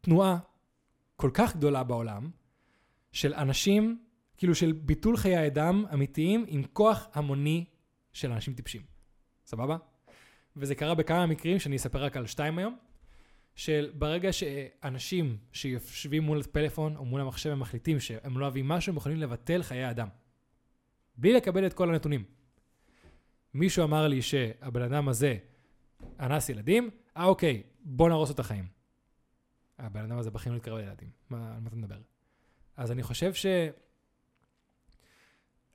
תנועה 0.01 0.39
כל 1.15 1.31
כך 1.33 1.55
גדולה 1.55 1.83
בעולם 1.83 2.29
של 3.11 3.33
אנשים, 3.33 4.03
כאילו 4.37 4.55
של 4.55 4.71
ביטול 4.71 5.17
חיי 5.17 5.47
אדם 5.47 5.85
אמיתיים 5.93 6.45
עם 6.47 6.63
כוח 6.73 7.07
המוני 7.13 7.65
של 8.13 8.31
אנשים 8.31 8.53
טיפשים. 8.53 8.81
סבבה? 9.45 9.77
וזה 10.55 10.75
קרה 10.75 10.95
בכמה 10.95 11.25
מקרים 11.25 11.59
שאני 11.59 11.75
אספר 11.75 12.03
רק 12.03 12.17
על 12.17 12.27
שתיים 12.27 12.57
היום, 12.57 12.77
של 13.57 13.91
ברגע 13.93 14.33
שאנשים 14.33 15.37
שיושבים 15.51 16.23
מול 16.23 16.39
הפלאפון 16.41 16.95
או 16.95 17.05
מול 17.05 17.21
המחשב 17.21 17.49
הם 17.49 17.59
מחליטים 17.59 17.99
שהם 17.99 18.37
לא 18.37 18.45
אוהבים 18.45 18.67
משהו, 18.67 18.91
הם 18.91 18.97
יכולים 18.97 19.17
לבטל 19.17 19.63
חיי 19.63 19.89
אדם. 19.89 20.07
בלי 21.17 21.33
לקבל 21.33 21.65
את 21.65 21.73
כל 21.73 21.89
הנתונים. 21.89 22.23
מישהו 23.53 23.83
אמר 23.83 24.07
לי 24.07 24.21
שהבן 24.21 24.81
אדם 24.81 25.09
הזה 25.09 25.37
אנס 26.19 26.49
ילדים, 26.49 26.89
אה 27.17 27.25
אוקיי, 27.25 27.63
בוא 27.79 28.09
נהרוס 28.09 28.31
את 28.31 28.39
החיים. 28.39 28.67
הבן 29.79 30.03
אדם 30.03 30.17
הזה 30.17 30.31
בכי 30.31 30.49
לא 30.49 30.55
להתקרב 30.55 30.77
לילדים, 30.77 31.09
מה, 31.29 31.55
על 31.55 31.59
מה 31.59 31.67
אתה 31.67 31.75
מדבר? 31.75 31.99
אז 32.75 32.91
אני 32.91 33.03
חושב 33.03 33.33
ש... 33.33 33.45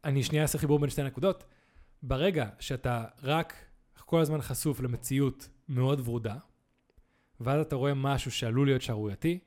אני 0.04 0.22
שנייה 0.22 0.42
אעשה 0.42 0.58
חיבור 0.58 0.78
בין 0.78 0.90
שתי 0.90 1.02
נקודות. 1.02 1.44
ברגע 2.02 2.48
שאתה 2.60 3.04
רק 3.22 3.54
כל 3.96 4.20
הזמן 4.20 4.40
חשוף 4.40 4.80
למציאות 4.80 5.48
מאוד 5.68 6.00
ורודה, 6.08 6.36
ואז 7.44 7.60
אתה 7.60 7.76
רואה 7.76 7.94
משהו 7.94 8.30
שעלול 8.30 8.66
להיות 8.66 8.82
שערורייתי, 8.82 9.38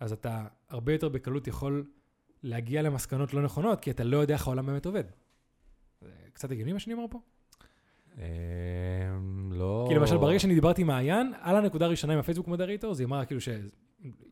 אז 0.00 0.12
אתה 0.12 0.44
הרבה 0.68 0.92
יותר 0.92 1.08
בקלות 1.08 1.46
יכול 1.46 1.84
להגיע 2.42 2.82
למסקנות 2.82 3.34
לא 3.34 3.42
נכונות, 3.42 3.80
כי 3.80 3.90
אתה 3.90 4.04
לא 4.04 4.16
יודע 4.16 4.34
איך 4.34 4.46
העולם 4.46 4.66
באמת 4.66 4.86
עובד. 4.86 5.04
זה 6.00 6.10
קצת 6.32 6.50
הגיוני 6.50 6.72
מה 6.72 6.78
שאני 6.78 6.94
אומר 6.94 7.04
פה? 7.10 7.20
אמ, 8.16 8.22
לא... 9.52 9.86
כי 9.88 9.94
למשל, 9.94 10.16
ברגע 10.16 10.38
שאני 10.38 10.54
דיברתי 10.54 10.80
עם 10.82 10.86
מעיין, 10.86 11.32
על 11.40 11.56
הנקודה 11.56 11.84
הראשונה 11.86 12.12
עם 12.12 12.18
הפייסבוק 12.18 12.48
מודרטור, 12.48 12.94
זה 12.94 13.04
אמרה 13.04 13.24
כאילו 13.24 13.40
שהיא 13.40 13.60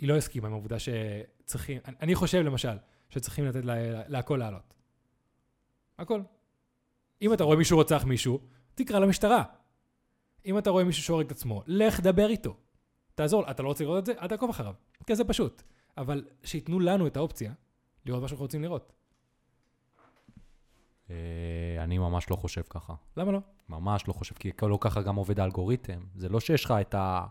לא 0.03 0.17
הסכימה 0.17 0.47
עם 0.49 0.53
העובדה 0.53 0.77
שצריכים, 0.79 1.79
אני- 2.03 2.15
חושב 2.15 2.39
למשל, 2.39 2.77
שצריכים 3.11 3.45
לתת 3.45 3.65
לה- 3.65 4.09
להכל 4.09 4.37
לעלות. 4.37 4.75
הכל. 5.99 6.21
אם 7.23 7.33
אתה 7.33 7.45
רואה 7.45 7.57
מישהו 7.57 7.77
רוצח 7.77 8.05
מישהו, 8.05 8.41
תקרא 8.75 8.99
למשטרה. 8.99 9.43
אם 10.47 10.59
אתה 10.59 10.71
רואה 10.71 10.85
מישהו 10.85 11.03
שהורג 11.03 11.27
את 11.27 11.33
עצמו, 11.33 11.63
לך 11.67 12.01
דבר 12.01 12.29
איתו. 12.29 12.57
תעזור, 13.17 13.51
אתה 13.51 13.63
לא 13.63 13.69
רוצה 13.69 13.85
לראות 13.85 13.99
את 13.99 14.07
זה? 14.07 14.13
אל 14.21 14.29
תעקוב 14.29 14.51
אחריו. 14.51 14.75
כזה 15.07 15.25
פשוט. 15.25 15.63
אבל 15.99 16.25
שייתנו 16.45 16.81
לנו 16.81 17.07
את 17.07 17.17
האופציה 17.17 17.53
לראות 18.07 18.23
מה 18.23 18.29
שאנחנו 18.29 18.45
רוצים 18.45 18.63
לראות. 18.63 18.93
אה, 21.11 21.17
אני 21.79 21.99
ממש 21.99 22.31
לא 22.31 22.37
חושב 22.37 22.63
ככה. 22.71 22.95
למה 23.17 23.33
לא? 23.33 23.39
ממש 23.69 24.09
לא 24.09 24.13
חושב, 24.13 24.35
כי 24.35 24.51
לא 24.63 24.79
ככה 24.81 25.03
גם 25.03 25.17
עובד 25.17 25.41
האלגוריתם. 25.41 26.01
זה 26.17 26.29
לא 26.29 26.41
שיש 26.41 26.65
לך 26.65 26.75
את 26.81 26.95
ה... 26.95 27.27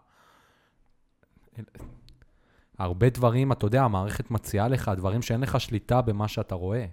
הרבה 2.77 3.09
דברים, 3.09 3.51
אתה 3.51 3.65
יודע, 3.65 3.83
המערכת 3.83 4.31
מציעה 4.31 4.67
לך 4.67 4.91
דברים 4.97 5.21
שאין 5.21 5.41
לך 5.41 5.59
שליטה 5.59 6.01
במה 6.01 6.27
שאתה 6.27 6.55
רואה. 6.55 6.85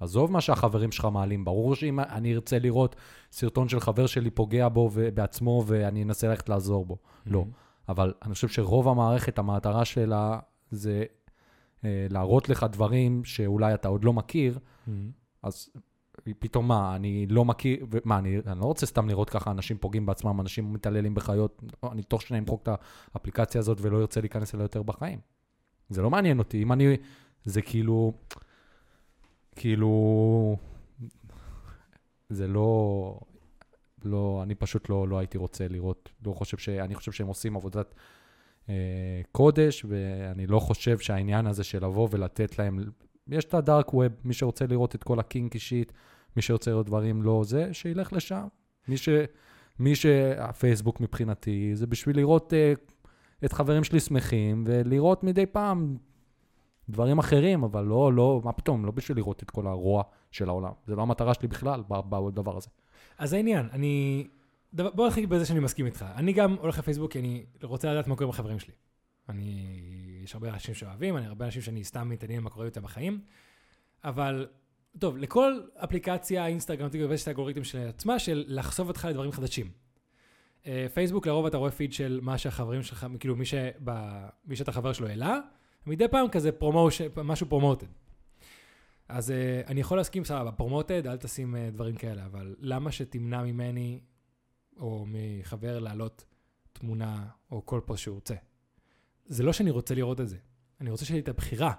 עזוב 0.00 0.32
מה 0.32 0.40
שהחברים 0.40 0.92
שלך 0.92 1.04
מעלים, 1.04 1.44
ברור 1.44 1.74
שאם 1.74 2.00
אני 2.00 2.34
ארצה 2.34 2.58
לראות 2.58 2.96
סרטון 3.32 3.68
של 3.68 3.80
חבר 3.80 4.06
שלי 4.06 4.30
פוגע 4.30 4.68
בו 4.68 4.90
בעצמו 5.14 5.64
ואני 5.66 6.02
אנסה 6.02 6.28
ללכת 6.28 6.48
לעזור 6.48 6.86
בו. 6.86 6.98
לא. 7.26 7.44
אבל 7.88 8.14
אני 8.22 8.34
חושב 8.34 8.48
שרוב 8.48 8.88
המערכת, 8.88 9.38
המטרה 9.38 9.84
שלה 9.84 10.38
זה 10.70 11.04
אה, 11.84 12.06
להראות 12.10 12.48
לך 12.48 12.66
דברים 12.72 13.24
שאולי 13.24 13.74
אתה 13.74 13.88
עוד 13.88 14.04
לא 14.04 14.12
מכיר, 14.12 14.58
אז 15.42 15.68
פתאום 16.38 16.68
מה, 16.68 16.96
אני 16.96 17.26
לא 17.26 17.44
מכיר, 17.44 17.86
מה, 18.04 18.18
אני, 18.18 18.38
אני 18.46 18.60
לא 18.60 18.64
רוצה 18.64 18.86
סתם 18.86 19.08
לראות 19.08 19.30
ככה 19.30 19.50
אנשים 19.50 19.78
פוגעים 19.78 20.06
בעצמם, 20.06 20.40
אנשים 20.40 20.72
מתעללים 20.72 21.14
בחיות, 21.14 21.62
אני 21.92 22.02
תוך 22.02 22.22
שניה 22.22 22.40
אמחוק 22.40 22.62
את 22.62 22.68
האפליקציה 23.14 23.58
הזאת 23.58 23.78
ולא 23.80 24.00
ארצה 24.00 24.20
להיכנס 24.20 24.54
אליה 24.54 24.64
יותר 24.64 24.82
בחיים. 24.82 25.18
זה 25.88 26.02
לא 26.02 26.10
מעניין 26.10 26.38
אותי, 26.38 26.62
אם 26.62 26.72
אני, 26.72 26.96
זה 27.44 27.62
כאילו, 27.62 28.12
כאילו, 29.56 30.56
זה 32.28 32.48
לא, 32.48 33.20
לא, 34.06 34.40
אני 34.42 34.54
פשוט 34.54 34.88
לא, 34.88 35.08
לא 35.08 35.18
הייתי 35.18 35.38
רוצה 35.38 35.68
לראות, 35.68 36.08
לא 36.26 36.32
חושב 36.32 36.58
ש... 36.58 36.68
אני 36.68 36.94
חושב 36.94 37.12
שהם 37.12 37.26
עושים 37.26 37.56
עבודת 37.56 37.94
אה, 38.68 38.74
קודש, 39.32 39.84
ואני 39.88 40.46
לא 40.46 40.58
חושב 40.58 40.98
שהעניין 40.98 41.46
הזה 41.46 41.64
של 41.64 41.84
לבוא 41.84 42.08
ולתת 42.10 42.58
להם... 42.58 42.78
יש 43.28 43.44
את 43.44 43.54
הדארק 43.54 43.94
ווב, 43.94 44.12
מי 44.24 44.34
שרוצה 44.34 44.66
לראות 44.66 44.94
את 44.94 45.04
כל 45.04 45.18
הקינקי 45.18 45.58
שיט, 45.58 45.92
מי 46.36 46.42
שרוצה 46.42 46.70
לראות 46.70 46.86
דברים 46.86 47.22
לא 47.22 47.42
זה, 47.44 47.74
שילך 47.74 48.12
לשם. 48.12 48.46
מי 48.88 48.96
ש... 48.96 49.08
מי 49.78 49.94
שהפייסבוק 49.94 51.00
מבחינתי, 51.00 51.70
זה 51.74 51.86
בשביל 51.86 52.16
לראות 52.16 52.52
אה, 52.54 52.72
את 53.44 53.52
חברים 53.52 53.84
שלי 53.84 54.00
שמחים, 54.00 54.64
ולראות 54.66 55.24
מדי 55.24 55.46
פעם 55.46 55.96
דברים 56.88 57.18
אחרים, 57.18 57.64
אבל 57.64 57.84
לא, 57.84 58.12
לא, 58.12 58.40
מה 58.44 58.52
פתאום, 58.52 58.86
לא 58.86 58.90
בשביל 58.90 59.16
לראות 59.18 59.42
את 59.42 59.50
כל 59.50 59.66
הרוע 59.66 60.02
של 60.30 60.48
העולם. 60.48 60.72
זה 60.86 60.96
לא 60.96 61.02
המטרה 61.02 61.34
שלי 61.34 61.48
בכלל 61.48 61.82
בדבר 61.88 62.56
הזה. 62.56 62.68
אז 63.18 63.32
העניין, 63.32 63.68
אני... 63.72 64.26
דבר- 64.74 64.90
בוא 64.90 65.06
נתחיל 65.06 65.26
בזה 65.26 65.46
שאני 65.46 65.60
מסכים 65.60 65.86
איתך. 65.86 66.04
אני 66.16 66.32
גם 66.32 66.56
הולך 66.60 66.78
לפייסבוק 66.78 67.12
כי 67.12 67.18
אני 67.18 67.44
רוצה 67.62 67.92
לדעת 67.92 68.06
מה 68.06 68.16
קורה 68.16 68.24
עם 68.24 68.30
החברים 68.30 68.58
שלי. 68.58 68.74
אני... 69.28 69.70
יש 70.24 70.34
הרבה 70.34 70.48
אנשים 70.48 70.74
שאוהבים, 70.74 71.16
אני 71.16 71.26
הרבה 71.26 71.44
אנשים 71.44 71.62
שאני 71.62 71.84
סתם 71.84 72.08
מתעניין 72.08 72.42
מה 72.42 72.50
קורה 72.50 72.66
איתם 72.66 72.82
בחיים, 72.82 73.20
אבל... 74.04 74.46
טוב, 74.98 75.16
לכל 75.16 75.60
אפליקציה, 75.76 76.46
אינסטגרם, 76.46 76.88
טיקטוק, 76.88 77.10
יש 77.12 77.22
את 77.22 77.28
האלגוריתם 77.28 77.64
של 77.64 77.78
עצמה, 77.88 78.18
של 78.18 78.44
לחשוף 78.48 78.88
אותך 78.88 79.06
לדברים 79.10 79.32
חדשים. 79.32 79.70
אה, 80.66 80.86
פייסבוק, 80.94 81.26
לרוב 81.26 81.46
אתה 81.46 81.56
רואה 81.56 81.70
פיד 81.70 81.92
של 81.92 82.20
מה 82.22 82.38
שהחברים 82.38 82.82
שלך, 82.82 83.06
כאילו 83.20 83.36
מי, 83.36 83.44
שבא, 83.44 84.28
מי 84.46 84.56
שאתה 84.56 84.72
חבר 84.72 84.92
שלו 84.92 85.08
העלה, 85.08 85.38
מדי 85.86 86.08
פעם 86.08 86.28
כזה 86.28 86.52
promotion, 86.52 87.04
משהו 87.24 87.48
promoted. 87.48 87.86
אז 89.08 89.30
uh, 89.30 89.68
אני 89.68 89.80
יכול 89.80 89.96
להסכים, 89.96 90.24
סבבה, 90.24 90.52
promoted, 90.52 91.06
אל 91.06 91.16
תשים 91.16 91.54
uh, 91.54 91.58
דברים 91.72 91.94
כאלה, 91.94 92.26
אבל 92.26 92.56
למה 92.58 92.92
שתמנע 92.92 93.42
ממני 93.42 94.00
או 94.76 95.04
מחבר 95.08 95.78
להעלות 95.78 96.24
תמונה 96.72 97.26
או 97.50 97.66
כל 97.66 97.80
פוסט 97.84 98.02
שהוא 98.02 98.14
רוצה? 98.14 98.34
זה 99.26 99.42
לא 99.42 99.52
שאני 99.52 99.70
רוצה 99.70 99.94
לראות 99.94 100.20
את 100.20 100.28
זה, 100.28 100.36
אני 100.80 100.90
רוצה 100.90 101.04
שיהיה 101.04 101.16
לי 101.16 101.22
את 101.22 101.28
הבחירה 101.28 101.72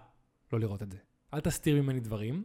לא 0.53 0.59
לראות 0.59 0.83
את 0.83 0.91
זה. 0.91 0.97
אל 1.33 1.39
תסתיר 1.39 1.81
ממני 1.81 1.99
דברים, 1.99 2.43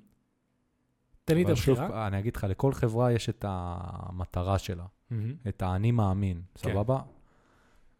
תן 1.24 1.34
לי 1.34 1.42
את 1.42 1.46
אבל 1.46 1.54
שוב, 1.54 1.78
הבחירה. 1.78 2.06
אני 2.06 2.18
אגיד 2.18 2.36
לך, 2.36 2.44
לכל 2.44 2.72
חברה 2.72 3.12
יש 3.12 3.28
את 3.28 3.44
המטרה 3.48 4.58
שלה, 4.58 4.86
מהמם. 5.10 5.34
את 5.48 5.62
האני 5.62 5.90
מאמין, 5.90 6.42
כן. 6.54 6.70
סבבה? 6.70 7.00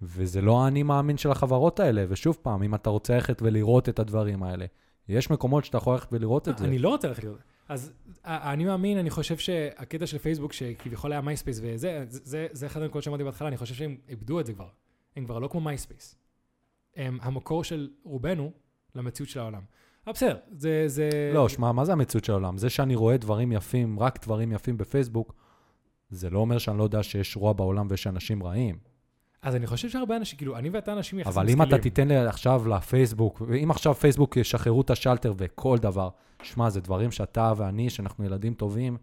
וזה 0.02 0.40
לא 0.40 0.64
האני 0.64 0.82
מאמין 0.82 1.16
של 1.16 1.30
החברות 1.30 1.80
האלה, 1.80 2.04
ושוב 2.08 2.38
פעם, 2.42 2.62
אם 2.62 2.74
אתה 2.74 2.90
רוצה 2.90 3.14
ללכת 3.14 3.42
ולראות 3.42 3.88
את 3.88 3.98
הדברים 3.98 4.42
האלה, 4.42 4.66
יש 5.08 5.30
מקומות 5.30 5.64
שאתה 5.64 5.76
יכול 5.78 5.92
ללכת 5.94 6.08
ולראות 6.12 6.48
את 6.48 6.58
זה. 6.58 6.64
אני 6.64 6.78
לא 6.78 6.88
רוצה 6.88 7.08
ללכת 7.08 7.24
לראות. 7.24 7.38
אז 7.68 7.92
ה- 8.24 8.52
אני 8.52 8.64
מאמין, 8.64 8.98
אני 8.98 9.10
חושב 9.10 9.36
שהקטע 9.36 10.06
של 10.06 10.18
פייסבוק, 10.18 10.52
שכביכול 10.52 11.12
היה 11.12 11.20
מייספייס 11.20 11.58
וזה, 11.62 11.76
זה- 11.76 12.20
זה, 12.24 12.46
זה 12.52 12.66
אחד 12.66 12.82
הנקודות 12.82 13.02
שאמרתי 13.02 13.24
בהתחלה, 13.24 13.48
אני 13.48 13.56
חושב 13.56 13.74
שהם 13.74 13.96
איבדו 14.08 14.40
את 14.40 14.46
זה 14.46 14.52
כבר. 14.52 14.68
הם 15.16 15.24
כבר 15.24 15.38
לא 15.38 15.48
כמו 15.48 15.60
מייספייס. 15.60 16.14
הם 16.96 17.18
המקור 17.22 17.64
של 17.64 17.90
רובנו 18.04 18.50
למציאות 18.94 19.28
של 19.28 19.40
העולם. 19.40 19.62
אבל 20.06 20.12
בסדר, 20.12 20.36
זה... 20.50 20.84
זה... 20.86 21.30
לא, 21.34 21.48
שמע, 21.48 21.72
מה 21.72 21.84
זה 21.84 21.92
המציאות 21.92 22.24
של 22.24 22.32
העולם? 22.32 22.58
זה 22.58 22.70
שאני 22.70 22.94
רואה 22.94 23.16
דברים 23.16 23.52
יפים, 23.52 24.00
רק 24.00 24.24
דברים 24.24 24.52
יפים 24.52 24.76
בפייסבוק, 24.76 25.34
זה 26.10 26.30
לא 26.30 26.38
אומר 26.38 26.58
שאני 26.58 26.78
לא 26.78 26.84
יודע 26.84 27.02
שיש 27.02 27.36
רוע 27.36 27.52
בעולם 27.52 27.86
ויש 27.90 28.06
אנשים 28.06 28.42
רעים. 28.42 28.78
אז 29.42 29.56
אני 29.56 29.66
חושב 29.66 29.88
שהרבה 29.88 30.16
אנשים, 30.16 30.36
כאילו, 30.36 30.56
אני 30.56 30.68
ואתה 30.68 30.92
אנשים 30.92 31.18
יחסית 31.18 31.36
אבל 31.36 31.50
אם 31.50 31.62
אתה 31.62 31.78
תיתן 31.78 32.08
לי 32.08 32.16
עכשיו 32.16 32.68
לפייסבוק, 32.68 33.42
ואם 33.46 33.70
עכשיו 33.70 33.94
פייסבוק 33.94 34.36
ישחררו 34.36 34.80
את 34.80 34.90
השלטר 34.90 35.32
וכל 35.36 35.78
דבר, 35.78 36.08
שמע, 36.42 36.70
זה 36.70 36.80
דברים 36.80 37.10
שאתה 37.10 37.52
ואני, 37.56 37.90
שאנחנו 37.90 38.24
ילדים 38.24 38.54
טובים, 38.54 38.96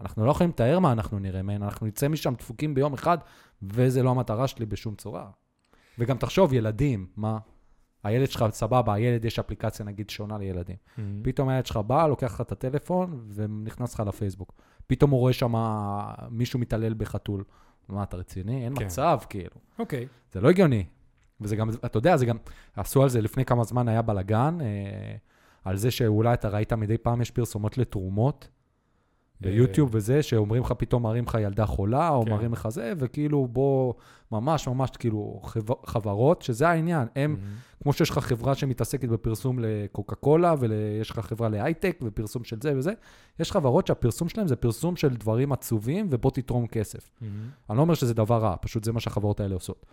אנחנו 0.00 0.26
לא 0.26 0.30
יכולים 0.30 0.50
לתאר 0.50 0.78
מה 0.78 0.92
אנחנו 0.92 1.18
נראה 1.18 1.42
מהם, 1.42 1.62
אנחנו 1.62 1.86
נצא 1.86 2.08
משם 2.08 2.34
דפוקים 2.34 2.74
ביום 2.74 2.94
אחד, 2.94 3.18
וזה 3.62 4.02
לא 4.02 4.10
המטרה 4.10 4.48
שלי 4.48 4.66
בשום 4.66 4.94
צורה. 4.94 5.30
וגם 5.98 6.16
תחשוב, 6.16 6.52
ילדים, 6.52 7.06
מה? 7.16 7.38
הילד 8.04 8.30
שלך, 8.30 8.44
סבבה, 8.50 8.94
הילד 8.94 9.24
יש 9.24 9.38
אפליקציה 9.38 9.86
נגיד 9.86 10.10
שונה 10.10 10.38
לילדים. 10.38 10.76
מהמם. 10.98 11.20
פתאום 11.22 11.48
הילד 11.48 11.66
שלך 11.66 11.76
בא, 11.76 12.06
לוקח 12.06 12.34
לך 12.34 12.40
את 12.40 12.52
הטלפון 12.52 13.24
ונכנס 13.34 13.94
לך 13.94 14.02
לפייסבוק. 14.06 14.52
פתאום 14.86 15.10
הוא 15.10 15.20
רואה 15.20 15.32
שם 15.32 15.54
מישהו 16.30 16.58
מתעלל 16.58 16.94
בחתול. 16.94 17.44
מה, 17.88 18.02
אתה 18.02 18.16
רציני? 18.16 18.64
אין 18.64 18.74
כן. 18.78 18.84
מצב, 18.84 19.18
כאילו. 19.28 19.56
אוקיי. 19.78 20.06
זה 20.32 20.40
לא 20.40 20.50
הגיוני. 20.50 20.84
וזה 21.40 21.56
גם, 21.56 21.70
אתה 21.70 21.98
יודע, 21.98 22.16
זה 22.16 22.26
גם, 22.26 22.36
עשו 22.76 23.02
על 23.02 23.08
זה 23.08 23.20
לפני 23.20 23.44
כמה 23.44 23.64
זמן, 23.64 23.88
היה 23.88 24.02
בלאגן, 24.02 24.58
אה, 24.60 25.16
על 25.64 25.76
זה 25.76 25.90
שאולי 25.90 26.34
אתה 26.34 26.48
ראית 26.48 26.72
מדי 26.72 26.98
פעם 26.98 27.20
יש 27.20 27.30
פרסומות 27.30 27.78
לתרומות, 27.78 28.48
ביוטיוב 29.40 29.88
וזה, 29.92 30.22
שאומרים 30.22 30.62
לך, 30.62 30.72
פתאום 30.72 31.02
מראים 31.02 31.24
לך 31.24 31.38
ילדה 31.40 31.66
חולה, 31.66 32.08
או 32.08 32.24
כן. 32.24 32.30
מראים 32.30 32.52
לך 32.52 32.68
זה, 32.68 32.92
וכאילו 32.98 33.48
בוא, 33.48 33.94
ממש 34.32 34.68
ממש 34.68 34.90
כאילו 34.98 35.40
חב- 35.44 35.86
חברות, 35.86 36.42
שזה 36.42 36.68
העניין. 36.68 37.08
הם, 37.16 37.30
מהמם. 37.30 37.54
כמו 37.82 37.92
שיש 37.92 38.10
לך 38.10 38.18
חברה 38.18 38.54
שמתעסקת 38.54 39.08
בפרסום 39.08 39.58
לקוקה 39.60 40.16
קולה, 40.16 40.54
ויש 40.58 41.10
לך 41.10 41.18
חברה 41.18 41.48
להייטק, 41.48 41.98
ופרסום 42.02 42.44
של 42.44 42.56
זה 42.62 42.72
וזה, 42.76 42.92
יש 43.40 43.52
חברות 43.52 43.86
שהפרסום 43.86 44.28
שלהם 44.28 44.46
זה 44.48 44.56
פרסום 44.56 44.96
של 44.96 45.16
דברים 45.16 45.52
עצובים, 45.52 46.06
ובוא 46.10 46.30
תתרום 46.30 46.66
כסף. 46.66 47.10
מהמם. 47.20 47.34
אני 47.70 47.76
לא 47.76 47.82
אומר 47.82 47.94
שזה 47.94 48.14
דבר 48.14 48.38
רע, 48.38 48.54
פשוט 48.60 48.84
זה 48.84 48.92
מה 48.92 49.00
שהחברות 49.00 49.40
האלה 49.40 49.54
עושות. 49.54 49.86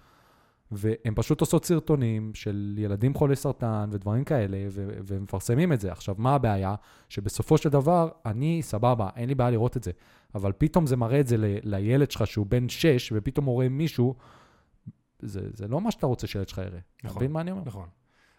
והן 0.71 1.13
פשוט 1.15 1.41
עושות 1.41 1.65
סרטונים 1.65 2.31
של 2.33 2.75
ילדים 2.77 3.13
חולי 3.13 3.35
סרטן 3.35 3.89
ודברים 3.91 4.23
כאלה, 4.23 4.57
ו- 4.69 4.97
ומפרסמים 5.05 5.73
את 5.73 5.79
זה. 5.79 5.91
עכשיו, 5.91 6.15
מה 6.17 6.35
הבעיה? 6.35 6.75
שבסופו 7.09 7.57
של 7.57 7.69
דבר, 7.69 8.09
אני 8.25 8.61
סבבה, 8.61 9.09
אין 9.15 9.29
לי 9.29 9.35
בעיה 9.35 9.51
לראות 9.51 9.77
את 9.77 9.83
זה, 9.83 9.91
אבל 10.35 10.51
פתאום 10.57 10.85
זה 10.85 10.97
מראה 10.97 11.19
את 11.19 11.27
זה 11.27 11.37
ל- 11.37 11.57
לילד 11.63 12.11
שלך 12.11 12.27
שהוא 12.27 12.45
בן 12.45 12.69
6, 12.69 13.11
ופתאום 13.15 13.45
הוא 13.45 13.53
רואה 13.53 13.69
מישהו, 13.69 14.15
זה, 15.19 15.41
זה 15.53 15.67
לא 15.67 15.81
מה 15.81 15.91
שאתה 15.91 16.05
רוצה 16.05 16.27
שילד 16.27 16.47
שלך 16.47 16.57
יראה. 16.57 16.67
אתה 16.69 17.07
נכון. 17.07 17.17
מבין 17.17 17.31
מה 17.31 17.41
אני 17.41 17.51
אומר? 17.51 17.61
נכון. 17.65 17.87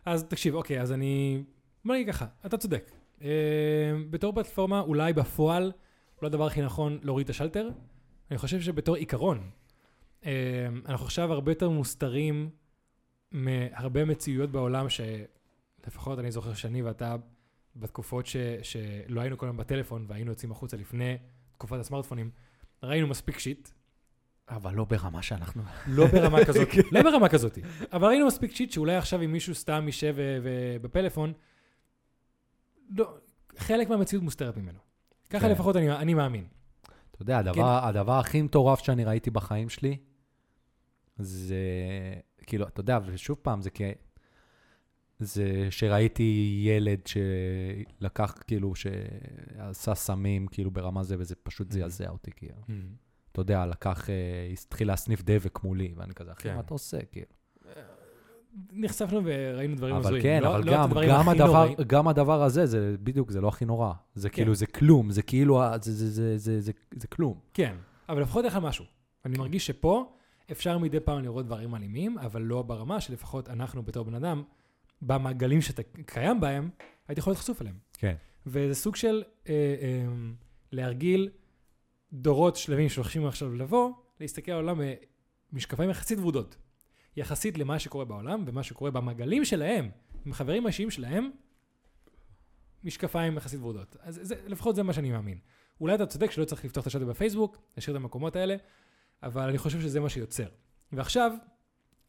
אז 0.06 0.24
תקשיב, 0.24 0.54
אוקיי, 0.54 0.80
אז 0.80 0.92
אני... 0.92 1.42
בוא 1.84 1.94
נגיד 1.94 2.08
ככה, 2.08 2.26
אתה 2.46 2.56
צודק. 2.56 2.90
אה, 3.22 3.28
בתור 4.10 4.32
פלטפורמה, 4.34 4.80
אולי 4.80 5.12
בפועל, 5.12 5.72
לא 6.22 6.26
הדבר 6.26 6.46
הכי 6.46 6.62
נכון 6.62 6.98
להוריד 7.02 7.24
את 7.24 7.30
השלטר. 7.30 7.68
אני 8.30 8.38
חושב 8.38 8.60
שבתור 8.60 8.96
עיקרון, 8.96 9.50
אנחנו 10.86 11.06
עכשיו 11.06 11.32
הרבה 11.32 11.50
יותר 11.50 11.68
מוסתרים 11.68 12.50
מהרבה 13.32 14.04
מציאויות 14.04 14.50
בעולם, 14.50 14.86
שלפחות 14.88 16.18
אני 16.18 16.30
זוכר 16.30 16.54
שאני 16.54 16.82
ואתה, 16.82 17.16
בתקופות 17.76 18.26
ש... 18.26 18.36
שלא 18.62 19.20
היינו 19.20 19.38
כל 19.38 19.46
היום 19.46 19.56
בטלפון 19.56 20.06
והיינו 20.08 20.30
יוצאים 20.30 20.52
החוצה 20.52 20.76
לפני 20.76 21.16
תקופת 21.52 21.80
הסמארטפונים, 21.80 22.30
ראינו 22.82 23.06
מספיק 23.06 23.38
שיט, 23.38 23.68
אבל 24.48 24.74
לא 24.74 24.84
ברמה 24.84 25.22
שאנחנו... 25.22 25.62
לא 25.86 26.06
ברמה 26.06 26.44
כזאת, 26.48 26.68
לא 26.92 27.02
ברמה 27.02 27.28
כזאת, 27.28 27.58
אבל 27.92 28.08
ראינו 28.08 28.26
מספיק 28.26 28.54
שיט 28.54 28.70
שאולי 28.70 28.96
עכשיו 28.96 29.22
אם 29.22 29.32
מישהו 29.32 29.54
סתם 29.54 29.82
יישב 29.86 30.14
ו- 30.18 30.76
בפלאפון, 30.82 31.32
לא, 32.90 33.16
חלק 33.58 33.88
מהמציאות 33.88 34.24
מוסתרת 34.24 34.56
ממנו. 34.56 34.78
ככה 35.30 35.46
כן. 35.46 35.52
לפחות 35.52 35.76
אני, 35.76 35.92
אני 35.92 36.14
מאמין. 36.14 36.46
אתה 37.10 37.22
יודע, 37.22 37.38
הדבר, 37.38 37.84
הדבר 37.84 38.12
הכי 38.12 38.42
מטורף 38.42 38.84
שאני 38.84 39.04
ראיתי 39.04 39.30
בחיים 39.30 39.68
שלי, 39.68 39.96
זה, 41.18 41.56
כאילו, 42.46 42.66
אתה 42.66 42.80
יודע, 42.80 42.98
ושוב 43.06 43.38
פעם, 43.42 43.62
זה 43.62 43.70
כי... 43.70 43.84
זה 45.18 45.66
שראיתי 45.70 46.60
ילד 46.66 47.00
שלקח, 47.06 48.34
כאילו, 48.46 48.72
שעשה 48.74 49.94
סמים, 49.94 50.46
כאילו, 50.46 50.70
ברמה 50.70 51.02
זה, 51.02 51.16
וזה 51.18 51.34
פשוט 51.42 51.72
זעזע 51.72 52.08
אותי, 52.08 52.30
כאילו. 52.36 52.54
אתה 53.32 53.40
יודע, 53.40 53.66
לקח, 53.66 54.10
אה, 54.10 54.14
התחיל 54.52 54.88
להסניף 54.88 55.22
דבק 55.22 55.64
מולי, 55.64 55.92
ואני 55.96 56.14
כזה, 56.14 56.32
אחי, 56.32 56.42
כן. 56.42 56.54
מה 56.54 56.60
אתה 56.60 56.74
עושה, 56.74 56.98
כאילו? 57.12 57.26
נחשפנו 58.72 59.20
וראינו 59.24 59.76
דברים 59.76 59.94
אבל 59.94 60.04
הזויים. 60.04 60.22
כן, 60.22 60.40
לא, 60.42 60.48
אבל 60.56 60.64
לא 60.64 60.70
את 60.72 60.90
גם, 60.90 60.90
גם, 61.08 61.28
הדבר. 61.28 61.68
גם 61.86 62.08
הדבר 62.08 62.42
הזה, 62.42 62.66
זה 62.66 62.96
בדיוק, 63.02 63.30
זה 63.30 63.40
לא 63.40 63.48
הכי 63.48 63.64
נורא. 63.64 63.92
זה 64.14 64.28
כן. 64.30 64.34
כאילו, 64.34 64.54
זה 64.54 64.66
כלום, 64.66 65.10
זה 65.10 65.22
כאילו, 65.22 65.62
ה- 65.62 65.76
זה, 65.82 65.92
זה, 65.92 66.10
זה, 66.10 66.38
זה, 66.38 66.60
זה, 66.60 66.72
זה 66.94 67.06
כלום. 67.08 67.40
כן, 67.54 67.76
אבל 68.08 68.22
לפחות 68.22 68.44
לך 68.44 68.56
משהו. 68.62 68.84
אני 69.24 69.38
מרגיש 69.38 69.66
שפה 69.66 70.16
אפשר 70.52 70.78
מדי 70.78 71.00
פעם 71.00 71.22
לראות 71.22 71.46
דברים 71.46 71.74
אלימים, 71.74 72.18
אבל 72.18 72.42
לא 72.42 72.62
ברמה 72.62 73.00
שלפחות 73.00 73.48
אנחנו 73.48 73.82
בתור 73.82 74.04
בן 74.04 74.14
אדם, 74.14 74.42
במעגלים 75.02 75.62
שאתה 75.62 75.82
קיים 76.06 76.40
בהם, 76.40 76.70
הייתי 77.08 77.20
יכול 77.20 77.30
להיות 77.30 77.40
חשוף 77.40 77.62
אליהם. 77.62 77.78
כן. 77.92 78.14
וזה 78.46 78.74
סוג 78.74 78.96
של 78.96 79.22
אה, 79.48 79.52
אה, 79.52 80.06
להרגיל 80.72 81.30
דורות 82.12 82.56
שלמים 82.56 82.88
שהולכים 82.88 83.26
עכשיו 83.26 83.54
לבוא, 83.54 83.92
להסתכל 84.20 84.52
על 84.52 84.58
העולם 84.58 84.80
במשקפיים 85.52 85.90
יחסית 85.90 86.18
ורודות. 86.18 86.56
יחסית 87.16 87.58
למה 87.58 87.78
שקורה 87.78 88.04
בעולם 88.04 88.44
ומה 88.46 88.62
שקורה 88.62 88.90
במעגלים 88.90 89.44
שלהם, 89.44 89.90
עם 90.26 90.32
חברים 90.32 90.66
האישיים 90.66 90.90
שלהם, 90.90 91.30
משקפיים 92.84 93.36
יחסית 93.36 93.60
ורודות. 93.60 93.96
אז 94.00 94.20
זה, 94.22 94.34
לפחות 94.46 94.76
זה 94.76 94.82
מה 94.82 94.92
שאני 94.92 95.10
מאמין. 95.10 95.38
אולי 95.80 95.94
אתה 95.94 96.06
צודק 96.06 96.30
שלא 96.30 96.44
צריך 96.44 96.64
לפתוח 96.64 96.82
את 96.82 96.86
השאטר 96.86 97.04
בפייסבוק, 97.04 97.58
להשאיר 97.76 97.96
את 97.96 98.00
המקומות 98.00 98.36
האלה, 98.36 98.56
אבל 99.22 99.48
אני 99.48 99.58
חושב 99.58 99.80
שזה 99.80 100.00
מה 100.00 100.08
שיוצר. 100.08 100.46
ועכשיו, 100.92 101.32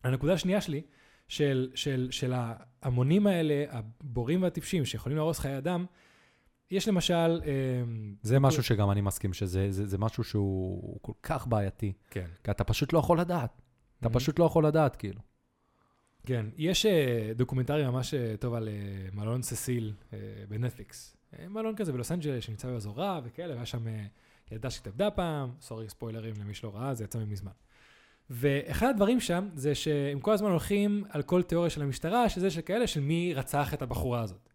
הנקודה 0.04 0.34
השנייה 0.34 0.62
שלי, 0.62 0.82
של, 1.28 1.72
של, 1.76 2.08
של 2.12 2.34
ההמונים 2.36 3.28
האלה, 3.28 3.66
הבורים 3.70 4.44
והטיפשים 4.44 4.86
שיכולים 4.86 5.18
להרוס 5.18 5.40
חיי 5.40 5.58
אדם, 5.58 5.86
יש 6.72 6.88
למשל... 6.88 7.42
אה, 7.46 7.84
זה 8.22 8.40
משהו 8.40 8.64
שגם 8.64 8.92
אני 8.92 9.02
מסכים, 9.02 9.34
שזה 9.34 9.72
זה, 9.72 9.86
זה 9.86 9.98
משהו 9.98 10.24
שהוא 10.24 11.00
כל 11.02 11.12
כך 11.24 11.48
בעייתי, 11.48 11.94
כן. 12.10 12.28
כי 12.44 12.52
אתה 12.52 12.64
פשוט 12.64 12.94
לא 12.94 13.00
יכול 13.00 13.20
לדעת. 13.20 13.62
אתה 14.00 14.10
Mhm. 14.10 14.14
פשוט 14.14 14.40
לא 14.40 14.46
יכול 14.46 14.66
לדעת, 14.68 14.96
כאילו. 14.96 15.20
כן, 16.26 16.46
יש 16.58 16.86
אה, 16.86 17.32
documentary 17.36 17.86
ממש 17.88 18.14
אה, 18.14 18.36
טוב 18.40 18.54
על 18.54 18.68
אה, 18.68 18.74
מלון 19.14 19.42
ססיל 19.42 19.94
אה, 20.14 20.18
בנטפליקס. 20.50 21.18
אה, 21.40 21.48
מלון 21.48 21.76
כזה 21.76 21.94
בלוס 21.94 22.12
אנג'לס 22.12 22.44
שנמצא 22.44 22.68
באזור 22.68 22.98
רע 22.98 23.20
וכאלה, 23.24 23.54
והיה 23.54 23.66
שם 23.66 23.88
אה, 23.88 24.06
ילדה 24.52 24.70
שהתאבדה 24.70 25.12
פעם, 25.12 25.50
sorry 25.62 25.90
ספוילרים 25.90 26.34
למי 26.40 26.54
שלא 26.54 26.76
ראה, 26.76 26.94
זה 26.94 27.04
יצא 27.04 27.20
מזמן. 27.20 27.52
ואחד 28.30 28.90
הדברים 28.90 29.20
שם 29.20 29.50
זה 29.56 29.76
שהם 29.76 30.20
כל 30.20 30.34
הזמן 30.34 30.50
הולכים 30.50 31.04
על 31.10 31.22
כל 31.22 31.44
תיאוריה 31.44 31.70
של 31.70 31.82
המשטרה, 31.82 32.30
שזה 32.30 32.50
של 32.50 32.62
כאלה 32.62 32.88
של 32.88 33.00
מי 33.00 33.34
רצח 33.34 33.74
את 33.74 33.82
הבחורה 33.82 34.22
הזאת. 34.22 34.50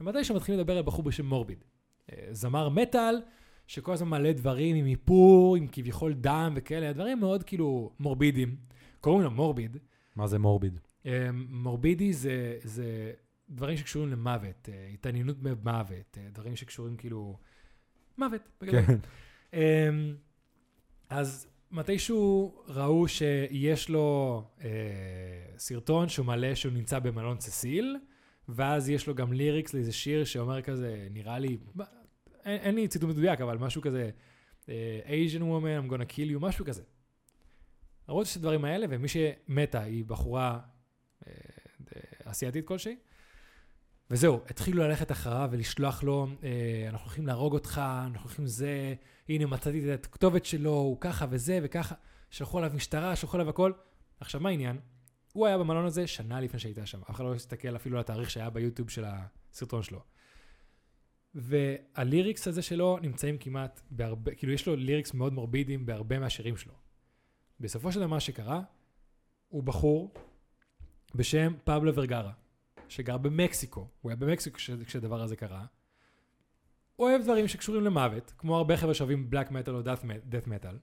ומתי 0.00 0.24
שמתחילים 0.24 0.60
לדבר 0.60 0.76
על 0.76 0.82
בחור 0.82 1.02
בשם 1.02 1.26
מורביד. 1.26 1.64
אה, 2.12 2.26
זמר 2.30 2.68
מטאל, 2.68 3.20
שכל 3.66 3.92
הזמן 3.92 4.08
מעלה 4.08 4.32
דברים 4.32 4.76
עם 4.76 4.86
איפור, 4.86 5.56
עם 5.56 5.66
כביכול 5.72 6.12
דם 6.14 6.52
וכאלה, 6.56 6.92
דברים 6.92 7.20
מאוד 7.20 7.42
כאילו 7.42 7.90
מורבידים. 8.00 8.56
קוראים 9.00 9.22
לו 9.22 9.30
מורביד. 9.30 9.76
מה 10.16 10.26
זה 10.26 10.38
מורביד? 10.38 10.80
אה, 11.06 11.30
מורבידי 11.48 12.12
זה, 12.12 12.58
זה 12.62 13.12
דברים 13.50 13.76
שקשורים 13.76 14.08
למוות, 14.08 14.68
אה, 14.72 14.88
התעניינות 14.94 15.38
במוות, 15.38 16.18
דברים 16.32 16.56
שקשורים 16.56 16.96
כאילו... 16.96 17.38
מוות. 18.18 18.48
כן. 18.70 18.96
אמ, 19.52 20.16
אז 21.08 21.46
מתישהו 21.70 22.54
ראו 22.68 23.08
שיש 23.08 23.88
לו 23.88 24.42
אה, 24.60 24.68
סרטון 25.58 26.08
שהוא 26.08 26.26
מלא 26.26 26.54
שהוא 26.54 26.72
נמצא 26.72 26.98
במלון 26.98 27.40
ססיל, 27.40 27.96
ואז 28.48 28.88
יש 28.88 29.06
לו 29.06 29.14
גם 29.14 29.32
ליריקס 29.32 29.74
לאיזה 29.74 29.92
שיר 29.92 30.24
שאומר 30.24 30.62
כזה, 30.62 31.08
נראה 31.10 31.38
לי, 31.38 31.58
אין, 32.44 32.60
אין 32.60 32.74
לי 32.74 32.88
ציטוט 32.88 33.10
מדויק, 33.10 33.40
אבל 33.40 33.58
משהו 33.58 33.82
כזה, 33.82 34.10
אה, 34.68 35.00
Asian 35.06 35.40
woman, 35.40 35.88
I'm 35.88 35.92
gonna 35.92 36.12
kill 36.12 36.36
you, 36.36 36.38
משהו 36.40 36.64
כזה. 36.64 36.82
ראו 38.08 38.22
את 38.22 38.26
הדברים 38.36 38.64
האלה, 38.64 38.86
ומי 38.90 39.08
שמתה 39.08 39.82
היא 39.82 40.04
בחורה 40.04 40.60
אה, 41.26 41.32
אסיאתית 42.24 42.66
כלשהי. 42.66 42.96
וזהו, 44.10 44.40
התחילו 44.48 44.82
ללכת 44.82 45.12
אחריו 45.12 45.48
ולשלוח 45.52 46.02
לו, 46.02 46.26
אה, 46.42 46.86
אנחנו 46.88 47.04
הולכים 47.04 47.26
להרוג 47.26 47.52
אותך, 47.52 47.80
אנחנו 48.06 48.28
הולכים 48.28 48.46
זה, 48.46 48.94
הנה 49.28 49.46
מצאתי 49.46 49.94
את 49.94 50.06
הכתובת 50.06 50.44
שלו, 50.44 50.70
הוא 50.70 50.96
ככה 51.00 51.26
וזה 51.30 51.58
וככה. 51.62 51.94
שלחו 52.30 52.58
עליו 52.58 52.70
משטרה, 52.74 53.16
שלחו 53.16 53.36
עליו 53.36 53.48
הכל. 53.48 53.72
עכשיו, 54.20 54.40
מה 54.40 54.48
העניין? 54.48 54.78
הוא 55.32 55.46
היה 55.46 55.58
במלון 55.58 55.84
הזה 55.84 56.06
שנה 56.06 56.40
לפני 56.40 56.60
שהייתה 56.60 56.86
שם. 56.86 57.00
אף 57.10 57.10
אחד 57.10 57.24
לא 57.24 57.34
הסתכל 57.34 57.76
אפילו 57.76 57.96
על 57.96 58.00
התאריך 58.00 58.30
שהיה 58.30 58.50
ביוטיוב 58.50 58.90
של 58.90 59.04
הסרטון 59.06 59.82
שלו. 59.82 60.02
והליריקס 61.34 62.48
הזה 62.48 62.62
שלו 62.62 62.98
נמצאים 63.02 63.38
כמעט 63.38 63.80
בהרבה, 63.90 64.34
כאילו 64.34 64.52
יש 64.52 64.66
לו 64.66 64.76
ליריקס 64.76 65.14
מאוד 65.14 65.32
מורבידיים 65.32 65.86
בהרבה 65.86 66.18
מהשירים 66.18 66.56
שלו. 66.56 66.74
בסופו 67.60 67.92
של 67.92 67.98
דבר 67.98 68.08
מה 68.08 68.20
שקרה, 68.20 68.62
הוא 69.48 69.62
בחור 69.62 70.14
בשם 71.14 71.52
פבלו 71.64 71.94
ורגרה, 71.94 72.32
שגר 72.90 73.16
במקסיקו. 73.16 73.88
הוא 74.00 74.10
היה 74.10 74.16
במקסיקו 74.16 74.56
כש- 74.56 74.70
כשהדבר 74.70 75.22
הזה 75.22 75.36
קרה. 75.36 75.64
אוהב 76.98 77.22
דברים 77.22 77.48
שקשורים 77.48 77.84
למוות, 77.84 78.32
כמו 78.38 78.56
הרבה 78.56 78.76
חבר'ה 78.76 78.94
שאוהבים 78.94 79.30
בלק 79.30 79.50
מטאל 79.50 79.74
או 79.74 79.82
דאט 79.82 80.46
מטאל. 80.46 80.78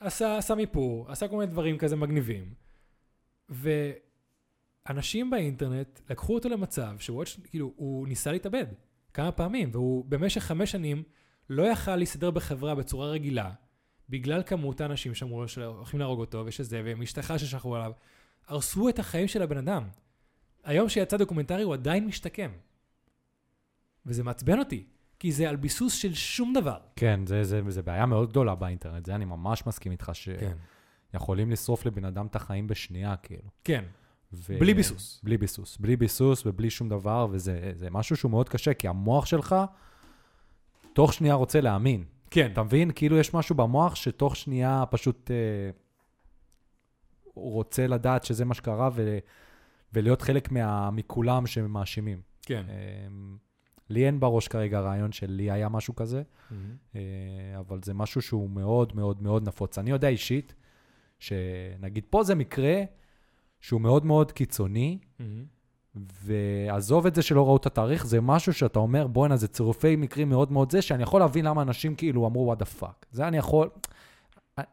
עשה, 0.00 0.38
עשה 0.38 0.54
מיפור, 0.54 1.10
עשה 1.10 1.28
כל 1.28 1.36
מיני 1.36 1.50
דברים 1.50 1.78
כזה 1.78 1.96
מגניבים. 1.96 2.54
ואנשים 3.48 5.30
באינטרנט 5.30 6.00
לקחו 6.10 6.34
אותו 6.34 6.48
למצב 6.48 6.94
שהוא 6.98 7.24
כאילו, 7.44 7.72
הוא 7.76 8.08
ניסה 8.08 8.32
להתאבד 8.32 8.66
כמה 9.14 9.32
פעמים, 9.32 9.70
והוא 9.72 10.04
במשך 10.08 10.40
חמש 10.40 10.70
שנים 10.70 11.02
לא 11.50 11.62
יכל 11.62 11.96
להסתדר 11.96 12.30
בחברה 12.30 12.74
בצורה 12.74 13.08
רגילה, 13.08 13.50
בגלל 14.08 14.42
כמות 14.42 14.80
האנשים 14.80 15.14
שאמרו 15.14 15.40
לו 15.40 15.48
שהולכים 15.48 16.00
להרוג 16.00 16.20
אותו 16.20 16.42
ושזה, 16.46 16.82
ומשטחה 16.84 17.38
ששלחו 17.38 17.76
עליו. 17.76 17.92
הרסו 18.46 18.88
את 18.88 18.98
החיים 18.98 19.28
של 19.28 19.42
הבן 19.42 19.56
אדם. 19.56 19.88
היום 20.64 20.88
שיצא 20.88 21.16
דוקומנטרי 21.16 21.62
הוא 21.62 21.74
עדיין 21.74 22.06
משתקם. 22.06 22.50
וזה 24.06 24.22
מעצבן 24.22 24.58
אותי, 24.58 24.84
כי 25.18 25.32
זה 25.32 25.48
על 25.48 25.56
ביסוס 25.56 25.94
של 25.94 26.14
שום 26.14 26.52
דבר. 26.52 26.78
כן, 26.96 27.20
זה, 27.26 27.44
זה, 27.44 27.60
זה 27.68 27.82
בעיה 27.82 28.06
מאוד 28.06 28.30
גדולה 28.30 28.54
באינטרנט, 28.54 29.06
זה 29.06 29.14
אני 29.14 29.24
ממש 29.24 29.66
מסכים 29.66 29.92
איתך, 29.92 30.12
שיכולים 30.14 31.50
לשרוף 31.50 31.86
לבן 31.86 32.04
אדם 32.04 32.26
את 32.26 32.36
החיים 32.36 32.66
בשנייה, 32.66 33.16
כאילו. 33.16 33.48
כן. 33.64 33.84
ו... 34.32 34.58
בלי 34.58 34.74
ביסוס. 34.74 35.20
בלי 35.22 35.36
ביסוס. 35.36 35.76
בלי 35.76 35.96
ביסוס 35.96 36.46
ובלי 36.46 36.70
שום 36.70 36.88
דבר, 36.88 37.26
וזה 37.30 37.72
זה 37.74 37.90
משהו 37.90 38.16
שהוא 38.16 38.30
מאוד 38.30 38.48
קשה, 38.48 38.74
כי 38.74 38.88
המוח 38.88 39.26
שלך, 39.26 39.56
תוך 40.92 41.12
שנייה 41.12 41.34
רוצה 41.34 41.60
להאמין. 41.60 42.04
כן. 42.30 42.50
אתה 42.52 42.62
מבין? 42.62 42.90
כאילו 42.94 43.18
יש 43.18 43.34
משהו 43.34 43.54
במוח 43.54 43.94
שתוך 43.94 44.36
שנייה 44.36 44.84
פשוט 44.90 45.30
אה, 45.30 45.70
רוצה 47.34 47.86
לדעת 47.86 48.24
שזה 48.24 48.44
מה 48.44 48.54
שקרה 48.54 48.90
ו, 48.94 49.18
ולהיות 49.94 50.22
חלק 50.22 50.52
מה, 50.52 50.90
מכולם 50.90 51.46
שמאשימים. 51.46 52.20
כן. 52.42 52.64
אה, 52.68 53.06
לי 53.90 54.06
אין 54.06 54.20
בראש 54.20 54.48
כרגע 54.48 54.80
רעיון 54.80 55.12
שלי 55.12 55.50
היה 55.50 55.68
משהו 55.68 55.94
כזה, 55.94 56.22
מהמם. 56.50 56.76
אה, 56.96 57.00
אבל 57.58 57.80
זה 57.84 57.94
משהו 57.94 58.22
שהוא 58.22 58.50
מאוד 58.50 58.96
מאוד 58.96 59.22
מאוד 59.22 59.48
נפוץ. 59.48 59.78
אני 59.78 59.90
יודע 59.90 60.08
אישית, 60.08 60.54
שנגיד 61.18 62.04
פה 62.10 62.22
זה 62.22 62.34
מקרה 62.34 62.82
שהוא 63.60 63.80
מאוד 63.80 64.06
מאוד 64.06 64.32
קיצוני, 64.32 64.98
מהמם. 65.18 65.44
ועזוב 65.96 67.06
את 67.06 67.14
זה 67.14 67.22
שלא 67.22 67.46
ראו 67.46 67.56
את 67.56 67.66
התאריך, 67.66 68.06
זה 68.06 68.20
משהו 68.20 68.52
שאתה 68.52 68.78
אומר, 68.78 69.06
בואנה, 69.06 69.36
זה 69.36 69.48
צירופי 69.48 69.96
מקרים 69.96 70.28
מאוד 70.28 70.52
מאוד 70.52 70.70
זה, 70.70 70.82
שאני 70.82 71.02
יכול 71.02 71.20
להבין 71.20 71.44
למה 71.44 71.62
אנשים 71.62 71.94
כאילו 71.94 72.26
אמרו, 72.26 72.54
what 72.54 72.56
the 72.56 72.82
fuck. 72.82 73.06
זה 73.10 73.28
אני 73.28 73.36
יכול... 73.36 73.68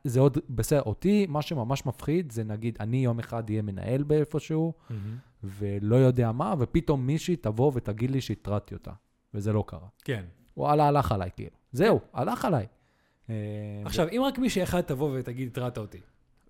זה 0.04 0.20
עוד, 0.20 0.38
בסדר, 0.50 0.82
אותי, 0.82 1.26
מה 1.30 1.42
שממש 1.42 1.86
מפחיד 1.86 2.32
זה 2.32 2.44
נגיד, 2.44 2.78
אני 2.80 2.98
יום 2.98 3.20
אחד 3.20 3.50
אהיה 3.50 3.62
מנהל 3.62 4.04
באיפשהו, 4.04 4.74
מהמם. 4.90 5.18
ולא 5.44 5.96
יודע 5.96 6.32
מה, 6.32 6.54
ופתאום 6.60 7.08
מישהי 7.08 7.36
תבוא 7.36 7.72
ותגיד 7.76 8.12
לי 8.12 8.22
שהטרדתי 8.22 8.74
אותה, 8.74 8.92
וזה 9.34 9.54
לא 9.54 9.64
קרה. 9.68 9.88
כן. 10.04 10.26
וואלה, 10.58 10.88
הלך 10.88 11.12
עליי, 11.12 11.30
כאילו. 11.36 11.56
זהו, 11.72 12.00
הלך 12.14 12.46
עליי. 12.46 12.66
אה, 13.30 13.36
עכשיו, 13.86 14.08
אם 14.12 14.22
רק 14.26 14.40
מישהי 14.40 14.64
אחד 14.64 14.82
תבוא 14.82 15.20
ותגיד, 15.20 15.48
התרעת 15.48 15.78
אותי, 15.78 16.00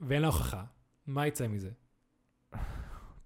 ואין 0.01 0.21
לה 0.21 0.27
הוכחה, 0.27 0.63
מה 1.07 1.27
יצא 1.27 1.47
מזה? 1.47 1.69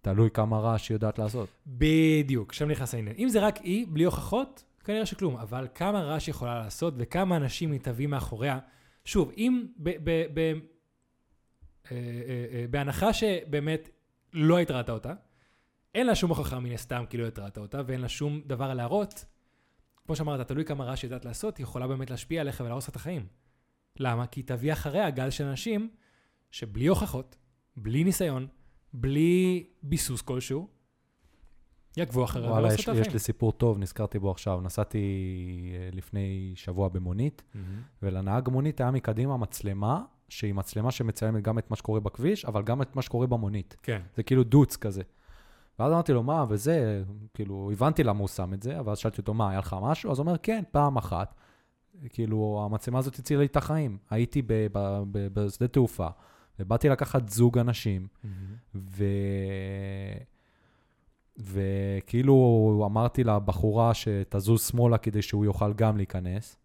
תלוי 0.02 0.30
כמה 0.34 0.60
רעש 0.60 0.90
היא 0.90 0.96
יודעת 0.96 1.20
לעשות. 1.20 1.50
בדיוק, 1.68 2.54
שם 2.54 2.72
נכנס 2.72 2.94
העניין. 2.94 3.16
אם 3.20 3.30
זה 3.30 3.40
רק 3.40 3.58
היא, 3.58 3.88
בלי 3.90 4.04
הוכחות, 4.04 4.64
כנראה 4.84 5.06
שכלום. 5.06 5.38
אבל 5.38 5.68
כמה 5.76 6.02
רעש 6.02 6.28
היא 6.28 6.34
יכולה 6.34 6.60
לעשות, 6.60 6.94
וכמה 6.98 7.36
אנשים 7.38 7.78
תביא 7.78 8.08
מאחוריה. 8.08 8.60
שוב, 9.06 9.32
אם 9.38 9.68
ב... 9.78 9.90
ב, 10.04 10.26
ב 10.34 10.40
אה, 10.40 10.54
אה, 11.92 12.46
אה, 12.54 12.66
בהנחה 12.70 13.14
שבאמת 13.14 13.90
לא 14.34 14.60
התרעת 14.60 14.90
אותה, 14.90 15.14
אין 15.96 16.08
לה 16.08 16.16
שום 16.16 16.30
הוכחה 16.30 16.60
מן 16.60 16.72
הסתם 16.72 17.04
כי 17.10 17.18
לא 17.18 17.28
התרעת 17.28 17.58
אותה, 17.58 17.82
ואין 17.88 18.02
לה 18.02 18.10
שום 18.10 18.42
דבר 18.46 18.74
להראות, 18.74 19.26
כמו 20.06 20.16
שאמרת, 20.16 20.48
תלוי 20.48 20.66
כמה 20.66 20.86
רעש 20.86 21.02
היא 21.02 21.08
יודעת 21.10 21.26
לעשות, 21.26 21.58
היא 21.58 21.64
יכולה 21.64 21.88
באמת 21.88 22.10
להשפיע 22.10 22.42
עליך 22.42 22.62
ולהרוס 22.66 22.90
את 22.90 22.96
החיים. 22.96 23.28
למה? 24.00 24.28
כי 24.28 24.40
היא 24.40 24.46
תביא 24.48 24.74
אחריה 24.74 25.10
גל 25.10 25.30
של 25.30 25.44
אנשים 25.44 25.90
שבלי 26.52 26.88
הוכחות, 26.88 27.36
בלי 27.78 28.04
ניסיון, 28.04 28.48
בלי 28.94 29.68
ביסוס 29.84 30.22
כלשהו, 30.22 30.68
יעקבו 31.98 32.24
אחריה 32.24 32.52
וואלה, 32.52 32.74
יש. 32.74 32.88
יש 32.88 33.14
לי 33.14 33.20
סיפור 33.20 33.52
טוב, 33.52 33.78
נזכרתי 33.78 34.20
בו 34.20 34.32
עכשיו. 34.32 34.62
נסעתי 34.62 35.00
אה, 35.74 35.90
לפני 35.94 36.52
שבוע 36.56 36.90
במונית, 36.90 37.44
מהמם. 37.56 37.82
ולנהג 38.04 38.50
מונית 38.50 38.82
היה 38.82 38.92
מקדימה 38.92 39.38
מצלמה, 39.38 40.04
שהיא 40.30 40.54
מצלמה 40.54 40.92
שמצלמת 40.92 41.44
גם 41.44 41.60
את 41.60 41.72
מה 41.72 41.76
שקורה 41.76 42.00
בכביש, 42.00 42.46
אבל 42.46 42.64
גם 42.64 42.82
את 42.82 42.96
מה 42.96 43.02
שקורה 43.02 43.28
במונית. 43.28 43.76
כן. 43.84 44.02
זה 44.16 44.24
כאילו 44.24 44.44
דוץ 44.44 44.76
כזה. 44.76 45.02
ואז 45.80 45.92
אמרתי 45.92 46.14
לו, 46.14 46.24
מה, 46.24 46.46
וזה, 46.50 47.04
כאילו, 47.34 47.70
הבנתי 47.74 48.04
למה 48.04 48.20
הוא 48.20 48.28
שם 48.28 48.54
את 48.54 48.64
זה, 48.64 48.80
אבל 48.80 48.92
אז 48.92 48.98
שאלתי 48.98 49.22
אותו, 49.22 49.34
מה, 49.34 49.50
היה 49.50 49.60
לך 49.60 49.76
משהו? 49.82 50.12
אז 50.12 50.20
הוא 50.20 50.26
אומר, 50.28 50.38
כן, 50.38 50.64
פעם 50.72 50.98
אחת. 50.98 51.36
כאילו, 52.10 52.62
המצלמה 52.66 53.00
הזאת 53.00 53.20
הצילה 53.20 53.40
לי 53.40 53.46
את 53.46 53.58
החיים. 53.58 53.98
הייתי 54.10 54.42
ב- 54.42 54.48
ב- 54.72 55.04
ב- 55.12 55.28
בשדה 55.34 55.68
תעופה, 55.68 56.08
ובאתי 56.60 56.90
לקחת 56.90 57.30
זוג 57.30 57.58
אנשים, 57.58 58.08
ו... 58.76 59.04
וכאילו 61.38 62.84
אמרתי 62.86 63.24
לבחורה 63.24 63.94
שתזוז 63.94 64.68
שמאלה 64.68 64.98
כדי 64.98 65.22
שהוא 65.22 65.46
יוכל 65.46 65.74
גם 65.74 65.98
להיכנס, 65.98 66.58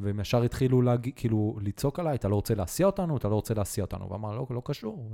והם 0.00 0.20
ישר 0.20 0.42
התחילו 0.42 0.82
להגיד, 0.82 1.12
כאילו, 1.16 1.58
לצעוק 1.60 1.98
עליי, 1.98 2.14
אתה 2.14 2.28
לא 2.28 2.34
רוצה 2.34 2.54
להסיע 2.54 2.86
אותנו? 2.86 3.16
אתה 3.16 3.28
לא 3.28 3.34
רוצה 3.34 3.54
להסיע 3.54 3.84
אותנו. 3.84 4.10
ואמר, 4.10 4.36
לא, 4.36 4.46
לא 4.50 4.62
קשור, 4.64 5.10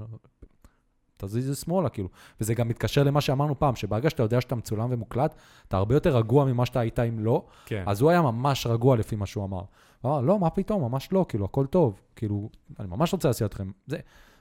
תזיז 1.16 1.58
שמאלה, 1.58 1.88
כאילו. 1.88 2.08
וזה 2.40 2.54
גם 2.54 2.68
מתקשר 2.68 3.02
למה 3.02 3.20
שאמרנו 3.20 3.58
פעם, 3.58 3.76
שברגע 3.76 4.10
שאתה 4.10 4.22
יודע 4.22 4.40
שאתה 4.40 4.54
מצולם 4.54 4.88
ומוקלט, 4.90 5.34
אתה 5.68 5.76
הרבה 5.76 5.94
יותר 5.94 6.16
רגוע 6.16 6.44
ממה 6.44 6.66
שאתה 6.66 6.80
היית 6.80 6.98
אם 6.98 7.18
לא, 7.18 7.46
כן. 7.66 7.84
אז 7.86 8.00
הוא 8.00 8.10
היה 8.10 8.22
ממש 8.22 8.66
רגוע 8.66 8.96
לפי 8.96 9.16
מה 9.16 9.26
שהוא 9.26 9.44
אמר. 9.44 9.62
הוא 10.00 10.12
אמר, 10.12 10.20
לא, 10.20 10.38
מה 10.38 10.50
פתאום, 10.50 10.82
ממש 10.82 11.08
לא, 11.12 11.26
כאילו, 11.28 11.44
הכל 11.44 11.66
טוב. 11.66 12.00
כאילו, 12.16 12.48
אני 12.80 12.88
ממש 12.88 13.12
רוצה 13.12 13.28
להסיע 13.28 13.46
אתכם. 13.46 13.70
זה. 13.86 13.98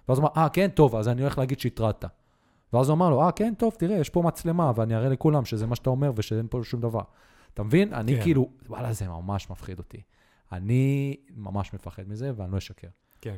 ואז 0.09 0.17
הוא 0.17 0.27
אמר, 0.27 0.43
אה, 0.43 0.49
כן, 0.49 0.67
טוב, 0.67 0.95
אז 0.95 1.07
אני 1.07 1.21
הולך 1.21 1.37
להגיד 1.37 1.59
שהטרדת. 1.59 2.05
ואז 2.73 2.89
הוא 2.89 2.95
אמר 2.95 3.09
לו, 3.09 3.21
אה, 3.21 3.31
כן, 3.31 3.53
טוב, 3.57 3.75
תראה, 3.79 3.97
יש 3.97 4.09
פה 4.09 4.21
מצלמה, 4.21 4.71
ואני 4.75 4.95
אראה 4.95 5.09
לכולם 5.09 5.45
שזה 5.45 5.67
מה 5.67 5.75
שאתה 5.75 5.89
אומר 5.89 6.11
ושאין 6.15 6.47
פה 6.49 6.59
שום 6.63 6.81
דבר. 6.81 7.01
אתה 7.53 7.63
מבין? 7.63 7.93
אני 7.93 8.15
כן. 8.15 8.21
כאילו, 8.21 8.49
וואלה, 8.67 8.93
זה 8.93 9.07
ממש 9.07 9.49
מפחיד 9.49 9.77
אותי. 9.77 10.01
אני 10.51 11.15
ממש 11.35 11.73
מפחד 11.73 12.03
מזה, 12.09 12.31
ואני 12.35 12.51
לא 12.51 12.57
אשקר. 12.57 12.87
כן. 13.21 13.37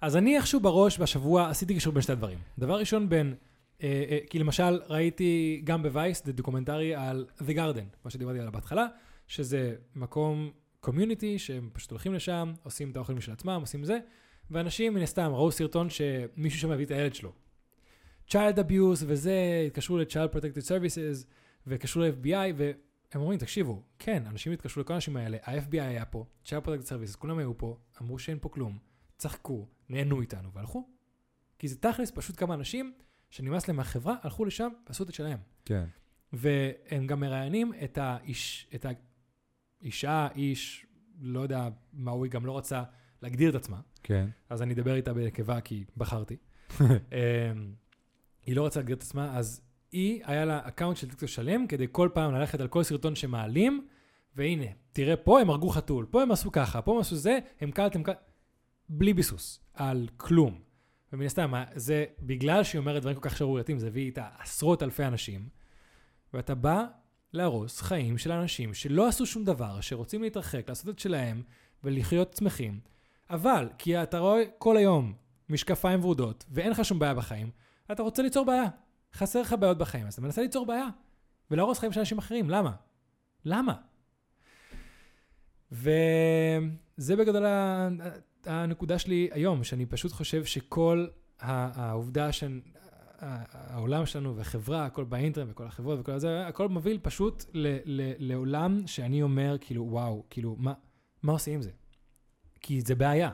אז 0.00 0.16
אני 0.16 0.36
איכשהו 0.36 0.60
בראש 0.60 0.98
בשבוע 0.98 1.48
עשיתי 1.50 1.74
קישור 1.74 1.92
בין 1.92 2.02
שתי 2.02 2.14
דברים. 2.14 2.38
דבר 2.58 2.78
ראשון 2.78 3.08
בין, 3.08 3.34
אה, 3.82 4.04
אה, 4.10 4.18
כי 4.30 4.38
למשל 4.38 4.80
ראיתי 4.88 5.60
גם 5.64 5.82
בווייס, 5.82 6.24
זה 6.24 6.32
documentary 6.32 6.94
על 6.94 7.26
The 7.38 7.50
Garden, 7.50 7.96
מה 8.04 8.10
שדיברתי 8.10 8.38
עליו 8.38 8.52
בהתחלה, 8.52 8.86
שזה 9.26 9.74
מקום 9.96 10.50
community 10.80 11.38
שהם 11.38 11.70
פשוט 11.72 11.90
הולכים 11.90 12.14
לשם, 12.14 12.52
עושים 12.62 12.90
את 12.90 12.96
האוכל 12.96 13.14
משל 13.14 13.32
עצמם, 13.32 13.58
עושים 13.60 13.84
זה, 13.84 13.98
ואנשים 14.50 14.94
מן 14.94 15.02
הסתם 15.02 15.30
ראו 15.34 15.52
סרטון 15.52 15.88
שמישהו 15.90 16.60
שם 16.60 16.70
הביא 16.70 16.86
את 16.86 16.90
הילד 16.90 17.14
שלו. 17.14 17.32
Child 18.32 18.56
abuse 18.58 19.04
וזה, 19.06 19.64
התקשרו 19.66 19.98
ל-Child 19.98 20.36
Protected 20.36 20.66
Services, 20.68 21.26
והתקשרו 21.66 22.02
ל-FBI, 22.02 22.54
והם 22.56 22.72
אומרים, 23.14 23.38
תקשיבו, 23.38 23.82
כן, 23.98 24.22
אנשים 24.26 24.52
התקשרו 24.52 24.82
לכל 24.82 24.92
האנשים 24.92 25.16
האלה, 25.16 25.38
ה-FBI 25.42 25.82
היה 25.82 26.04
פה, 26.04 26.24
Child 26.44 26.66
Protected 26.66 26.86
Services, 26.88 27.16
כולם 27.18 27.38
היו 27.38 27.58
פה, 27.58 27.78
אמרו 28.02 28.18
שאין 28.18 28.38
פה 28.40 28.48
כלום, 28.48 28.78
צחקו, 29.16 29.66
נהנו 29.88 30.20
איתנו, 30.20 30.52
והלכו. 30.52 30.88
כי 31.58 31.68
זה 31.68 31.76
תכלס 31.76 32.10
פשוט 32.10 32.36
כמה 32.36 32.54
אנשים 32.54 32.92
שנמאס 33.30 33.68
להם 33.68 33.76
מהחברה, 33.76 34.14
הלכו 34.22 34.44
לשם 34.44 34.70
ועשו 34.86 35.02
את 35.02 35.08
זה 35.08 35.14
שלהם. 35.14 35.38
כן. 35.64 35.84
והם 36.32 37.06
גם 37.06 37.20
מראיינים 37.20 37.72
את 37.84 37.98
האיש, 37.98 38.66
את 38.74 38.86
האישה, 39.82 40.28
איש, 40.34 40.86
לא 41.20 41.40
יודע 41.40 41.68
מה 41.92 42.10
הוא, 42.10 42.24
היא 42.24 42.32
גם 42.32 42.46
לא 42.46 42.58
רצה 42.58 42.82
להגדיר 43.22 43.50
את 43.50 43.54
עצמה, 43.54 43.80
כן. 44.02 44.28
אז 44.50 44.62
אני 44.62 44.74
אדבר 44.74 44.94
איתה 44.94 45.14
בנקבה 45.14 45.60
כי 45.60 45.84
בחרתי. 45.96 46.36
היא 48.46 48.56
לא 48.56 48.66
רצה 48.66 48.80
להגדיר 48.80 48.96
את 48.96 49.02
עצמה, 49.02 49.36
אז 49.38 49.60
היא, 49.92 50.22
היה 50.24 50.44
לה 50.44 50.60
account 50.68 50.96
של 50.96 51.08
טיקטוק 51.08 51.28
שלם, 51.28 51.66
כדי 51.66 51.86
כל 51.92 52.08
פעם 52.14 52.34
ללכת 52.34 52.60
על 52.60 52.68
כל 52.68 52.82
סרטון 52.82 53.14
שמעלים, 53.14 53.86
והנה, 54.36 54.66
תראה, 54.92 55.16
פה 55.16 55.40
הם 55.40 55.50
הרגו 55.50 55.68
חתול, 55.68 56.06
פה 56.10 56.22
הם 56.22 56.32
עשו 56.32 56.52
ככה, 56.52 56.82
פה 56.82 56.94
הם 56.94 56.98
עשו 56.98 57.16
זה, 57.16 57.38
הם 57.60 57.70
הם 57.96 58.02
cult, 58.02 58.18
בלי 58.88 59.14
ביסוס, 59.14 59.60
על 59.74 60.08
כלום. 60.16 60.60
ומן 61.12 61.26
הסתם, 61.26 61.52
זה 61.74 62.04
בגלל 62.22 62.64
שהיא 62.64 62.78
אומרת 62.78 63.02
דברים 63.02 63.16
כל 63.16 63.28
כך 63.28 63.36
שערורייתיים, 63.36 63.78
זה 63.78 63.86
הביא 63.86 64.06
איתה 64.06 64.28
עשרות 64.38 64.82
אלפי 64.82 65.04
אנשים, 65.04 65.48
ואתה 66.34 66.54
בא 66.54 66.84
להרוס 67.32 67.80
חיים 67.80 68.18
של 68.18 68.32
אנשים 68.32 68.74
שלא 68.74 69.08
עשו 69.08 69.26
שום 69.26 69.44
דבר, 69.44 69.80
שרוצים 69.80 70.22
להתרחק, 70.22 70.68
לעשות 70.68 70.88
את 70.88 70.98
שלהם 70.98 71.42
ולחיות 71.84 72.36
שמחים, 72.38 72.80
אבל 73.30 73.68
כי 73.78 74.02
אתה 74.02 74.18
רואה 74.18 74.42
כל 74.58 74.76
היום 74.76 75.12
משקפיים 75.48 76.00
ורודות 76.00 76.44
ואין 76.50 76.70
לך 76.70 76.84
שום 76.84 76.98
בעיה 76.98 77.14
בחיים, 77.14 77.50
אתה 77.92 78.02
רוצה 78.02 78.22
ליצור 78.22 78.46
בעיה. 78.46 78.68
חסר 79.14 79.40
לך 79.40 79.52
בעיות 79.60 79.78
בחיים, 79.78 80.06
אז 80.06 80.12
אתה 80.12 80.22
מנסה 80.22 80.42
ליצור 80.42 80.66
בעיה 80.66 80.88
ולהרוס 81.50 81.78
חיים 81.78 81.92
של 81.92 82.00
אנשים 82.00 82.18
אחרים, 82.18 82.50
למה? 82.50 82.72
למה? 83.44 83.74
וזה 85.72 87.16
בגדול 87.18 87.44
הנקודה 88.46 88.98
שלי 88.98 89.28
היום, 89.32 89.64
שאני 89.64 89.86
פשוט 89.86 90.12
חושב 90.12 90.44
שכל 90.44 91.06
העובדה 91.40 92.28
שהעולם 92.32 94.06
שלנו 94.06 94.36
והחברה, 94.36 94.86
הכל 94.86 95.04
באינטרנט 95.04 95.50
וכל 95.50 95.66
החברות 95.66 96.00
וכל 96.00 96.18
זה, 96.18 96.46
הכל 96.46 96.68
מוביל 96.68 96.98
פשוט 97.02 97.44
ל- 97.52 97.78
ל- 97.84 98.12
לעולם 98.18 98.86
שאני 98.86 99.22
אומר, 99.22 99.56
כאילו, 99.60 99.86
וואו, 99.90 100.24
כאילו, 100.30 100.56
מה, 100.58 100.72
מה 101.22 101.32
עושים 101.32 101.54
עם 101.54 101.62
זה? 101.62 101.70
כי 102.60 102.80
זה 102.80 102.94
בעיה. 102.94 103.30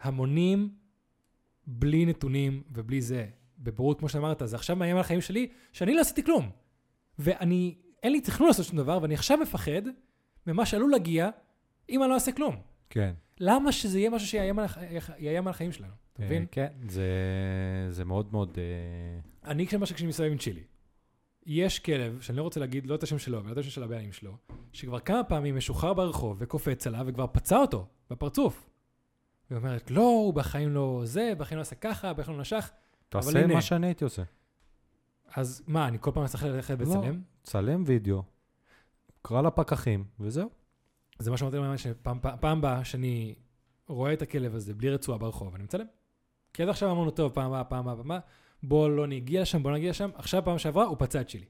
המונים 0.00 0.74
בלי 1.66 2.06
נתונים 2.06 2.62
ובלי 2.72 3.00
זה, 3.00 3.26
בבורות, 3.64 3.98
כמו 3.98 4.08
שאמרת, 4.08 4.42
זה 4.44 4.56
עכשיו 4.56 4.76
מאיים 4.76 4.96
על 4.96 5.00
החיים 5.00 5.20
שלי, 5.20 5.48
שאני 5.72 5.94
לא 5.94 6.00
עשיתי 6.00 6.22
כלום. 6.22 6.50
ואני, 7.18 7.74
אין 8.02 8.12
לי 8.12 8.20
תכנון 8.20 8.48
לעשות 8.48 8.66
שום 8.66 8.76
דבר, 8.76 8.98
ואני 9.02 9.14
עכשיו 9.14 9.38
מפחד 9.38 9.82
ממה 10.46 10.66
שעלול 10.66 10.90
להגיע 10.90 11.30
אם 11.90 12.02
אני 12.02 12.10
לא 12.10 12.14
אעשה 12.14 12.32
כלום. 12.32 12.56
כן. 12.90 13.14
למה 13.40 13.72
שזה 13.72 13.98
יהיה 13.98 14.10
משהו 14.10 14.28
שיאיים 14.28 14.58
על, 14.58 15.48
החיים 15.48 15.72
שלנו? 15.72 15.92
אתה 16.12 16.22
אה, 16.22 16.26
מבין? 16.26 16.46
כן, 16.50 16.72
זה, 16.88 17.08
זה 17.90 18.04
מאוד 18.04 18.32
מאוד... 18.32 18.58
אה, 18.58 19.50
אני 19.50 19.66
למשל 19.72 19.94
כשאני 19.94 20.08
מסתובב 20.08 20.30
עם 20.30 20.38
צ'ילי, 20.38 20.62
יש 21.46 21.78
כלב, 21.78 22.20
שאני 22.20 22.38
לא 22.38 22.42
רוצה 22.42 22.60
להגיד 22.60 22.86
לא 22.86 22.94
את 22.94 23.02
השם 23.02 23.18
שלו, 23.18 23.44
ולא 23.44 23.52
את 23.52 23.58
השם 23.58 23.70
של 23.70 23.82
הבעלים 23.82 24.12
שלו, 24.12 24.36
שכבר 24.72 25.00
כמה 25.00 25.24
פעמים 25.24 25.56
משוחרר 25.56 25.94
ברחוב 25.94 26.36
וקופץ 26.40 26.86
עליו 26.86 27.04
וכבר 27.06 27.26
פצע 27.26 27.56
אותו 27.56 27.86
בפרצוף. 28.10 28.70
והיא 29.50 29.58
אומרת, 29.58 29.90
לא, 29.90 30.00
הוא 30.00 30.34
בחיים 30.34 30.74
לא 30.74 31.00
זה, 31.04 31.32
בחיים 31.38 31.56
לא 31.56 31.62
עשה 31.62 31.74
ככה, 31.74 32.12
בחיים 32.12 32.36
לא 32.36 32.40
נשך. 32.40 32.70
תעשה. 33.22 33.46
מה 33.46 33.62
שאני 33.62 33.86
הייתי 33.86 34.04
עושה. 34.04 34.22
אז 35.34 35.62
מה, 35.66 35.88
אני 35.88 35.98
כל 36.00 36.10
פעם 36.14 36.26
צריך 36.26 36.44
ללכת 36.44 36.80
לא. 36.80 36.84
ולצלם? 36.88 37.22
צלם 37.42 37.82
וידאו, 37.86 38.22
קרא 39.22 39.42
לפקחים, 39.42 40.04
וזהו. 40.20 40.50
זה 41.18 41.30
מה 41.30 41.36
שאמרתי 41.36 41.56
להם, 41.56 41.76
שפעם 41.76 42.18
פעם- 42.20 42.36
פעם 42.40 42.58
הבאה 42.58 42.84
שאני 42.84 43.34
רואה 43.88 44.12
את 44.12 44.22
הכלב 44.22 44.54
הזה 44.54 44.74
בלי 44.74 44.90
רצועה 44.90 45.18
ברחוב, 45.18 45.54
אני 45.54 45.64
מצלם. 45.64 45.86
כי 46.52 46.62
עד 46.62 46.68
עכשיו 46.68 46.90
אמרנו, 46.90 47.10
טוב, 47.10 47.32
פעם 47.32 47.46
הבאה, 47.46 47.64
פעם 47.64 47.78
הבאה, 47.88 47.96
פעם 47.96 48.10
הבאה, 48.10 48.18
בוא 48.62 48.88
לא 48.90 49.06
נגיע 49.06 49.42
לשם, 49.42 49.62
בוא 49.62 49.72
נגיע 49.72 49.90
לשם. 49.90 50.10
עכשיו, 50.14 50.44
פעם 50.44 50.58
שעברה, 50.58 50.84
הוא 50.84 50.96
פצע 50.98 51.20
את 51.20 51.28
צ'ילי. 51.28 51.46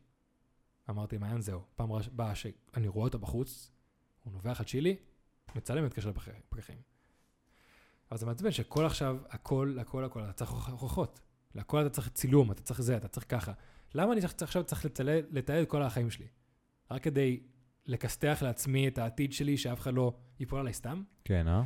אמרתי, 0.90 1.18
מעיין, 1.18 1.40
זהו. 1.40 1.60
פעם 1.76 1.88
הבאה 1.92 2.34
שאני 2.34 2.88
רואה 2.88 3.04
אותו 3.04 3.18
בחוץ, 3.18 3.70
הוא 4.24 4.32
נובח 4.32 4.60
על 4.60 4.66
צ'ילי, 4.66 4.96
מצלם 5.56 5.82
ומתקשר 5.82 6.08
לפקחים. 6.10 6.76
אבל 8.10 8.18
זה 8.18 8.26
מעצבן 8.26 8.50
שכל 8.50 8.86
עכשיו, 8.86 9.16
הכל, 9.28 9.76
הכל, 9.80 10.04
הכל, 10.04 10.32
צריך 10.32 10.50
הוכחות. 10.50 11.20
להכל 11.54 11.80
אתה 11.80 11.90
צריך 11.90 12.08
צילום, 12.08 12.50
אתה 12.52 12.62
צריך 12.62 12.80
זה, 12.80 12.96
אתה 12.96 13.08
צריך 13.08 13.26
ככה. 13.28 13.52
למה 13.94 14.12
אני 14.12 14.20
צריך, 14.20 14.34
עכשיו 14.42 14.64
צריך 14.64 14.84
לצל- 14.84 15.26
לתעד 15.30 15.62
את 15.62 15.68
כל 15.68 15.82
החיים 15.82 16.10
שלי? 16.10 16.26
רק 16.90 17.02
כדי 17.02 17.40
לכסתח 17.86 18.38
לעצמי 18.42 18.88
את 18.88 18.98
העתיד 18.98 19.32
שלי, 19.32 19.56
שאף 19.56 19.80
אחד 19.80 19.94
לא 19.94 20.12
ייפול 20.40 20.60
עליי 20.60 20.72
סתם? 20.72 21.02
כן, 21.24 21.48
אה? 21.48 21.62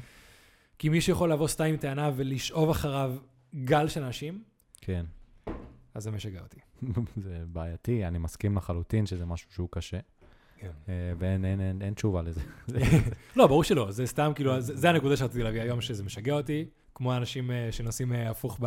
כי 0.78 0.88
מישהו 0.88 1.12
יכול 1.12 1.32
לבוא 1.32 1.48
סתם 1.48 1.64
עם 1.64 1.76
טענה 1.76 2.10
ולשאוב 2.16 2.70
אחריו 2.70 3.16
גל 3.64 3.88
של 3.88 4.02
אנשים, 4.02 4.42
כן. 4.80 5.06
אז 5.94 6.02
זה 6.02 6.10
משגע 6.10 6.40
אותי. 6.40 6.60
זה 7.24 7.42
בעייתי, 7.46 8.06
אני 8.06 8.18
מסכים 8.18 8.56
לחלוטין 8.56 9.06
שזה 9.06 9.26
משהו 9.26 9.52
שהוא 9.52 9.68
קשה, 9.70 9.98
כן. 10.58 10.70
אה, 10.88 11.12
ואין 11.18 11.44
אין, 11.44 11.60
אין, 11.60 11.82
אין 11.82 11.94
תשובה 11.94 12.22
לזה. 12.22 12.40
לא, 13.36 13.46
ברור 13.46 13.64
שלא, 13.64 13.90
זה 13.90 14.06
סתם, 14.06 14.32
כאילו, 14.34 14.60
זה, 14.60 14.76
זה 14.76 14.90
הנקודה 14.90 15.16
שרציתי 15.16 15.42
להביא 15.42 15.60
היום, 15.60 15.80
שזה 15.80 16.04
משגע 16.04 16.32
אותי, 16.34 16.68
כמו 16.94 17.12
האנשים 17.12 17.50
אה, 17.50 17.68
שנוסעים 17.72 18.12
אה, 18.12 18.30
הפוך 18.30 18.58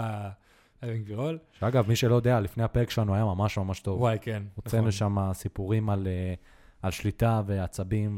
בבן 0.83 0.97
גבירול. 0.97 1.37
שאגב, 1.59 1.87
מי 1.87 1.95
שלא 1.95 2.15
יודע, 2.15 2.39
לפני 2.39 2.63
הפרק 2.63 2.89
שלנו 2.89 3.15
היה 3.15 3.25
ממש 3.25 3.57
ממש 3.57 3.79
טוב. 3.79 4.01
וואי, 4.01 4.17
כן. 4.21 4.43
הוצאנו 4.55 4.81
נכון. 4.81 4.91
שם 4.91 5.17
סיפורים 5.33 5.89
על, 5.89 6.07
אה, 6.07 6.33
על 6.81 6.91
שליטה 6.91 7.41
ועצבים, 7.45 8.17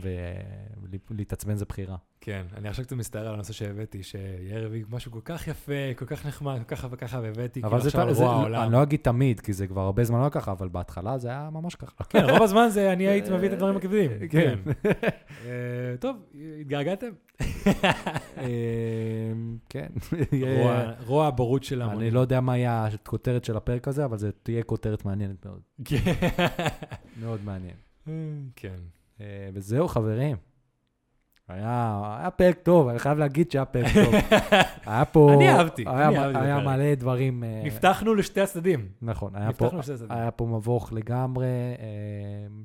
ולהתעצבן 1.12 1.56
זה 1.56 1.66
בחירה. 1.66 1.96
כן, 2.22 2.46
אני 2.58 2.70
עכשיו 2.70 2.86
קצת 2.86 2.96
מסתער 2.96 3.28
על 3.28 3.34
הנושא 3.34 3.54
שהבאתי, 3.54 4.04
שיאיר 4.04 4.66
הביא 4.66 4.84
משהו 4.90 5.12
כל 5.12 5.20
כך 5.24 5.48
יפה, 5.48 5.72
כל 5.96 6.06
כך 6.06 6.26
נחמד, 6.26 6.58
כל 6.68 6.76
כך 6.76 6.88
וככה, 6.92 7.20
והבאתי, 7.24 7.62
כאילו 7.62 7.78
עכשיו 7.78 8.02
על 8.02 8.14
רוע 8.14 8.32
העולם. 8.34 8.64
אני 8.64 8.72
לא 8.72 8.84
אגיד 8.84 9.00
תמיד, 9.04 9.40
כי 9.40 9.54
זה 9.54 9.68
כבר 9.68 9.82
הרבה 9.82 10.04
זמן 10.04 10.24
לא 10.24 10.30
ככה, 10.30 10.52
אבל 10.52 10.68
בהתחלה 10.68 11.18
זה 11.18 11.28
היה 11.28 11.50
ממש 11.54 11.76
ככה. 11.76 12.04
כן, 12.04 12.30
רוב 12.30 12.42
הזמן 12.42 12.68
זה 12.70 12.94
אני 12.94 13.08
הייתי 13.08 13.30
מביא 13.32 13.48
את 13.48 13.54
הדברים 13.54 13.78
הכבדים. 13.78 14.12
כן. 14.30 14.60
אה, 15.46 15.50
טוב, 16.00 16.18
התגעגעתם? 16.62 17.10
אה, 18.38 18.46
כן. 19.70 19.88
רוע- 21.08 21.28
הבורות 21.28 21.64
של 21.64 21.82
אני 21.82 21.90
ההמונים. 21.90 22.14
לא 22.14 22.20
יודע 22.20 22.42
מה 22.42 22.58
יהיה 22.58 22.86
הכותרת 22.86 23.46
של 23.46 23.58
הפרק 23.58 23.88
הזה, 23.88 24.06
אבל 24.06 24.18
זה 24.18 24.32
תהיה 24.44 24.64
כותרת 24.64 25.06
מעניינת 25.06 25.46
מאוד. 25.46 25.60
כן. 25.86 26.14
מאוד 27.22 27.40
מעניין. 27.46 27.76
כן. 28.56 28.76
אה, 29.22 29.50
וזהו, 29.54 29.88
חברים. 29.88 30.38
היה, 31.48 32.02
היה 32.20 32.32
פרק 32.32 32.60
טוב, 32.64 32.88
אני 32.88 33.00
חייב 33.00 33.18
להגיד 33.18 33.52
שהיה 33.52 33.66
פרק 33.66 33.94
טוב. 33.94 34.14
היה 34.86 35.06
פה... 35.06 35.34
אני 35.34 35.50
אהבתי, 35.50 35.84
היה, 35.88 36.08
אני 36.08 36.18
אהבתי 36.18 36.40
היה. 36.40 36.60
מלא 36.60 36.96
דברים... 36.96 37.44
אה, 37.44 37.62
נפתחנו 37.66 38.16
לשתי 38.16 38.42
הצדדים. 38.42 38.88
נכון, 39.02 39.36
היה 39.36 39.54
פה, 39.54 39.68
הצדדים. 39.80 40.12
היה 40.12 40.32
פה 40.32 40.46
מבוך 40.46 40.94
לגמרי, 40.94 41.46
אה, 41.80 41.86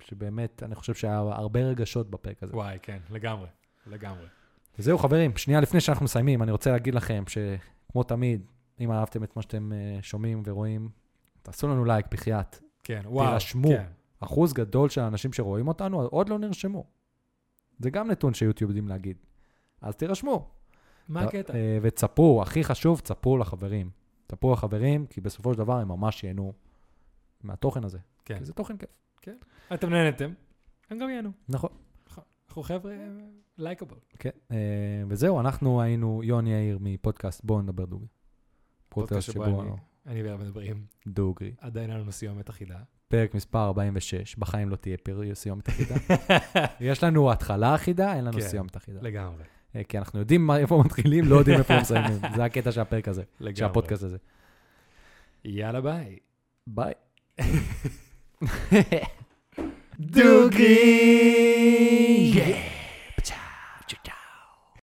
שבאמת, 0.05 0.63
אני 0.63 0.75
חושב 0.75 0.95
שהיה 0.95 1.19
הרבה 1.19 1.61
רגשות 1.61 2.11
בפרק 2.11 2.43
הזה. 2.43 2.57
וואי, 2.57 2.79
כן, 2.83 2.99
לגמרי. 3.11 3.47
לגמרי. 3.87 4.27
וזהו, 4.79 4.99
חברים, 4.99 5.37
שנייה 5.37 5.61
לפני 5.61 5.81
שאנחנו 5.81 6.05
מסיימים, 6.05 6.43
אני 6.43 6.53
רוצה 6.53 6.71
להגיד 6.71 6.95
לכם 6.95 7.25
שכמו 7.27 8.03
תמיד, 8.03 8.43
אם 8.81 8.93
אהבתם 8.93 9.25
את 9.25 9.37
מה 9.37 9.43
שאתם 9.43 9.73
אה, 9.73 9.99
שומעים 10.03 10.43
ורואים, 10.47 10.89
תעשו 11.43 11.69
לנו 11.69 11.85
לייק, 11.85 12.07
בחייאת. 12.11 12.59
כן, 12.85 13.03
וואו. 13.05 13.29
תירשמו. 13.29 13.69
כן. 13.69 13.85
אחוז 14.21 14.53
גדול 14.53 14.89
של 14.89 15.01
האנשים 15.01 15.33
שרואים 15.33 15.69
אותנו 15.69 16.01
עוד 16.03 16.29
לא 16.29 16.39
נרשמו. 16.39 16.85
זה 17.79 17.91
גם 17.91 18.11
נתון 18.11 18.35
שיוטיוב 18.35 18.71
יודעים 18.71 18.89
להגיד. 18.89 19.17
אז 19.81 19.97
תירשמו. 19.97 20.51
מה 21.09 21.21
הקטע? 21.21 21.55
אה, 21.55 21.79
ותספרו, 21.83 22.43
הכי 22.43 22.65
חשוב, 22.65 23.01
תספרו 23.01 23.39
לחברים. 23.39 23.91
תספרו 24.27 24.53
לחברים, 24.53 25.07
כי 25.07 25.21
בסופו 25.21 25.53
של 25.53 25.59
דבר 25.59 25.79
הם 25.79 25.89
ממש 25.89 26.25
ייהנו 26.25 26.53
מהתוכן 27.43 27.85
הזה. 27.85 27.99
כן. 28.25 28.39
כי 28.39 28.45
זה 28.45 28.53
תוכן 28.53 28.77
כיף. 28.77 29.35
אתם 29.75 29.91
נהנתם, 29.91 30.31
הם 30.91 30.99
גם 30.99 31.11
ייהנו. 31.11 31.31
נכון. 31.49 31.71
אנחנו 32.49 32.63
חבר'ה 32.63 32.93
לייקable. 33.59 34.17
כן. 34.19 34.31
אה, 34.51 34.57
וזהו, 35.09 35.41
אנחנו 35.41 35.81
היינו 35.83 36.21
יוני 36.25 36.51
יאיר 36.51 36.79
מפודקאסט 36.81 37.45
בואו 37.45 37.63
נדבר 37.63 37.85
דוגרי. 37.85 38.09
פודקאסט 38.89 39.33
שבו 39.33 39.45
אני- 40.07 40.23
ואיר 40.23 40.37
מדברים. 40.37 40.87
דוגרי. 41.07 41.55
עדיין 41.61 41.91
אין 41.91 42.01
לנו 42.01 42.13
סיומת 42.13 42.51
אחידה. 42.51 42.79
פרק 43.09 43.35
מספר 43.35 43.65
46, 43.67 44.37
בחיים 44.37 44.69
לא 44.69 44.77
תהיה 44.77 44.97
פר... 44.97 45.35
סיומת 45.35 45.69
אחידה. 45.69 45.95
יש 46.81 47.05
לנו 47.05 47.33
התחלה 47.33 47.75
אחידה, 47.75 48.15
אין 48.15 48.25
לנו 48.25 48.33
כן. 48.33 48.41
סיומת 48.41 48.77
אחידה. 48.77 48.99
לגמרי. 49.03 49.43
אה, 49.77 49.85
כי 49.85 49.99
אנחנו 49.99 50.19
יודעים 50.19 50.51
איפה 50.51 50.83
מתחילים, 50.85 51.25
לא 51.25 51.37
יודעים 51.37 51.59
איפה 51.59 51.81
מסיימים. 51.81 52.19
זה 52.37 52.45
הקטע 52.45 52.73
של 52.73 52.81
הפרק 52.81 53.09
הזה, 53.09 53.23
של. 53.41 53.65
הפודקאסט 53.65 54.03
הזה. 54.03 54.17
יאללה 55.45 55.81
ביי. 55.81 56.19
ביי. 56.67 56.93
דוגרי! 60.01 60.69